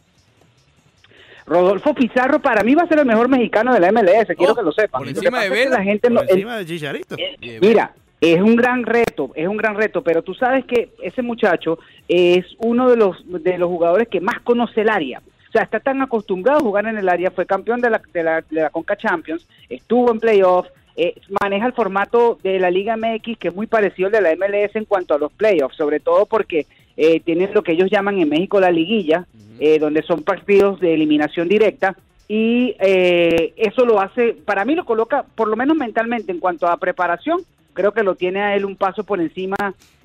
Rodolfo 1.45 1.93
Pizarro 1.93 2.39
para 2.41 2.63
mí 2.63 2.73
va 2.73 2.83
a 2.83 2.87
ser 2.87 2.99
el 2.99 3.05
mejor 3.05 3.27
mexicano 3.27 3.73
de 3.73 3.79
la 3.79 3.91
MLS, 3.91 4.27
quiero 4.35 4.53
Oh, 4.53 4.55
que 4.55 4.61
lo 4.63 4.71
sepan. 4.71 5.01
por 5.01 5.07
encima 5.09 5.41
de 5.41 5.49
Vela, 5.49 5.77
La 5.77 5.83
gente 5.83 6.09
no- 6.09 6.21
Por 6.21 6.25
el- 6.29 6.35
encima 6.37 6.57
de 6.57 6.65
Chicharito. 6.65 7.15
eh, 7.17 7.59
mira, 7.61 7.91
es 8.31 8.41
un 8.41 8.55
gran 8.55 8.83
reto, 8.83 9.31
es 9.35 9.47
un 9.47 9.57
gran 9.57 9.75
reto, 9.75 10.01
pero 10.01 10.21
tú 10.21 10.33
sabes 10.33 10.65
que 10.65 10.89
ese 11.01 11.21
muchacho 11.21 11.79
es 12.07 12.45
uno 12.59 12.89
de 12.89 12.95
los 12.95 13.23
de 13.43 13.57
los 13.57 13.69
jugadores 13.69 14.07
que 14.07 14.21
más 14.21 14.39
conoce 14.41 14.81
el 14.81 14.89
área. 14.89 15.19
O 15.19 15.51
sea, 15.51 15.63
está 15.63 15.79
tan 15.79 16.01
acostumbrado 16.01 16.59
a 16.59 16.63
jugar 16.63 16.87
en 16.87 16.97
el 16.97 17.09
área, 17.09 17.31
fue 17.31 17.45
campeón 17.45 17.81
de 17.81 17.89
la, 17.89 18.01
de 18.11 18.23
la, 18.23 18.41
de 18.41 18.61
la 18.61 18.69
Conca 18.69 18.95
Champions, 18.95 19.47
estuvo 19.69 20.11
en 20.11 20.19
playoffs, 20.19 20.71
eh, 20.95 21.15
maneja 21.41 21.67
el 21.67 21.73
formato 21.73 22.39
de 22.41 22.59
la 22.59 22.71
Liga 22.71 22.97
MX 22.97 23.37
que 23.37 23.49
es 23.49 23.55
muy 23.55 23.67
parecido 23.67 24.07
al 24.07 24.13
de 24.13 24.21
la 24.21 24.35
MLS 24.35 24.75
en 24.75 24.85
cuanto 24.85 25.13
a 25.13 25.19
los 25.19 25.31
playoffs, 25.31 25.75
sobre 25.75 25.99
todo 25.99 26.25
porque 26.25 26.65
eh, 26.97 27.19
tienen 27.19 27.53
lo 27.53 27.63
que 27.63 27.73
ellos 27.73 27.89
llaman 27.91 28.19
en 28.19 28.29
México 28.29 28.59
la 28.59 28.71
liguilla, 28.71 29.25
eh, 29.59 29.79
donde 29.79 30.01
son 30.01 30.23
partidos 30.23 30.79
de 30.79 30.93
eliminación 30.93 31.47
directa 31.47 31.95
y 32.27 32.75
eh, 32.79 33.53
eso 33.57 33.85
lo 33.85 33.99
hace, 33.99 34.33
para 34.33 34.65
mí 34.65 34.75
lo 34.75 34.85
coloca, 34.85 35.23
por 35.35 35.47
lo 35.47 35.55
menos 35.55 35.75
mentalmente 35.75 36.31
en 36.31 36.39
cuanto 36.39 36.67
a 36.67 36.77
preparación, 36.77 37.41
creo 37.73 37.91
que 37.91 38.03
lo 38.03 38.15
tiene 38.15 38.41
a 38.41 38.55
él 38.55 38.65
un 38.65 38.75
paso 38.75 39.03
por 39.03 39.19
encima 39.19 39.55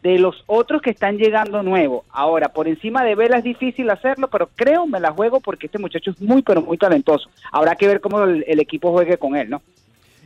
de 0.03 0.19
los 0.19 0.43
otros 0.47 0.83
que 0.83 0.91
están 0.91 1.19
llegando 1.19 1.63
nuevos. 1.63 2.05
Ahora, 2.11 2.49
por 2.49 2.69
encima 2.69 3.05
de 3.05 3.15
Vela 3.15 3.39
es 3.39 3.45
difícil 3.45 3.91
hacerlo, 3.91 4.29
pero 4.29 4.49
creo, 4.55 4.87
me 4.87 5.01
la 5.01 5.13
juego 5.13 5.41
porque 5.41 5.67
este 5.67 5.79
muchacho 5.79 6.11
es 6.11 6.21
muy, 6.21 6.43
pero 6.43 6.63
muy 6.63 6.79
talentoso. 6.79 7.29
Habrá 7.53 7.75
que 7.77 7.87
ver 7.87 8.01
cómo 8.01 8.23
el, 8.23 8.45
el 8.47 8.61
equipo 8.61 8.93
juegue 8.93 9.19
con 9.19 9.37
él, 9.37 9.51
¿no? 9.51 9.63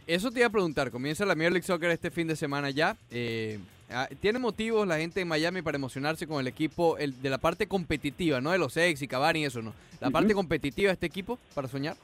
Eso 0.07 0.31
te 0.31 0.41
iba 0.41 0.49
a 0.49 0.51
preguntar. 0.51 0.91
Comienza 0.91 1.25
la 1.25 1.35
Major 1.35 1.53
League 1.53 1.67
Soccer 1.67 1.91
este 1.91 2.11
fin 2.11 2.27
de 2.27 2.37
semana 2.37 2.71
ya. 2.71 2.97
Eh, 3.11 3.59
ah, 3.91 4.09
¿Tiene 4.21 4.39
motivos 4.39 4.87
la 4.87 4.99
gente 4.99 5.21
en 5.21 5.29
Miami 5.29 5.63
para 5.63 5.77
emocionarse 5.77 6.27
con 6.27 6.41
el 6.41 6.49
equipo 6.49 6.99
el, 6.99 7.21
de 7.23 7.31
la 7.31 7.39
parte 7.39 7.67
competitiva, 7.67 8.41
no 8.41 8.51
de 8.51 8.59
los 8.59 8.77
ex 8.77 9.01
y 9.03 9.09
Cavani 9.09 9.41
y 9.41 9.45
eso, 9.45 9.63
no? 9.63 9.73
La 10.01 10.11
parte 10.11 10.35
competitiva 10.35 10.89
de 10.89 10.95
este 10.95 11.07
equipo 11.07 11.39
para 11.55 11.69
soñar. 11.69 11.97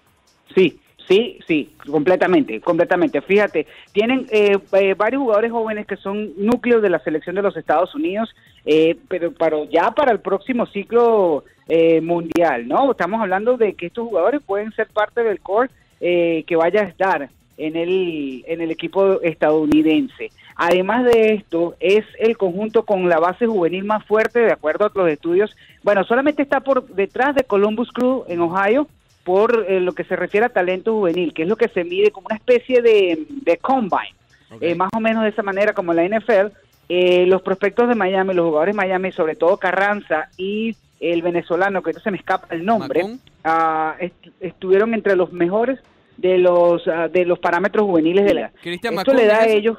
Sí, 0.55 0.81
sí, 1.09 1.41
sí, 1.47 1.71
completamente, 1.91 2.61
completamente. 2.61 3.21
Fíjate, 3.23 3.67
tienen 3.93 4.27
eh, 4.31 4.59
eh, 4.73 4.95
varios 4.95 5.23
jugadores 5.23 5.51
jóvenes 5.51 5.87
que 5.87 5.97
son 5.97 6.33
núcleos 6.37 6.83
de 6.83 6.91
la 6.91 6.99
selección 7.01 7.35
de 7.35 7.43
los 7.43 7.57
Estados 7.57 7.95
Unidos, 7.95 8.35
eh, 8.65 8.97
pero, 9.09 9.33
pero 9.33 9.65
ya 9.65 9.91
para 9.91 10.13
el 10.13 10.21
próximo 10.21 10.67
ciclo 10.67 11.45
eh, 11.69 12.01
mundial, 12.01 12.69
¿no? 12.69 12.91
Estamos 12.91 13.21
hablando 13.21 13.57
de 13.57 13.75
que 13.75 13.87
estos 13.87 14.07
jugadores 14.07 14.43
pueden 14.45 14.71
ser 14.73 14.87
parte 14.89 15.23
del 15.23 15.41
core 15.41 15.71
eh, 16.01 16.45
que 16.47 16.57
vaya 16.57 16.83
a 16.83 16.85
estar 16.85 17.29
en 17.57 17.77
el, 17.77 18.45
en 18.47 18.61
el 18.61 18.71
equipo 18.71 19.21
estadounidense. 19.21 20.31
Además 20.55 21.05
de 21.05 21.35
esto, 21.35 21.75
es 21.81 22.05
el 22.19 22.37
conjunto 22.37 22.85
con 22.85 23.09
la 23.09 23.19
base 23.19 23.47
juvenil 23.47 23.85
más 23.85 24.05
fuerte, 24.05 24.41
de 24.41 24.53
acuerdo 24.53 24.87
a 24.87 24.91
los 24.95 25.09
estudios. 25.09 25.57
Bueno, 25.83 26.05
solamente 26.05 26.43
está 26.43 26.61
por 26.61 26.87
detrás 26.89 27.35
de 27.35 27.45
Columbus 27.45 27.93
Crew 27.93 28.25
en 28.29 28.41
Ohio, 28.41 28.89
por 29.29 29.67
eh, 29.69 29.79
lo 29.79 29.93
que 29.93 30.05
se 30.05 30.17
refiere 30.17 30.47
a 30.47 30.49
talento 30.49 30.95
juvenil, 30.95 31.35
que 31.35 31.43
es 31.43 31.49
lo 31.49 31.57
que 31.57 31.69
se 31.69 31.85
mide 31.85 32.11
como 32.11 32.29
una 32.29 32.37
especie 32.37 32.81
de, 32.81 33.27
de 33.29 33.59
combine. 33.59 34.15
Eh, 34.63 34.75
más 34.75 34.89
o 34.97 35.01
menos 35.01 35.23
de 35.25 35.29
esa 35.29 35.43
manera 35.43 35.75
como 35.75 35.93
la 35.93 36.03
NFL. 36.09 36.47
Eh, 36.89 37.27
los 37.27 37.43
prospectos 37.43 37.87
de 37.91 37.95
Miami, 37.95 38.33
los 38.33 38.47
jugadores 38.47 38.75
de 38.75 38.79
Miami, 38.79 39.13
sobre 39.13 39.35
todo 39.37 39.59
Carranza 39.59 40.31
y 40.39 40.75
el 40.99 41.21
venezolano, 41.21 41.83
que 41.83 41.93
se 41.93 42.11
me 42.11 42.17
escapa 42.17 42.47
el 42.55 42.65
nombre, 42.65 43.03
ah, 43.45 43.97
est- 44.01 44.29
estuvieron 44.41 44.95
entre 44.95 45.15
los 45.15 45.31
mejores 45.31 45.79
de 46.17 46.39
los 46.39 46.89
ah, 46.89 47.09
de 47.09 47.27
los 47.27 47.39
parámetros 47.39 47.85
juveniles 47.85 48.25
de 48.25 48.33
la 48.35 48.51
Cristian 48.63 48.95
Esto 48.95 49.13
le 49.13 49.27
da 49.27 49.41
¿es 49.45 49.53
a 49.53 49.57
ellos 49.59 49.77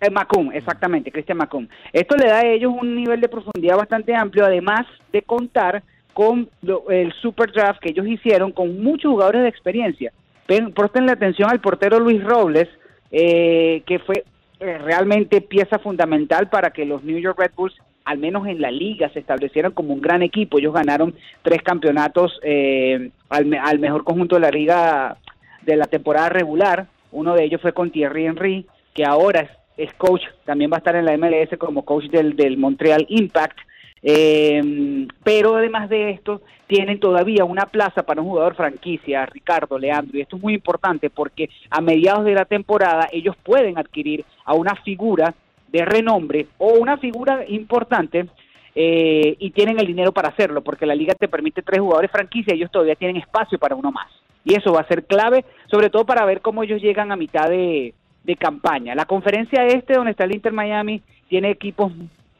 eh, 0.00 0.10
Macum, 0.10 0.52
exactamente, 0.52 1.10
Cristian 1.10 1.38
Macum. 1.38 1.66
Esto 1.92 2.16
le 2.16 2.28
da 2.28 2.38
a 2.38 2.46
ellos 2.46 2.72
un 2.80 2.94
nivel 2.94 3.20
de 3.20 3.28
profundidad 3.28 3.76
bastante 3.76 4.14
amplio, 4.14 4.44
además 4.44 4.86
de 5.12 5.22
contar 5.22 5.82
con 6.16 6.48
lo- 6.62 6.88
el 6.88 7.12
super 7.20 7.52
draft 7.52 7.78
que 7.78 7.90
ellos 7.90 8.06
hicieron 8.06 8.50
con 8.50 8.82
muchos 8.82 9.10
jugadores 9.12 9.42
de 9.42 9.48
experiencia. 9.50 10.12
Pen- 10.46 10.72
Presten 10.72 11.10
atención 11.10 11.50
al 11.50 11.60
portero 11.60 12.00
Luis 12.00 12.24
Robles, 12.24 12.68
eh, 13.10 13.82
que 13.84 13.98
fue 13.98 14.24
eh, 14.58 14.78
realmente 14.78 15.42
pieza 15.42 15.78
fundamental 15.78 16.48
para 16.48 16.70
que 16.70 16.86
los 16.86 17.04
New 17.04 17.18
York 17.18 17.38
Red 17.38 17.50
Bulls, 17.54 17.74
al 18.06 18.16
menos 18.16 18.46
en 18.46 18.62
la 18.62 18.70
liga, 18.70 19.10
se 19.10 19.18
establecieran 19.18 19.72
como 19.72 19.92
un 19.92 20.00
gran 20.00 20.22
equipo. 20.22 20.56
Ellos 20.58 20.72
ganaron 20.72 21.14
tres 21.42 21.60
campeonatos 21.62 22.40
eh, 22.42 23.10
al, 23.28 23.52
al 23.62 23.78
mejor 23.78 24.02
conjunto 24.04 24.36
de 24.36 24.40
la 24.40 24.50
liga 24.50 25.18
de 25.66 25.76
la 25.76 25.84
temporada 25.84 26.30
regular. 26.30 26.86
Uno 27.12 27.34
de 27.34 27.44
ellos 27.44 27.60
fue 27.60 27.74
con 27.74 27.90
Thierry 27.90 28.24
Henry, 28.24 28.64
que 28.94 29.04
ahora 29.04 29.40
es, 29.42 29.50
es 29.88 29.92
coach, 29.98 30.22
también 30.46 30.70
va 30.72 30.76
a 30.76 30.78
estar 30.78 30.96
en 30.96 31.04
la 31.04 31.12
MLS 31.18 31.58
como 31.58 31.84
coach 31.84 32.04
del, 32.06 32.34
del 32.36 32.56
Montreal 32.56 33.04
Impact. 33.10 33.58
Eh, 34.02 35.06
pero 35.22 35.56
además 35.56 35.88
de 35.88 36.10
esto, 36.10 36.42
tienen 36.66 37.00
todavía 37.00 37.44
una 37.44 37.66
plaza 37.66 38.02
para 38.02 38.20
un 38.20 38.28
jugador 38.28 38.54
franquicia, 38.54 39.26
Ricardo, 39.26 39.78
Leandro, 39.78 40.18
y 40.18 40.20
esto 40.20 40.36
es 40.36 40.42
muy 40.42 40.54
importante 40.54 41.10
porque 41.10 41.48
a 41.70 41.80
mediados 41.80 42.24
de 42.24 42.34
la 42.34 42.44
temporada 42.44 43.08
ellos 43.12 43.36
pueden 43.42 43.78
adquirir 43.78 44.24
a 44.44 44.54
una 44.54 44.74
figura 44.76 45.34
de 45.68 45.84
renombre 45.84 46.46
o 46.58 46.74
una 46.74 46.96
figura 46.98 47.44
importante 47.48 48.26
eh, 48.74 49.36
y 49.38 49.50
tienen 49.50 49.78
el 49.78 49.86
dinero 49.86 50.12
para 50.12 50.28
hacerlo, 50.28 50.62
porque 50.62 50.86
la 50.86 50.94
liga 50.94 51.14
te 51.14 51.28
permite 51.28 51.62
tres 51.62 51.80
jugadores 51.80 52.10
franquicia 52.10 52.54
y 52.54 52.58
ellos 52.58 52.70
todavía 52.70 52.94
tienen 52.94 53.16
espacio 53.16 53.58
para 53.58 53.74
uno 53.74 53.90
más. 53.90 54.10
Y 54.44 54.54
eso 54.54 54.72
va 54.72 54.80
a 54.80 54.88
ser 54.88 55.04
clave, 55.04 55.44
sobre 55.70 55.90
todo 55.90 56.04
para 56.04 56.24
ver 56.24 56.40
cómo 56.40 56.62
ellos 56.62 56.80
llegan 56.80 57.10
a 57.10 57.16
mitad 57.16 57.48
de, 57.48 57.94
de 58.22 58.36
campaña. 58.36 58.94
La 58.94 59.06
conferencia 59.06 59.66
este, 59.66 59.94
donde 59.94 60.12
está 60.12 60.24
el 60.24 60.34
Inter 60.34 60.52
Miami, 60.52 61.00
tiene 61.28 61.50
equipos 61.50 61.92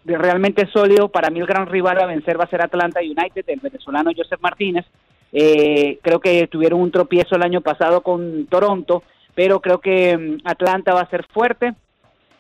realmente 0.07 0.67
sólidos. 0.73 1.11
Para 1.11 1.31
mí 1.31 1.41
el 1.41 1.47
gran 1.47 1.67
rival 1.67 2.01
a 2.01 2.07
vencer 2.07 2.39
va 2.39 2.45
a 2.45 2.51
ser 2.51 2.63
Atlanta 2.63 3.01
United, 3.01 3.45
el 3.47 3.61
venezolano 3.61 4.11
Joseph 4.17 4.41
Martínez. 4.41 4.85
Eh, 5.33 5.99
creo 6.03 6.21
que 6.21 6.47
tuvieron 6.47 6.81
un 6.81 6.91
tropiezo 6.91 7.37
el 7.37 7.43
año 7.43 7.61
pasado 7.61 8.01
con 8.03 8.47
Toronto, 8.47 9.03
pero 9.35 9.61
creo 9.61 9.81
que 9.81 10.17
mm, 10.17 10.39
Atlanta 10.45 10.95
va 10.95 11.01
a 11.01 11.11
ser 11.11 11.27
fuerte 11.27 11.75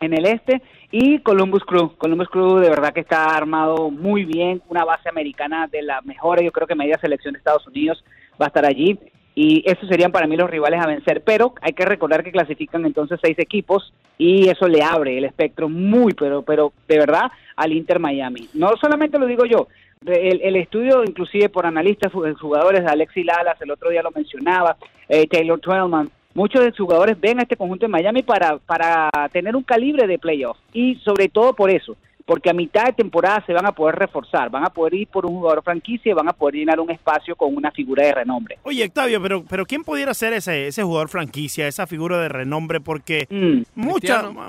en 0.01 0.15
el 0.15 0.27
este 0.27 0.63
y 0.91 1.19
Columbus 1.21 1.65
Crew. 1.65 1.97
Columbus 1.99 2.29
Crew 2.29 2.59
de 2.59 2.71
verdad 2.71 2.93
que 2.93 3.01
está 3.01 3.37
armado 3.37 3.91
muy 3.91 4.25
bien, 4.25 4.63
una 4.69 4.85
base 4.85 5.09
americana 5.09 5.67
de 5.67 5.83
la 5.83 6.01
mejor, 6.03 6.43
yo 6.43 6.53
creo 6.53 6.67
que 6.67 6.75
media 6.75 6.99
selección 6.99 7.33
de 7.33 7.39
Estados 7.39 7.67
Unidos 7.67 8.05
va 8.41 8.47
a 8.47 8.49
estar 8.49 8.65
allí 8.65 8.99
y 9.39 9.63
esos 9.71 9.87
serían 9.87 10.13
para 10.13 10.27
mí 10.27 10.35
los 10.35 10.49
rivales 10.49 10.81
a 10.81 10.87
vencer, 10.87 11.23
pero 11.23 11.53
hay 11.61 11.75
que 11.75 11.85
recordar 11.85 12.25
que 12.25 12.33
clasifican 12.33 12.87
entonces 12.87 13.21
seis 13.23 13.39
equipos 13.39 13.93
y 14.17 14.49
eso 14.49 14.67
le 14.67 14.83
abre 14.83 15.19
el 15.19 15.27
espectro 15.27 15.69
muy, 15.69 16.15
pero, 16.15 16.41
pero 16.41 16.73
de 16.89 16.99
verdad 16.99 17.31
al 17.55 17.73
Inter 17.73 18.01
Miami. 18.01 18.49
No 18.55 18.75
solamente 18.81 19.19
lo 19.19 19.27
digo 19.27 19.45
yo, 19.45 19.69
el, 20.07 20.57
estudio 20.57 21.05
inclusive 21.05 21.51
por 21.51 21.67
analistas, 21.67 22.13
jugadores, 22.41 22.83
de 22.83 22.91
Alexi 22.91 23.25
Lalas, 23.25 23.61
el 23.61 23.71
otro 23.71 23.91
día 23.91 24.03
lo 24.03 24.11
mencionaba, 24.11 24.79
eh, 25.07 25.27
Taylor 25.27 25.61
Twellman, 25.61 26.09
muchos 26.33 26.63
de 26.63 26.69
los 26.69 26.79
jugadores 26.79 27.21
ven 27.21 27.39
a 27.39 27.43
este 27.43 27.57
conjunto 27.57 27.85
de 27.85 27.93
Miami 27.93 28.23
para, 28.23 28.57
para 28.57 29.11
tener 29.33 29.55
un 29.55 29.65
calibre 29.65 30.07
de 30.07 30.19
playoff 30.19 30.57
y 30.73 30.95
sobre 31.05 31.29
todo 31.29 31.53
por 31.53 31.71
eso, 31.71 31.95
porque 32.27 32.51
a 32.51 32.53
mitad 32.53 32.87
de 32.87 32.93
temporada 32.93 33.43
se 33.47 33.53
van 33.53 33.65
a 33.67 33.73
poder 33.73 33.95
reforzar, 33.95 34.51
van 34.51 34.65
a 34.65 34.71
poder 34.71 34.95
ir 34.95 35.07
por 35.07 35.25
un 35.25 35.35
jugador 35.35 35.63
franquicia 35.63 36.11
y 36.11 36.13
van 36.13 36.29
a 36.29 36.33
poder 36.33 36.57
llenar 36.57 36.81
un 36.81 36.91
espacio 36.91 37.37
con 37.37 37.57
una 37.57 37.71
figura 37.71 38.05
de 38.05 38.13
renombre. 38.13 38.59
Oye, 38.65 38.85
Octavio, 38.85 39.23
pero, 39.23 39.45
pero 39.45 39.65
¿quién 39.65 39.85
pudiera 39.85 40.13
ser 40.13 40.33
ese, 40.33 40.67
ese 40.67 40.83
jugador 40.83 41.09
franquicia, 41.09 41.69
esa 41.69 41.87
figura 41.87 42.21
de 42.21 42.29
renombre? 42.29 42.81
Porque 42.81 43.29
mm. 43.31 43.81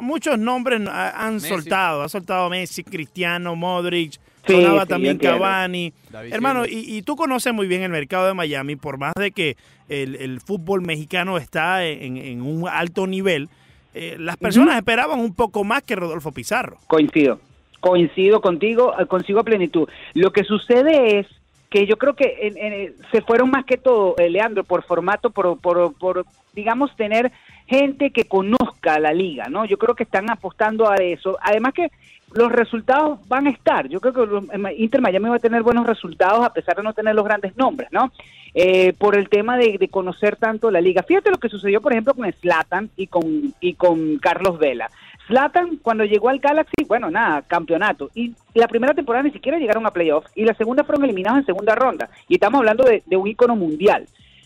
muchos 0.02 0.40
nombres 0.40 0.82
han 0.90 1.40
soltado, 1.40 2.02
ha 2.02 2.10
soltado 2.10 2.50
Messi, 2.50 2.84
Cristiano, 2.84 3.56
Modric, 3.56 4.20
sonaba 4.48 4.88
también 4.88 5.20
Cavani. 5.20 5.94
Hermano, 6.32 6.64
y, 6.68 7.04
tú 7.04 7.16
conoces 7.16 7.54
muy 7.54 7.68
bien 7.68 7.84
el 7.84 7.92
mercado 7.92 8.26
de 8.26 8.34
Miami, 8.34 8.76
por 8.76 8.98
más 8.98 9.14
de 9.16 9.32
que 9.32 9.56
el, 9.88 10.42
fútbol 10.42 10.82
mexicano 10.82 11.38
está 11.38 11.86
en, 11.86 12.42
un 12.42 12.68
alto 12.68 13.06
nivel, 13.06 13.50
eh, 13.94 14.16
las 14.20 14.38
personas 14.38 14.78
esperaban 14.78 15.20
un 15.20 15.36
poco 15.36 15.64
más 15.64 15.84
que 15.84 15.96
Rodolfo 15.96 16.32
Pizarro. 16.32 16.78
Coincido, 16.88 17.40
coincido 17.88 18.42
contigo, 18.42 18.94
eh, 19.00 19.06
consigo 19.06 19.40
a 19.40 19.44
plenitud. 19.44 19.88
Lo 20.14 20.32
que 20.32 20.44
sucede 20.44 21.20
es 21.20 21.28
que 21.70 21.86
yo 21.86 21.98
creo 21.98 22.14
que 22.14 22.94
se 23.12 23.22
fueron 23.22 23.52
más 23.52 23.66
que 23.66 23.78
todo, 23.78 24.16
eh, 24.18 24.30
Leandro, 24.30 24.64
por 24.64 24.84
formato, 24.84 25.30
por, 25.30 25.60
por, 25.60 26.26
digamos, 26.54 26.96
tener 26.96 27.32
gente 27.68 28.12
que 28.12 28.26
conozca 28.26 29.00
la 29.00 29.14
liga, 29.14 29.48
¿no? 29.50 29.66
Yo 29.66 29.78
creo 29.78 29.96
que 29.96 30.04
están 30.04 30.30
apostando 30.30 30.90
a 30.90 30.96
eso. 30.96 31.38
Además 31.42 31.74
que 31.74 31.92
los 32.34 32.52
resultados 32.52 33.20
van 33.28 33.48
a 33.48 33.50
estar. 33.50 33.88
Yo 33.90 34.00
creo 34.00 34.14
que 34.14 34.74
Inter 34.78 35.02
Miami 35.02 35.30
va 35.30 35.36
a 35.36 35.40
tener 35.40 35.64
buenos 35.64 35.86
resultados 35.86 36.46
a 36.46 36.54
pesar 36.54 36.78
de 36.78 36.84
no 36.84 36.94
tener 36.94 37.16
los 37.16 37.26
grandes 37.26 37.56
nombres, 37.58 37.90
¿no? 37.92 38.12
Eh, 38.54 38.94
por 38.98 39.16
el 39.16 39.30
tema 39.30 39.58
de, 39.58 39.88
conocer 39.90 40.36
tanto 40.36 40.72
la 40.72 40.82
liga. 40.82 41.04
Fíjate 41.04 41.30
lo 41.30 41.38
que 41.38 41.50
sucedió, 41.50 41.82
por 41.82 41.92
ejemplo, 41.92 42.14
con 42.14 42.32
Slatan 42.32 42.90
y 42.96 43.08
con, 43.08 43.54
y 43.60 43.74
con 43.74 44.18
Carlos 44.18 44.58
Vela. 44.58 44.90
Slatan, 45.28 45.78
cuando 45.78 46.06
llegó 46.06 46.30
al 46.30 46.40
Galaxy, 46.40 46.86
bueno, 46.88 47.12
nada, 47.12 47.42
campeonato. 47.42 48.10
Y 48.16 48.34
la 48.54 48.68
primera 48.68 48.94
temporada 48.94 49.24
ni 49.24 49.32
siquiera 49.32 49.60
llegaron 49.60 49.86
a 49.86 49.92
playoffs. 49.92 50.32
Y 50.36 50.46
la 50.46 50.54
segunda 50.56 50.84
fueron 50.84 51.04
eliminados 51.04 51.40
en 51.40 51.46
segunda 51.46 51.76
ronda. 51.76 52.10
Y 52.28 52.36
estamos 52.36 52.60
hablando 52.60 52.86
de, 52.86 53.04
un 53.18 53.28
ícono 53.28 53.56
mundial. 53.56 54.06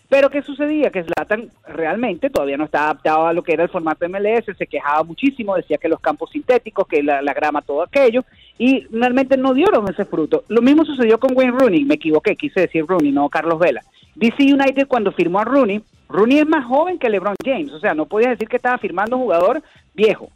Pero 0.10 0.30
¿qué 0.30 0.42
sucedía? 0.42 0.90
Que 0.90 1.04
Zlatan 1.04 1.50
realmente 1.68 2.30
todavía 2.30 2.58
no 2.58 2.66
estaba 2.66 2.86
adaptado 2.86 3.28
a 3.28 3.34
lo 3.34 3.44
que 3.44 3.54
era 3.54 3.64
el 3.64 3.70
formato 3.70 4.10
MLS, 4.10 4.58
se 4.58 4.68
quejaba 4.68 5.04
muchísimo, 5.04 5.56
decía 5.56 5.78
que 5.78 5.88
los 5.88 6.02
campos 6.02 6.32
sintéticos, 6.32 6.86
que 6.86 7.02
la, 7.02 7.22
grama, 7.34 7.62
todo 7.62 7.82
aquello, 7.82 8.26
y 8.58 8.82
realmente 8.92 9.38
no 9.38 9.54
dieron 9.54 9.88
ese 9.90 10.04
fruto. 10.04 10.44
Lo 10.50 10.62
mismo 10.62 10.84
sucedió 10.84 11.18
con 11.18 11.32
Wayne 11.34 11.58
Rooney, 11.58 11.86
me 11.86 11.96
equivoqué, 11.96 12.36
quise 12.36 12.60
decir 12.60 12.86
Rooney, 12.86 13.14
no 13.14 13.30
Carlos 13.30 13.58
Vela. 13.58 13.84
DC 14.16 14.44
United 14.44 14.88
cuando 14.90 15.14
firmó 15.14 15.40
a 15.40 15.46
Rooney, 15.46 15.82
Rooney 16.10 16.40
es 16.40 16.48
más 16.48 16.66
joven 16.66 17.00
que 17.00 17.10
LeBron 17.10 17.36
James, 17.42 17.72
o 17.72 17.80
sea, 17.80 17.94
no 17.94 18.06
podía 18.06 18.32
decir 18.32 18.50
que 18.50 18.58
estaba 18.58 18.78
firmando 18.80 19.16
un 19.16 19.24
jugador 19.24 19.64
viejo, 19.94 20.30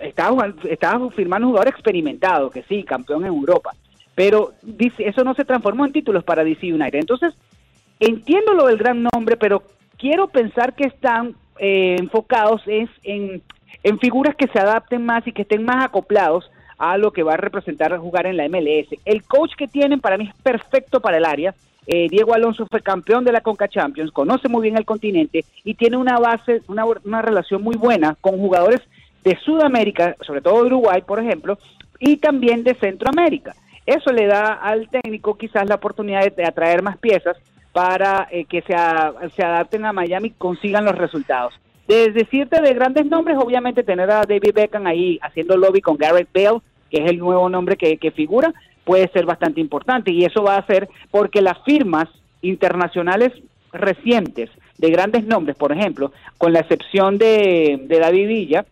estaba, 0.00 0.52
estaba 0.68 1.10
firmando 1.10 1.46
un 1.46 1.52
jugador 1.52 1.72
experimentado, 1.72 2.50
que 2.50 2.62
sí, 2.64 2.82
campeón 2.84 3.22
en 3.22 3.28
Europa, 3.28 3.70
pero 4.14 4.52
eso 4.98 5.24
no 5.24 5.34
se 5.34 5.44
transformó 5.44 5.86
en 5.86 5.92
títulos 5.92 6.24
para 6.24 6.44
DC 6.44 6.72
United. 6.72 6.98
Entonces, 6.98 7.34
Entiendo 8.00 8.54
lo 8.54 8.66
del 8.66 8.78
gran 8.78 9.06
nombre, 9.12 9.36
pero 9.36 9.62
quiero 9.98 10.28
pensar 10.28 10.74
que 10.74 10.84
están 10.84 11.34
eh, 11.58 11.96
enfocados 12.00 12.62
es 12.66 12.88
en, 13.04 13.42
figuras 14.00 14.34
que 14.36 14.48
se 14.48 14.58
adapten 14.58 15.04
más 15.04 15.26
y 15.26 15.32
que 15.32 15.42
estén 15.42 15.62
más 15.64 15.84
acoplados 15.84 16.50
a 16.78 16.96
lo 16.96 17.12
que 17.12 17.22
va 17.22 17.34
a 17.34 17.36
representar 17.36 17.96
jugar 17.98 18.26
en 18.26 18.38
la 18.38 18.48
MLS. 18.48 18.88
El 19.04 19.22
coach 19.22 19.52
que 19.54 19.68
tienen 19.68 20.00
para 20.00 20.16
mí 20.16 20.26
es 20.26 20.42
perfecto 20.42 21.00
para 21.00 21.18
el 21.18 21.26
área. 21.26 21.54
Eh, 21.86 22.08
Diego 22.08 22.32
Alonso 22.32 22.66
fue 22.70 22.80
campeón 22.80 23.24
de 23.24 23.32
la 23.32 23.42
Conca 23.42 23.68
Champions, 23.68 24.12
conoce 24.12 24.48
muy 24.48 24.62
bien 24.62 24.78
el 24.78 24.86
continente 24.86 25.44
y 25.64 25.74
tiene 25.74 25.98
una 25.98 26.18
base, 26.18 26.62
una, 26.68 26.84
una 26.86 27.20
relación 27.20 27.62
muy 27.62 27.76
buena 27.76 28.16
con 28.22 28.38
jugadores 28.38 28.80
de 29.24 29.36
Sudamérica, 29.36 30.16
sobre 30.20 30.40
todo 30.40 30.60
de 30.60 30.66
Uruguay, 30.66 31.02
por 31.06 31.20
ejemplo, 31.20 31.58
y 31.98 32.16
también 32.16 32.64
de 32.64 32.74
Centroamérica. 32.74 33.54
Eso 33.86 34.12
le 34.12 34.26
da 34.26 34.54
al 34.54 34.88
técnico 34.88 35.36
quizás 35.36 35.68
la 35.68 35.76
oportunidad 35.76 36.30
de 36.32 36.44
atraer 36.44 36.82
más 36.82 36.98
piezas 36.98 37.36
para 37.72 38.28
eh, 38.30 38.44
que 38.44 38.62
se, 38.62 38.74
se 39.36 39.42
adapten 39.42 39.84
a 39.84 39.92
Miami 39.92 40.28
y 40.28 40.32
consigan 40.32 40.84
los 40.84 40.96
resultados. 40.96 41.54
Desde 41.86 42.12
decirte 42.12 42.60
de 42.60 42.74
grandes 42.74 43.06
nombres, 43.06 43.36
obviamente 43.38 43.82
tener 43.82 44.10
a 44.10 44.22
David 44.22 44.54
Beckham 44.54 44.86
ahí 44.86 45.18
haciendo 45.22 45.56
lobby 45.56 45.80
con 45.80 45.96
Garrett 45.96 46.28
Bale, 46.32 46.60
que 46.88 47.02
es 47.02 47.10
el 47.10 47.18
nuevo 47.18 47.48
nombre 47.48 47.76
que, 47.76 48.10
figura, 48.12 48.52
puede 48.84 49.08
ser 49.08 49.24
bastante 49.24 49.60
importante 49.60 50.10
y 50.10 50.24
eso 50.24 50.42
va 50.42 50.56
a 50.56 50.66
ser 50.66 50.88
porque 51.10 51.42
las 51.42 51.58
firmas 51.64 52.08
internacionales 52.42 53.32
recientes 53.72 54.50
de 54.78 54.90
grandes 54.90 55.24
nombres, 55.24 55.56
por 55.56 55.72
ejemplo, 55.72 56.12
con 56.38 56.52
la 56.52 56.60
excepción 56.60 57.18
de, 57.18 57.80
de 57.88 57.98
David 57.98 58.28
Villa, 58.28 58.66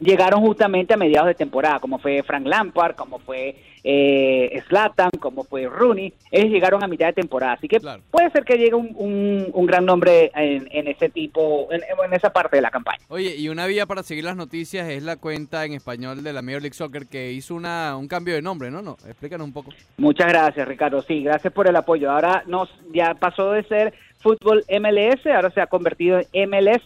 llegaron 0.00 0.40
justamente 0.40 0.94
a 0.94 0.96
mediados 0.96 1.28
de 1.28 1.34
temporada, 1.34 1.78
como 1.78 1.98
fue 1.98 2.22
Frank 2.22 2.46
Lampard, 2.46 2.94
como 2.94 3.18
fue 3.18 3.56
eh, 3.84 4.62
Slatan, 4.68 5.10
como 5.18 5.44
fue 5.44 5.66
Rooney, 5.66 6.12
ellos 6.30 6.50
llegaron 6.50 6.82
a 6.82 6.88
mitad 6.88 7.06
de 7.06 7.12
temporada, 7.14 7.54
así 7.54 7.68
que 7.68 7.80
puede 8.10 8.30
ser 8.30 8.44
que 8.44 8.56
llegue 8.56 8.74
un, 8.74 9.50
un, 9.52 9.66
gran 9.66 9.84
nombre 9.84 10.30
en, 10.34 10.86
ese 10.86 11.08
tipo, 11.08 11.68
en, 11.72 11.82
esa 12.12 12.32
parte 12.32 12.56
de 12.56 12.62
la 12.62 12.70
campaña. 12.70 12.98
Oye, 13.08 13.36
y 13.36 13.48
una 13.48 13.66
vía 13.66 13.86
para 13.86 14.02
seguir 14.02 14.24
las 14.24 14.36
noticias 14.36 14.88
es 14.88 15.02
la 15.02 15.16
cuenta 15.16 15.64
en 15.64 15.72
español 15.72 16.22
de 16.22 16.32
la 16.32 16.42
Major 16.42 16.62
League 16.62 16.74
Soccer 16.74 17.06
que 17.06 17.32
hizo 17.32 17.54
una, 17.54 17.96
un 17.96 18.08
cambio 18.08 18.34
de 18.34 18.42
nombre, 18.42 18.70
¿no? 18.70 18.82
no 18.82 18.96
Explícanos 19.06 19.46
un 19.46 19.52
poco. 19.52 19.72
Muchas 19.96 20.28
gracias, 20.28 20.68
Ricardo. 20.68 21.02
Sí, 21.02 21.22
gracias 21.22 21.52
por 21.52 21.66
el 21.66 21.76
apoyo. 21.76 22.10
Ahora 22.10 22.44
nos 22.46 22.68
ya 22.92 23.14
pasó 23.14 23.52
de 23.52 23.64
ser 23.64 23.94
fútbol 24.18 24.64
MLS, 24.68 25.26
ahora 25.26 25.50
se 25.50 25.60
ha 25.60 25.66
convertido 25.66 26.20
en 26.32 26.50
MLS 26.50 26.82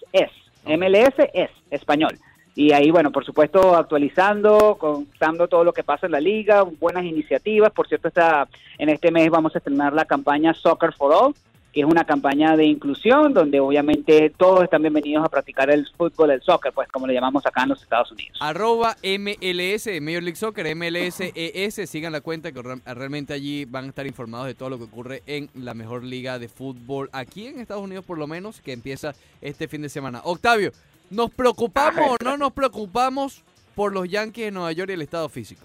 MLS 0.66 1.14
es 1.32 1.50
español. 1.70 2.18
Y 2.56 2.72
ahí, 2.72 2.90
bueno, 2.90 3.12
por 3.12 3.22
supuesto, 3.22 3.76
actualizando, 3.76 4.78
contando 4.80 5.46
todo 5.46 5.62
lo 5.62 5.74
que 5.74 5.84
pasa 5.84 6.06
en 6.06 6.12
la 6.12 6.20
liga, 6.20 6.62
buenas 6.62 7.04
iniciativas. 7.04 7.70
Por 7.70 7.86
cierto, 7.86 8.08
está, 8.08 8.48
en 8.78 8.88
este 8.88 9.10
mes 9.10 9.28
vamos 9.28 9.54
a 9.54 9.58
estrenar 9.58 9.92
la 9.92 10.06
campaña 10.06 10.54
Soccer 10.54 10.94
for 10.94 11.12
All, 11.12 11.34
que 11.70 11.80
es 11.82 11.86
una 11.86 12.06
campaña 12.06 12.56
de 12.56 12.64
inclusión 12.64 13.34
donde 13.34 13.60
obviamente 13.60 14.32
todos 14.34 14.64
están 14.64 14.80
bienvenidos 14.80 15.22
a 15.22 15.28
practicar 15.28 15.68
el 15.68 15.86
fútbol, 15.98 16.30
el 16.30 16.40
soccer, 16.40 16.72
pues 16.72 16.88
como 16.88 17.06
le 17.06 17.12
llamamos 17.12 17.44
acá 17.44 17.64
en 17.64 17.68
los 17.68 17.82
Estados 17.82 18.10
Unidos. 18.12 18.38
Arroba 18.40 18.96
MLS, 19.02 19.86
Major 20.00 20.22
League 20.22 20.36
Soccer, 20.36 20.74
MLSES, 20.74 21.90
sigan 21.90 22.12
la 22.12 22.22
cuenta 22.22 22.52
que 22.52 22.62
realmente 22.86 23.34
allí 23.34 23.66
van 23.66 23.84
a 23.84 23.88
estar 23.88 24.06
informados 24.06 24.46
de 24.46 24.54
todo 24.54 24.70
lo 24.70 24.78
que 24.78 24.84
ocurre 24.84 25.22
en 25.26 25.50
la 25.52 25.74
mejor 25.74 26.04
liga 26.04 26.38
de 26.38 26.48
fútbol 26.48 27.10
aquí 27.12 27.48
en 27.48 27.60
Estados 27.60 27.84
Unidos 27.84 28.06
por 28.06 28.16
lo 28.16 28.26
menos, 28.26 28.62
que 28.62 28.72
empieza 28.72 29.14
este 29.42 29.68
fin 29.68 29.82
de 29.82 29.90
semana. 29.90 30.22
Octavio, 30.24 30.72
¿Nos 31.10 31.30
preocupamos 31.30 32.10
o 32.10 32.24
no 32.24 32.36
nos 32.36 32.52
preocupamos 32.52 33.42
por 33.74 33.92
los 33.92 34.08
Yankees 34.08 34.46
de 34.46 34.50
Nueva 34.50 34.72
York 34.72 34.90
y 34.90 34.94
el 34.94 35.02
estado 35.02 35.28
físico? 35.28 35.62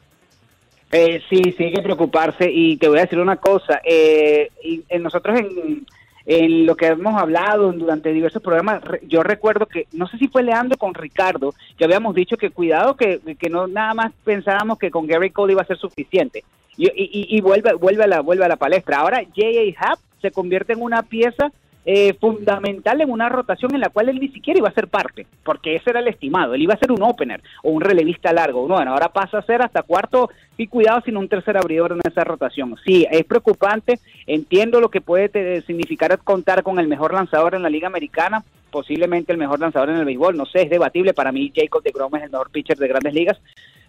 Eh, 0.91 1.21
sí, 1.29 1.41
sí 1.57 1.63
hay 1.63 1.73
que 1.73 1.81
preocuparse 1.81 2.51
y 2.51 2.77
te 2.77 2.89
voy 2.89 2.99
a 2.99 3.03
decir 3.03 3.19
una 3.19 3.37
cosa. 3.37 3.81
Eh, 3.83 4.49
y, 4.63 4.83
nosotros 4.99 5.39
en, 5.39 5.85
en, 6.25 6.65
lo 6.65 6.75
que 6.75 6.87
hemos 6.87 7.19
hablado 7.19 7.71
durante 7.71 8.11
diversos 8.11 8.41
programas, 8.41 8.83
yo 9.07 9.23
recuerdo 9.23 9.65
que, 9.65 9.87
no 9.93 10.07
sé 10.07 10.17
si 10.17 10.27
fue 10.27 10.43
Leandro 10.43 10.77
con 10.77 10.93
Ricardo, 10.93 11.53
que 11.77 11.85
habíamos 11.85 12.13
dicho 12.13 12.35
que 12.37 12.51
cuidado, 12.51 12.95
que, 12.95 13.21
que 13.39 13.49
no 13.49 13.67
nada 13.67 13.93
más 13.93 14.11
pensábamos 14.23 14.77
que 14.77 14.91
con 14.91 15.07
Gary 15.07 15.31
Cole 15.31 15.53
iba 15.53 15.61
a 15.61 15.67
ser 15.67 15.77
suficiente. 15.77 16.43
Y, 16.77 16.87
y, 16.87 17.37
y 17.37 17.41
vuelve, 17.41 17.73
vuelve, 17.73 18.03
a 18.03 18.07
la, 18.07 18.21
vuelve 18.21 18.45
a 18.45 18.49
la 18.49 18.57
palestra. 18.57 18.99
Ahora 18.99 19.23
J.A. 19.23 19.91
Happ 19.91 19.99
se 20.21 20.31
convierte 20.31 20.73
en 20.73 20.81
una 20.81 21.03
pieza 21.03 21.51
eh, 21.85 22.13
fundamental 22.13 23.01
en 23.01 23.09
una 23.09 23.27
rotación 23.29 23.73
en 23.73 23.81
la 23.81 23.89
cual 23.89 24.09
él 24.09 24.19
ni 24.19 24.29
siquiera 24.29 24.59
iba 24.59 24.69
a 24.69 24.73
ser 24.73 24.87
parte, 24.87 25.25
porque 25.43 25.75
ese 25.75 25.89
era 25.89 25.99
el 25.99 26.07
estimado, 26.07 26.53
él 26.53 26.61
iba 26.61 26.73
a 26.73 26.79
ser 26.79 26.91
un 26.91 27.01
opener 27.01 27.41
o 27.63 27.71
un 27.71 27.81
relevista 27.81 28.31
largo. 28.33 28.67
Bueno, 28.67 28.91
ahora 28.91 29.09
pasa 29.09 29.39
a 29.39 29.41
ser 29.43 29.61
hasta 29.61 29.81
cuarto 29.81 30.29
y 30.57 30.67
cuidado 30.67 31.01
sin 31.01 31.17
un 31.17 31.27
tercer 31.27 31.57
abridor 31.57 31.93
en 31.93 32.01
esa 32.07 32.23
rotación. 32.23 32.75
Sí, 32.85 33.07
es 33.09 33.23
preocupante, 33.25 33.99
entiendo 34.27 34.79
lo 34.79 34.89
que 34.89 35.01
puede 35.01 35.61
significar 35.63 36.17
contar 36.19 36.63
con 36.63 36.79
el 36.79 36.87
mejor 36.87 37.13
lanzador 37.13 37.55
en 37.55 37.63
la 37.63 37.69
Liga 37.69 37.87
Americana, 37.87 38.43
posiblemente 38.69 39.31
el 39.31 39.37
mejor 39.37 39.59
lanzador 39.59 39.89
en 39.89 39.97
el 39.97 40.05
béisbol, 40.05 40.37
no 40.37 40.45
sé, 40.45 40.61
es 40.63 40.69
debatible, 40.69 41.13
para 41.13 41.31
mí 41.31 41.51
Jacob 41.53 41.83
de 41.83 41.91
Grom 41.91 42.15
es 42.15 42.23
el 42.23 42.31
mejor 42.31 42.49
pitcher 42.51 42.77
de 42.77 42.87
grandes 42.87 43.13
ligas, 43.13 43.39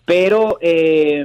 pero 0.04 0.58
eh, 0.60 1.24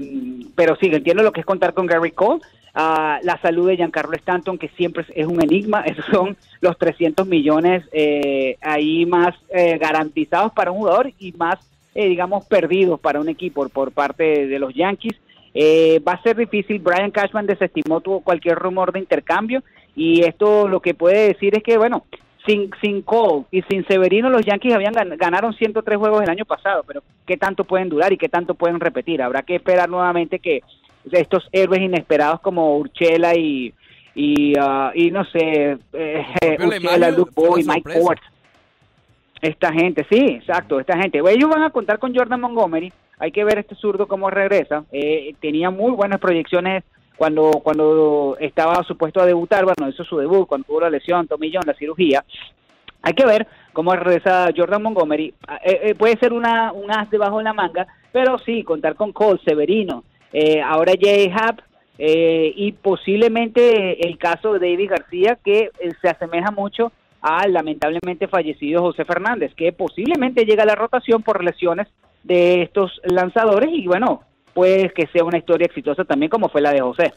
pero 0.55 0.75
sí, 0.75 0.87
entiendo 0.87 1.23
lo 1.23 1.31
que 1.31 1.41
es 1.41 1.45
contar 1.45 1.73
con 1.73 1.85
Gary 1.85 2.11
Cole. 2.11 2.41
Ah, 2.73 3.19
la 3.23 3.41
salud 3.41 3.67
de 3.67 3.75
Giancarlo 3.75 4.15
Stanton, 4.15 4.57
que 4.57 4.69
siempre 4.69 5.03
es 5.15 5.25
un 5.25 5.41
enigma, 5.41 5.81
esos 5.85 6.05
son 6.05 6.37
los 6.61 6.77
300 6.77 7.27
millones 7.27 7.83
eh, 7.91 8.57
ahí 8.61 9.05
más 9.07 9.35
eh, 9.49 9.79
garantizados 9.79 10.51
para 10.53 10.71
un 10.71 10.79
jugador 10.79 11.11
y 11.17 11.31
más, 11.33 11.57
eh, 11.95 12.07
digamos, 12.07 12.45
perdidos 12.45 12.99
para 12.99 13.19
un 13.19 13.29
equipo 13.29 13.67
por 13.69 13.91
parte 13.91 14.45
de 14.45 14.59
los 14.59 14.73
Yankees. 14.75 15.15
Eh, 15.55 15.99
va 16.07 16.13
a 16.13 16.21
ser 16.21 16.37
difícil, 16.37 16.77
Brian 16.77 17.09
Cashman 17.09 17.47
desestimó 17.47 17.99
todo 18.01 18.19
cualquier 18.19 18.59
rumor 18.59 18.91
de 18.91 18.99
intercambio 18.99 19.63
y 19.95 20.21
esto 20.21 20.67
lo 20.67 20.79
que 20.79 20.93
puede 20.93 21.29
decir 21.29 21.57
es 21.57 21.63
que, 21.63 21.79
bueno, 21.79 22.05
sin, 22.47 22.71
sin 22.81 23.01
Cole 23.03 23.43
y 23.51 23.61
sin 23.63 23.85
Severino 23.85 24.29
los 24.31 24.43
Yankees 24.45 24.73
habían 24.73 24.93
gan- 24.93 25.15
ganaron 25.17 25.53
103 25.53 25.97
juegos 25.97 26.23
el 26.23 26.29
año 26.29 26.45
pasado, 26.45 26.83
pero 26.87 27.03
¿qué 27.27 27.37
tanto 27.37 27.63
pueden 27.65 27.89
durar 27.89 28.11
y 28.13 28.17
qué 28.17 28.29
tanto 28.29 28.55
pueden 28.55 28.79
repetir? 28.79 29.21
Habrá 29.21 29.43
que 29.43 29.55
esperar 29.55 29.89
nuevamente 29.89 30.39
que 30.39 30.63
estos 31.11 31.47
héroes 31.51 31.81
inesperados 31.81 32.39
como 32.41 32.77
Urchela 32.77 33.35
y 33.35 33.73
y, 34.15 34.55
ah, 34.59 34.91
y 34.95 35.11
no 35.11 35.23
sé, 35.25 35.77
eh, 35.93 36.25
Lemario 36.57 37.11
Luke 37.11 37.31
Boyd, 37.35 37.67
Mike. 37.67 37.99
Ford. 38.01 38.17
Esta 39.39 39.71
gente, 39.71 40.05
sí, 40.09 40.17
exacto, 40.39 40.79
esta 40.79 40.97
gente. 40.97 41.19
Ellos 41.19 41.47
van 41.49 41.61
a 41.61 41.69
contar 41.69 41.99
con 41.99 42.15
Jordan 42.15 42.41
Montgomery. 42.41 42.91
Hay 43.19 43.31
que 43.31 43.43
ver 43.43 43.59
este 43.59 43.75
zurdo 43.75 44.07
cómo 44.07 44.31
regresa. 44.31 44.85
Eh, 44.91 45.35
tenía 45.39 45.69
muy 45.69 45.91
buenas 45.91 46.19
proyecciones 46.19 46.83
cuando 47.17 47.51
cuando 47.63 48.37
estaba 48.39 48.83
supuesto 48.83 49.21
a 49.21 49.25
debutar. 49.25 49.65
Bueno, 49.65 49.89
hizo 49.89 50.03
su 50.03 50.17
debut 50.17 50.47
cuando 50.47 50.65
tuvo 50.67 50.81
la 50.81 50.89
lesión, 50.89 51.27
John, 51.29 51.63
la 51.65 51.73
cirugía. 51.73 52.23
Hay 53.01 53.13
que 53.13 53.25
ver 53.25 53.47
cómo 53.73 53.95
regresa 53.95 54.49
Jordan 54.55 54.83
Montgomery. 54.83 55.33
Ah, 55.47 55.59
eh, 55.63 55.79
eh, 55.83 55.95
puede 55.95 56.17
ser 56.17 56.33
una, 56.33 56.71
un 56.71 56.91
as 56.91 57.09
debajo 57.09 57.37
de 57.37 57.43
la 57.43 57.53
manga, 57.53 57.87
pero 58.11 58.37
sí, 58.39 58.63
contar 58.63 58.95
con 58.95 59.11
Cole, 59.11 59.39
Severino, 59.45 60.03
eh, 60.33 60.61
ahora 60.61 60.93
Jay 60.99 61.31
Happ 61.33 61.59
eh, 61.99 62.53
y 62.55 62.73
posiblemente 62.73 64.07
el 64.07 64.17
caso 64.17 64.53
de 64.53 64.69
David 64.69 64.91
García, 64.91 65.37
que 65.43 65.71
eh, 65.79 65.91
se 66.01 66.09
asemeja 66.09 66.51
mucho 66.51 66.91
al 67.21 67.53
lamentablemente 67.53 68.27
fallecido 68.27 68.81
José 68.81 69.03
Fernández, 69.03 69.53
que 69.55 69.71
posiblemente 69.71 70.45
llega 70.45 70.63
a 70.63 70.67
la 70.67 70.75
rotación 70.75 71.23
por 71.23 71.43
lesiones 71.43 71.87
de 72.23 72.61
estos 72.61 73.01
lanzadores 73.03 73.69
y 73.71 73.87
bueno, 73.87 74.21
pues 74.57 74.91
que 74.91 75.05
sea 75.13 75.23
una 75.23 75.37
historia 75.37 75.67
exitosa 75.67 76.03
también 76.03 76.31
como 76.31 76.49
fue 76.49 76.61
la 76.61 76.71
de 76.71 76.81
José. 76.81 77.13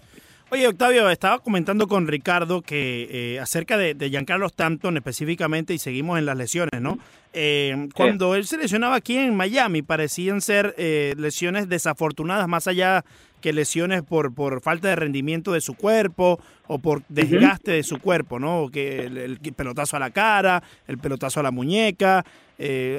Oye, 0.50 0.68
Octavio, 0.68 1.08
estaba 1.08 1.38
comentando 1.38 1.86
con 1.86 2.06
Ricardo 2.06 2.60
que 2.60 3.08
eh, 3.10 3.40
acerca 3.40 3.78
de, 3.78 3.94
de 3.94 4.10
Giancarlo 4.10 4.44
Stanton 4.46 4.98
específicamente, 4.98 5.72
y 5.72 5.78
seguimos 5.78 6.18
en 6.18 6.26
las 6.26 6.36
lesiones, 6.36 6.82
¿no? 6.82 6.98
Eh, 7.32 7.88
cuando 7.94 8.34
él 8.34 8.44
se 8.44 8.58
lesionaba 8.58 8.96
aquí 8.96 9.16
en 9.16 9.34
Miami, 9.34 9.80
parecían 9.80 10.42
ser 10.42 10.74
eh, 10.76 11.14
lesiones 11.16 11.66
desafortunadas, 11.70 12.46
más 12.46 12.66
allá 12.66 13.06
que 13.40 13.54
lesiones 13.54 14.02
por, 14.02 14.34
por 14.34 14.60
falta 14.60 14.88
de 14.88 14.96
rendimiento 14.96 15.52
de 15.52 15.62
su 15.62 15.76
cuerpo 15.76 16.38
o 16.66 16.78
por 16.78 17.04
desgaste 17.08 17.70
de 17.70 17.82
su 17.82 18.00
cuerpo, 18.00 18.38
¿no? 18.38 18.68
Que 18.70 19.06
el, 19.06 19.16
el 19.16 19.38
pelotazo 19.54 19.96
a 19.96 20.00
la 20.00 20.10
cara, 20.10 20.62
el 20.86 20.98
pelotazo 20.98 21.40
a 21.40 21.42
la 21.42 21.52
muñeca, 21.52 22.22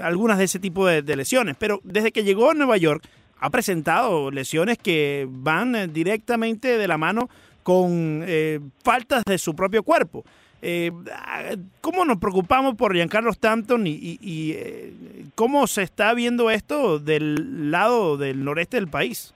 algunas 0.02 0.40
de 0.40 0.46
ese 0.46 0.58
tipo 0.58 0.88
de, 0.88 1.04
de 1.04 1.16
lesiones. 1.16 1.56
Pero 1.60 1.80
desde 1.84 2.12
que 2.12 2.24
llegó 2.24 2.50
a 2.50 2.56
Nueva 2.56 2.78
York, 2.78 3.04
ha 3.42 3.50
presentado 3.50 4.32
lesiones 4.32 4.78
que 4.78 5.28
van 5.30 5.76
eh, 5.76 5.88
directamente 5.88 6.78
de 6.78 6.88
la 6.88 6.98
mano 6.98 7.30
con 7.64 8.24
eh, 8.26 8.60
faltas 8.84 9.24
de 9.26 9.38
su 9.38 9.56
propio 9.56 9.84
cuerpo. 9.84 10.24
Eh, 10.62 10.92
¿Cómo 11.82 12.06
nos 12.06 12.18
preocupamos 12.18 12.76
por 12.76 12.94
Giancarlo 12.94 13.32
Stanton 13.32 13.88
y, 13.88 13.92
y- 13.92 14.20
y, 14.22 14.52
eh, 14.52 14.94
cómo 15.36 15.66
se 15.68 15.82
está 15.82 16.14
viendo 16.14 16.52
esto 16.52 17.00
del 17.00 17.72
lado 17.72 18.16
del 18.18 18.44
noreste 18.44 18.78
del 18.78 18.88
país? 18.88 19.34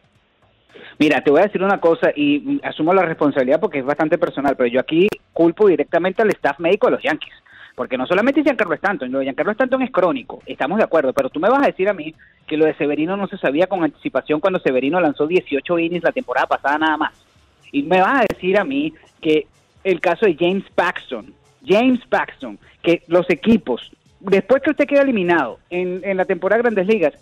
Mira, 1.00 1.22
te 1.24 1.32
voy 1.32 1.40
a 1.42 1.46
decir 1.46 1.64
una 1.64 1.80
cosa 1.82 2.12
y 2.16 2.40
mm, 2.40 2.60
asumo 2.64 2.94
la 2.94 3.02
responsabilidad 3.04 3.60
porque 3.60 3.80
es 3.80 3.86
bastante 3.86 4.18
personal, 4.20 4.56
pero 4.56 4.68
yo 4.70 4.80
aquí 4.80 5.08
culpo 5.34 5.68
directamente 5.68 6.22
al 6.22 6.30
staff 6.30 6.60
médico 6.60 6.88
de 6.88 6.92
los 6.92 7.04
Yankees. 7.04 7.34
Porque 7.76 7.98
no 7.98 8.08
solamente 8.08 8.42
Giancarlo 8.42 8.74
Stanton, 8.74 9.12
lo 9.12 9.20
de 9.20 9.26
Giancarlo 9.26 9.52
Stanton 9.52 9.82
es 9.82 9.92
crónico, 9.92 10.42
estamos 10.46 10.78
de 10.78 10.86
acuerdo, 10.86 11.12
pero 11.12 11.30
tú 11.30 11.42
me 11.42 11.50
vas 11.50 11.62
a 11.62 11.68
decir 11.68 11.90
a 11.90 11.94
mí 11.94 12.14
que 12.48 12.56
lo 12.56 12.66
de 12.66 12.74
Severino 12.76 13.18
no 13.18 13.28
se 13.28 13.38
sabía 13.38 13.68
con 13.68 13.84
anticipación 13.84 14.40
cuando 14.40 14.60
Severino 14.60 15.00
lanzó 15.02 15.28
18 15.28 15.80
innings 15.80 16.04
la 16.04 16.14
temporada 16.14 16.48
pasada 16.48 16.78
nada 16.78 16.98
más. 16.98 17.14
Y 17.72 17.84
me 17.84 18.00
vas 18.00 18.22
a 18.22 18.26
decir 18.34 18.58
a 18.58 18.64
mí 18.64 18.94
que 19.20 19.48
el 19.84 20.00
caso 20.00 20.26
de 20.26 20.36
James 20.36 20.64
Paxton, 20.74 21.34
James 21.66 22.00
Paxton, 22.08 22.58
que 22.82 23.04
los 23.08 23.30
equipos, 23.30 23.92
después 24.22 24.62
que 24.62 24.72
usted 24.72 24.88
queda 24.88 25.02
eliminado 25.02 25.60
en, 25.70 26.00
en 26.04 26.16
la 26.16 26.26
temporada 26.26 26.58
de 26.58 26.70
Grandes 26.70 26.88
Ligas, 26.88 27.14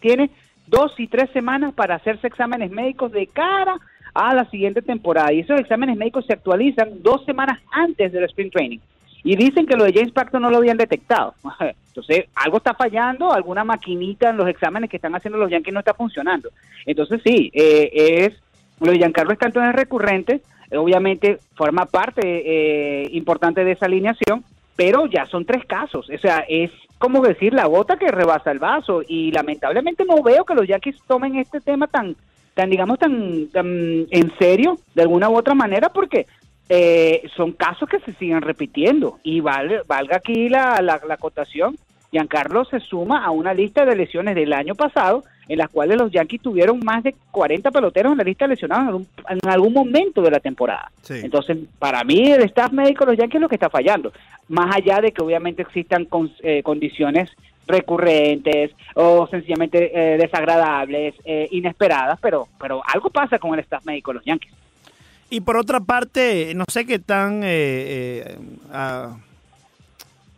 tiene 0.00 0.30
dos 0.66 0.98
y 0.98 1.08
tres 1.08 1.30
semanas 1.32 1.74
para 1.74 1.96
hacerse 1.96 2.26
exámenes 2.26 2.70
médicos 2.70 3.12
de 3.12 3.26
cara 3.26 3.76
a 4.14 4.34
la 4.34 4.48
siguiente 4.50 4.82
temporada. 4.82 5.32
Y 5.32 5.40
esos 5.40 5.60
exámenes 5.60 5.96
médicos 5.96 6.26
se 6.26 6.32
actualizan 6.32 7.02
dos 7.02 7.24
semanas 7.24 7.58
antes 7.70 8.12
del 8.12 8.24
Spring 8.24 8.50
Training. 8.50 8.78
Y 9.24 9.36
dicen 9.36 9.66
que 9.66 9.76
lo 9.76 9.84
de 9.84 9.92
James 9.92 10.12
Paxton 10.12 10.42
no 10.42 10.50
lo 10.50 10.58
habían 10.58 10.76
detectado. 10.76 11.34
Entonces, 11.88 12.26
algo 12.34 12.58
está 12.58 12.74
fallando, 12.74 13.32
alguna 13.32 13.64
maquinita 13.64 14.30
en 14.30 14.36
los 14.36 14.48
exámenes 14.48 14.88
que 14.88 14.96
están 14.96 15.14
haciendo 15.14 15.38
los 15.38 15.50
Yankees 15.50 15.74
no 15.74 15.80
está 15.80 15.94
funcionando. 15.94 16.50
Entonces, 16.86 17.20
sí, 17.24 17.50
eh, 17.52 17.90
es 17.92 18.34
lo 18.80 18.92
de 18.92 18.98
Giancarlo 18.98 19.32
Stanton 19.32 19.68
es 19.68 19.74
recurrente, 19.74 20.40
obviamente 20.72 21.38
forma 21.54 21.86
parte 21.86 22.22
eh, 22.24 23.08
importante 23.12 23.64
de 23.64 23.72
esa 23.72 23.86
alineación, 23.86 24.44
pero 24.76 25.06
ya 25.06 25.26
son 25.26 25.44
tres 25.44 25.64
casos. 25.64 26.08
O 26.08 26.18
sea, 26.18 26.44
es 26.48 26.70
como 26.98 27.22
decir 27.22 27.52
la 27.52 27.66
gota 27.66 27.96
que 27.96 28.08
rebasa 28.08 28.50
el 28.50 28.58
vaso 28.58 29.02
y 29.06 29.32
lamentablemente 29.32 30.04
no 30.04 30.22
veo 30.22 30.44
que 30.44 30.54
los 30.54 30.66
Yankees 30.66 30.96
tomen 31.06 31.36
este 31.36 31.60
tema 31.60 31.86
tan, 31.86 32.14
tan 32.54 32.70
digamos, 32.70 32.98
tan, 32.98 33.48
tan 33.48 34.06
en 34.10 34.32
serio 34.38 34.78
de 34.94 35.02
alguna 35.02 35.28
u 35.28 35.36
otra 35.36 35.54
manera 35.54 35.88
porque 35.88 36.26
eh, 36.68 37.22
son 37.36 37.52
casos 37.52 37.88
que 37.88 37.98
se 38.00 38.12
siguen 38.14 38.42
repitiendo 38.42 39.18
y 39.22 39.40
vale, 39.40 39.82
valga 39.86 40.16
aquí 40.16 40.48
la, 40.48 40.80
la, 40.82 41.00
la 41.06 41.14
acotación. 41.14 41.76
Giancarlo 42.10 42.64
se 42.64 42.80
suma 42.80 43.22
a 43.24 43.30
una 43.30 43.52
lista 43.52 43.84
de 43.84 43.94
lesiones 43.94 44.34
del 44.34 44.52
año 44.54 44.74
pasado 44.74 45.24
en 45.46 45.58
las 45.58 45.68
cuales 45.70 45.98
los 45.98 46.10
Yankees 46.10 46.40
tuvieron 46.42 46.80
más 46.84 47.02
de 47.02 47.14
40 47.30 47.70
peloteros 47.70 48.12
en 48.12 48.18
la 48.18 48.24
lista 48.24 48.46
de 48.46 48.50
lesionados 48.54 48.82
en 48.82 48.88
algún, 48.88 49.06
en 49.42 49.48
algún 49.50 49.72
momento 49.74 50.22
de 50.22 50.30
la 50.30 50.40
temporada. 50.40 50.90
Sí. 51.02 51.20
Entonces, 51.22 51.56
para 51.78 52.04
mí 52.04 52.30
el 52.30 52.42
staff 52.44 52.70
médico 52.72 53.04
de 53.04 53.12
los 53.12 53.18
Yankees 53.18 53.36
es 53.36 53.40
lo 53.42 53.48
que 53.48 53.56
está 53.56 53.68
fallando, 53.70 54.12
más 54.48 54.74
allá 54.74 55.00
de 55.00 55.12
que 55.12 55.22
obviamente 55.22 55.62
existan 55.62 56.04
con- 56.06 56.32
eh, 56.42 56.62
condiciones 56.62 57.30
recurrentes 57.66 58.72
o 58.94 59.26
sencillamente 59.28 59.90
eh, 59.94 60.16
desagradables, 60.18 61.14
eh, 61.24 61.48
inesperadas, 61.50 62.18
pero 62.20 62.48
pero 62.60 62.82
algo 62.86 63.10
pasa 63.10 63.38
con 63.38 63.54
el 63.54 63.60
staff 63.60 63.84
médico 63.86 64.10
de 64.12 64.16
los 64.16 64.24
Yankees. 64.24 64.52
Y 65.30 65.40
por 65.40 65.56
otra 65.56 65.80
parte, 65.80 66.52
no 66.54 66.64
sé 66.70 66.86
qué 66.86 66.98
tan 66.98 67.42
eh, 67.42 67.46
eh, 67.46 68.38
ah, 68.72 69.16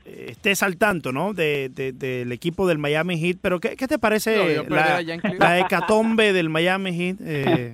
eh, 0.05 0.27
estés 0.31 0.63
al 0.63 0.77
tanto, 0.77 1.13
¿no? 1.13 1.33
De, 1.33 1.69
de- 1.69 1.93
del 1.93 2.33
equipo 2.33 2.67
del 2.67 2.79
Miami 2.79 3.19
Heat, 3.19 3.37
pero 3.41 3.61
¿qué, 3.61 3.77
qué 3.77 3.87
te 3.87 3.99
parece 3.99 4.37
la, 4.69 5.01
la 5.39 5.61
hecatombe 5.61 6.33
del 6.33 6.49
Miami 6.49 6.93
Heat? 6.93 7.17
Eh, 7.25 7.73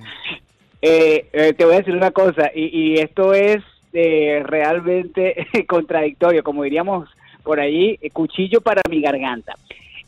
Eh, 0.79 1.25
eh, 1.33 1.53
te 1.53 1.65
voy 1.65 1.73
a 1.73 1.77
decir 1.79 1.95
una 1.95 2.11
cosa, 2.11 2.51
y, 2.53 2.65
y 2.65 2.93
esto 2.99 3.33
es 3.33 3.63
eh, 3.93 4.43
realmente 4.45 5.47
contradictorio, 5.67 6.43
como 6.43 6.61
diríamos 6.61 7.09
por 7.41 7.59
ahí, 7.59 7.97
cuchillo 8.13 8.61
para 8.61 8.83
mi 8.87 9.01
garganta. 9.01 9.55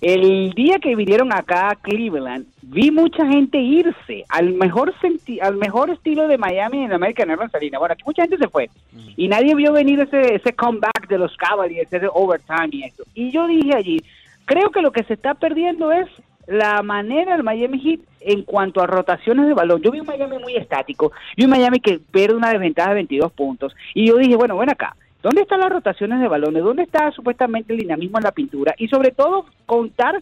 El 0.01 0.51
día 0.53 0.79
que 0.79 0.95
vinieron 0.95 1.33
acá 1.33 1.71
a 1.71 1.75
Cleveland, 1.75 2.45
vi 2.61 2.89
mucha 2.89 3.25
gente 3.27 3.57
irse 3.57 4.23
al 4.29 4.53
mejor 4.53 4.93
senti- 5.01 5.39
al 5.41 5.55
mejor 5.57 5.89
estilo 5.89 6.27
de 6.29 6.37
Miami 6.37 6.83
en 6.85 6.93
American 6.93 7.29
Airlines 7.29 7.53
Arena. 7.53 7.79
Bueno, 7.79 7.93
aquí 7.93 8.03
mucha 8.05 8.21
gente 8.23 8.37
se 8.37 8.47
fue 8.47 8.69
y 9.17 9.27
nadie 9.27 9.55
vio 9.55 9.73
venir 9.73 9.99
ese, 9.99 10.35
ese 10.35 10.53
comeback 10.53 11.07
de 11.09 11.17
los 11.17 11.35
Cavaliers, 11.35 11.91
ese 11.91 12.07
overtime 12.13 12.69
y 12.71 12.83
eso. 12.83 13.03
Y 13.13 13.31
yo 13.31 13.45
dije 13.47 13.75
allí, 13.75 14.01
creo 14.45 14.71
que 14.71 14.81
lo 14.81 14.91
que 14.91 15.03
se 15.03 15.15
está 15.15 15.33
perdiendo 15.33 15.91
es 15.91 16.07
la 16.47 16.81
manera 16.81 17.33
del 17.33 17.43
Miami 17.43 17.79
Heat 17.79 17.99
en 18.21 18.43
cuanto 18.43 18.81
a 18.81 18.87
rotaciones 18.87 19.47
de 19.47 19.53
balón. 19.53 19.81
Yo 19.81 19.91
vi 19.91 19.99
un 19.99 20.07
Miami 20.07 20.39
muy 20.39 20.55
estático, 20.55 21.11
y 21.35 21.43
un 21.43 21.49
Miami 21.51 21.79
que 21.79 21.99
pierde 21.99 22.35
una 22.35 22.49
desventaja 22.49 22.89
de 22.89 22.95
22 22.95 23.31
puntos, 23.33 23.75
y 23.93 24.07
yo 24.07 24.17
dije, 24.17 24.35
bueno, 24.35 24.57
ven 24.57 24.69
acá, 24.71 24.95
¿dónde 25.23 25.41
están 25.41 25.59
las 25.59 25.71
rotaciones 25.71 26.19
de 26.21 26.27
balones? 26.27 26.63
¿Dónde 26.63 26.83
está 26.83 27.11
supuestamente 27.11 27.73
el 27.73 27.79
dinamismo 27.79 28.17
en 28.17 28.23
la 28.23 28.31
pintura? 28.31 28.73
Y 28.77 28.87
sobre 28.87 29.11
todo, 29.11 29.45
contar 29.65 30.21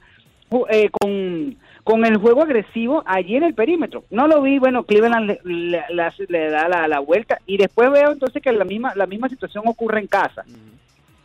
eh, 0.70 0.90
con, 0.90 1.56
con 1.84 2.06
el 2.06 2.18
juego 2.18 2.42
agresivo 2.44 3.04
allí 3.06 3.36
en 3.36 3.44
el 3.44 3.54
perímetro. 3.54 4.04
No 4.12 4.28
lo 4.28 4.42
vi, 4.42 4.60
bueno, 4.60 4.84
Cleveland 4.84 5.28
le, 5.28 5.40
le- 5.44 5.84
le- 5.90 6.26
le 6.30 6.50
da 6.50 6.68
la, 6.70 6.88
la 6.88 7.00
vuelta, 7.00 7.40
y 7.46 7.58
después 7.58 7.92
veo 7.92 8.12
entonces 8.12 8.42
que 8.42 8.52
la 8.52 8.66
misma, 8.66 8.94
la 8.96 9.06
misma 9.08 9.30
situación 9.30 9.64
ocurre 9.68 10.00
en 10.00 10.08
casa. 10.08 10.44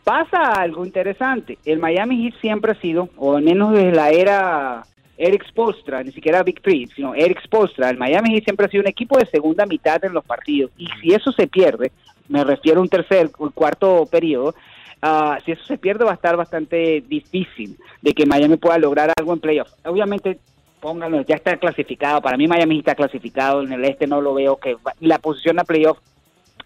Pasa 0.03 0.41
algo 0.59 0.85
interesante. 0.85 1.57
El 1.63 1.79
Miami 1.79 2.23
Heat 2.23 2.41
siempre 2.41 2.73
ha 2.73 2.81
sido, 2.81 3.07
o 3.15 3.37
al 3.37 3.43
menos 3.43 3.71
desde 3.71 3.93
la 3.93 4.09
era 4.09 4.83
Eric 5.17 5.45
Spolstra, 5.47 6.03
ni 6.03 6.11
siquiera 6.11 6.43
Big 6.43 6.61
Three, 6.61 6.87
sino 6.87 7.15
Eric 7.15 7.41
Spolstra, 7.45 7.89
el 7.89 7.97
Miami 7.97 8.33
Heat 8.33 8.43
siempre 8.43 8.65
ha 8.65 8.69
sido 8.69 8.81
un 8.81 8.89
equipo 8.89 9.17
de 9.17 9.25
segunda 9.27 9.65
mitad 9.65 10.03
en 10.03 10.13
los 10.13 10.25
partidos. 10.25 10.71
Y 10.77 10.87
si 11.01 11.13
eso 11.13 11.31
se 11.31 11.47
pierde, 11.47 11.93
me 12.33 12.43
refiero 12.43 12.79
a 12.79 12.81
un 12.81 12.89
tercer 12.89 13.29
o 13.37 13.49
cuarto 13.51 14.05
periodo, 14.07 14.55
ah, 15.01 15.37
si 15.45 15.51
eso 15.51 15.63
se 15.65 15.77
pierde 15.77 16.03
va 16.03 16.11
a 16.11 16.15
estar 16.15 16.35
bastante 16.35 17.03
difícil 17.07 17.77
de 18.01 18.13
que 18.13 18.25
Miami 18.25 18.57
pueda 18.57 18.77
lograr 18.79 19.11
algo 19.17 19.33
en 19.33 19.39
playoff. 19.39 19.69
Obviamente 19.85 20.39
pónganlo, 20.81 21.21
ya 21.21 21.35
está 21.35 21.55
clasificado. 21.57 22.21
Para 22.21 22.35
mí 22.35 22.47
Miami 22.47 22.79
está 22.79 22.95
clasificado. 22.95 23.61
En 23.61 23.71
el 23.71 23.85
este 23.85 24.05
no 24.07 24.19
lo 24.19 24.33
veo 24.33 24.57
que 24.57 24.73
va- 24.75 24.93
la 24.99 25.17
posición 25.19 25.59
a 25.59 25.63
playoff 25.63 25.97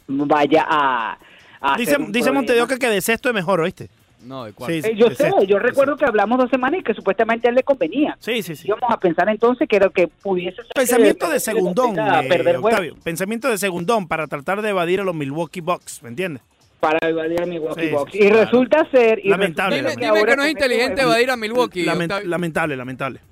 vaya 0.07 0.65
a... 0.67 1.17
a 1.61 1.77
Dice, 1.77 1.97
dice. 2.09 2.31
Montevideo 2.31 2.65
que 2.67 2.77
de 2.89 3.01
sexto 3.01 3.29
es 3.29 3.35
mejor, 3.35 3.59
¿oíste? 3.59 3.89
No, 4.23 4.45
de 4.45 4.53
cuarto. 4.53 4.73
Sí, 4.73 4.81
Eh, 4.83 4.95
yo 4.95 5.09
de 5.09 5.15
sé, 5.15 5.23
sexto, 5.25 5.43
yo 5.43 5.59
recuerdo 5.59 5.93
sexto. 5.93 6.05
que 6.05 6.09
hablamos 6.09 6.37
dos 6.39 6.49
semanas 6.49 6.79
y 6.81 6.83
que 6.83 6.93
supuestamente 6.93 7.47
a 7.47 7.49
él 7.49 7.55
le 7.55 7.63
convenía. 7.63 8.17
Sí, 8.19 8.41
sí, 8.43 8.55
sí. 8.55 8.67
Íbamos 8.67 8.89
a 8.91 8.99
pensar 8.99 9.29
entonces 9.29 9.67
que 9.69 9.75
era 9.75 9.89
que 9.89 10.07
pudiese 10.07 10.57
ser 10.57 10.71
Pensamiento 10.75 11.25
que- 11.27 11.31
de 11.33 11.35
que 11.35 11.39
segundón, 11.39 11.99
a 11.99 12.21
eh, 12.23 12.27
perder 12.27 12.57
Octavio. 12.57 12.95
Pensamiento 13.03 13.47
de 13.49 13.57
segundón 13.57 14.07
para 14.07 14.27
tratar 14.27 14.61
de 14.61 14.69
evadir 14.69 14.99
a 15.01 15.03
los 15.03 15.15
Milwaukee 15.15 15.61
Bucks, 15.61 16.01
¿me 16.03 16.09
entiendes? 16.09 16.41
para 16.79 16.99
evadir 17.09 17.41
a 17.41 17.45
Milwaukee 17.47 17.87
Sí, 17.87 17.89
Bucks. 17.91 18.11
sí, 18.11 18.17
y 18.19 18.27
claro. 18.27 18.43
resulta 18.45 18.87
ser... 18.91 19.19
Y 19.25 19.29
Lamentable, 19.29 19.77
resulta 19.81 19.99
Dime, 19.99 20.11
que 20.13 20.15
dime 20.19 20.29
que 20.29 20.35
no 20.37 20.43
es 20.43 20.51
inteligente 20.51 21.01
evadir 21.01 21.31
a 21.31 21.35
Milwaukee. 21.35 21.83
Lamentable, 21.83 22.27
lamentable, 22.29 22.75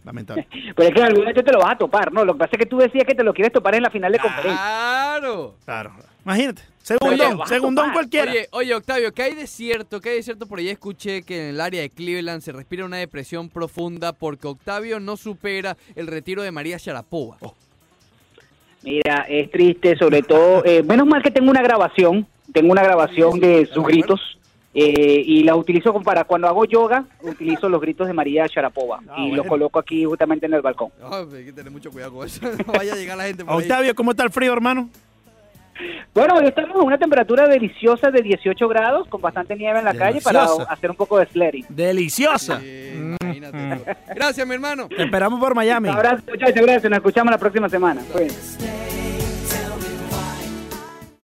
lamentable. 0.04 0.48
Pero 0.76 0.90
es 0.90 0.94
que 0.96 1.00
en 1.00 1.06
algún 1.06 1.20
momento 1.22 1.44
te 1.44 1.52
lo 1.52 1.60
vas 1.60 1.74
a 1.74 1.78
topar, 1.78 2.12
¿no? 2.12 2.26
Lo 2.26 2.34
que 2.34 2.40
pasa 2.40 2.50
es 2.54 2.58
que 2.58 2.66
tú 2.66 2.78
decías 2.80 3.04
que 3.06 3.14
te 3.14 3.24
lo 3.24 3.36
quieres 3.36 3.54
topar 3.54 3.76
en 3.76 3.84
la 3.84 3.92
final 3.92 4.12
de 4.12 4.18
conferencia. 4.18 4.56
Claro. 4.60 5.56
Claro. 5.64 5.94
Imagínate. 6.26 6.64
Oye, 7.02 7.18
Segundón, 7.18 7.42
a 7.42 7.46
segundón 7.48 7.92
cualquiera. 7.94 8.32
Oye, 8.32 8.48
oye, 8.52 8.76
Octavio, 8.76 9.12
¿qué 9.12 9.24
hay 9.24 9.34
de 9.36 9.48
cierto? 9.48 10.00
¿Qué 10.02 10.10
hay 10.10 10.16
de 10.18 10.24
cierto? 10.24 10.46
Por 10.46 10.60
ahí 10.60 10.70
escuché 10.70 11.24
que 11.24 11.42
en 11.42 11.56
el 11.56 11.62
área 11.62 11.82
de 11.82 11.90
Cleveland 11.90 12.42
se 12.44 12.52
respira 12.52 12.86
una 12.86 12.98
depresión 12.98 13.50
profunda 13.50 14.14
porque 14.14 14.48
Octavio 14.48 15.00
no 15.00 15.18
supera 15.18 15.78
el 15.96 16.06
retiro 16.08 16.44
de 16.44 16.52
María 16.52 16.78
Sharapova. 16.78 17.38
Mira, 18.84 19.26
es 19.28 19.50
triste, 19.50 19.98
sobre 19.98 20.22
todo. 20.22 20.64
eh, 20.64 20.84
menos 20.84 21.08
mal 21.08 21.24
que 21.24 21.32
tengo 21.32 21.50
una 21.50 21.62
grabación. 21.64 22.28
Tengo 22.54 22.72
una 22.72 22.84
grabación 22.84 23.40
de 23.40 23.66
sus 23.66 23.84
gritos. 23.84 24.38
eh, 24.76 25.24
y 25.26 25.44
la 25.44 25.56
utilizo 25.56 25.92
como 25.92 26.04
para 26.04 26.26
cuando 26.26 26.48
hago 26.48 26.66
yoga, 26.66 27.06
utilizo 27.22 27.68
los 27.70 27.82
gritos 27.82 28.06
de 28.08 28.14
María 28.14 28.46
Sharapova. 28.46 29.00
Ah, 29.10 29.16
y 29.18 29.22
bueno. 29.30 29.38
los 29.38 29.48
coloco 29.48 29.80
aquí 29.80 30.06
justamente 30.06 30.46
en 30.46 30.54
el 30.54 30.62
balcón. 30.62 30.90
Ay, 31.02 31.26
hay 31.38 31.46
que 31.46 31.54
tener 31.54 31.72
mucho 31.72 31.90
cuidado 31.90 32.14
con 32.14 32.28
eso. 32.28 32.42
No 32.68 32.74
vaya 32.74 32.94
a 32.94 32.96
llegar 32.96 33.18
la 33.18 33.24
gente 33.24 33.44
por 33.44 33.56
ahí. 33.56 33.62
Octavio, 33.62 33.96
¿cómo 33.96 34.12
está 34.12 34.24
el 34.24 34.32
frío, 34.32 34.54
hermano? 34.54 34.90
Bueno, 36.14 36.36
hoy 36.36 36.46
estamos 36.48 36.76
a 36.78 36.84
una 36.84 36.98
temperatura 36.98 37.48
deliciosa 37.48 38.10
de 38.10 38.22
18 38.22 38.68
grados, 38.68 39.08
con 39.10 39.22
bastante 39.22 39.56
nieve 39.56 39.80
en 39.80 39.86
la 39.86 39.94
calle 39.94 40.22
para 40.22 40.42
Deliciosa. 40.42 40.72
hacer 40.72 40.90
un 40.90 40.96
poco 40.96 41.20
de 41.20 41.26
sledding. 41.28 41.66
Deliciosa. 41.70 42.60
Sí, 42.60 42.94
imagínate. 42.96 43.58
tú. 43.76 43.92
Gracias, 44.16 44.48
mi 44.48 44.54
hermano. 44.54 44.88
Te 44.88 45.04
esperamos 45.04 45.40
por 45.40 45.54
Miami. 45.54 45.90
Un 45.90 45.96
abrazo, 45.96 46.24
muchachos, 46.28 46.62
gracias. 46.62 46.90
Nos 46.90 46.98
escuchamos 46.98 47.32
la 47.32 47.38
próxima 47.38 47.68
semana. 47.70 48.02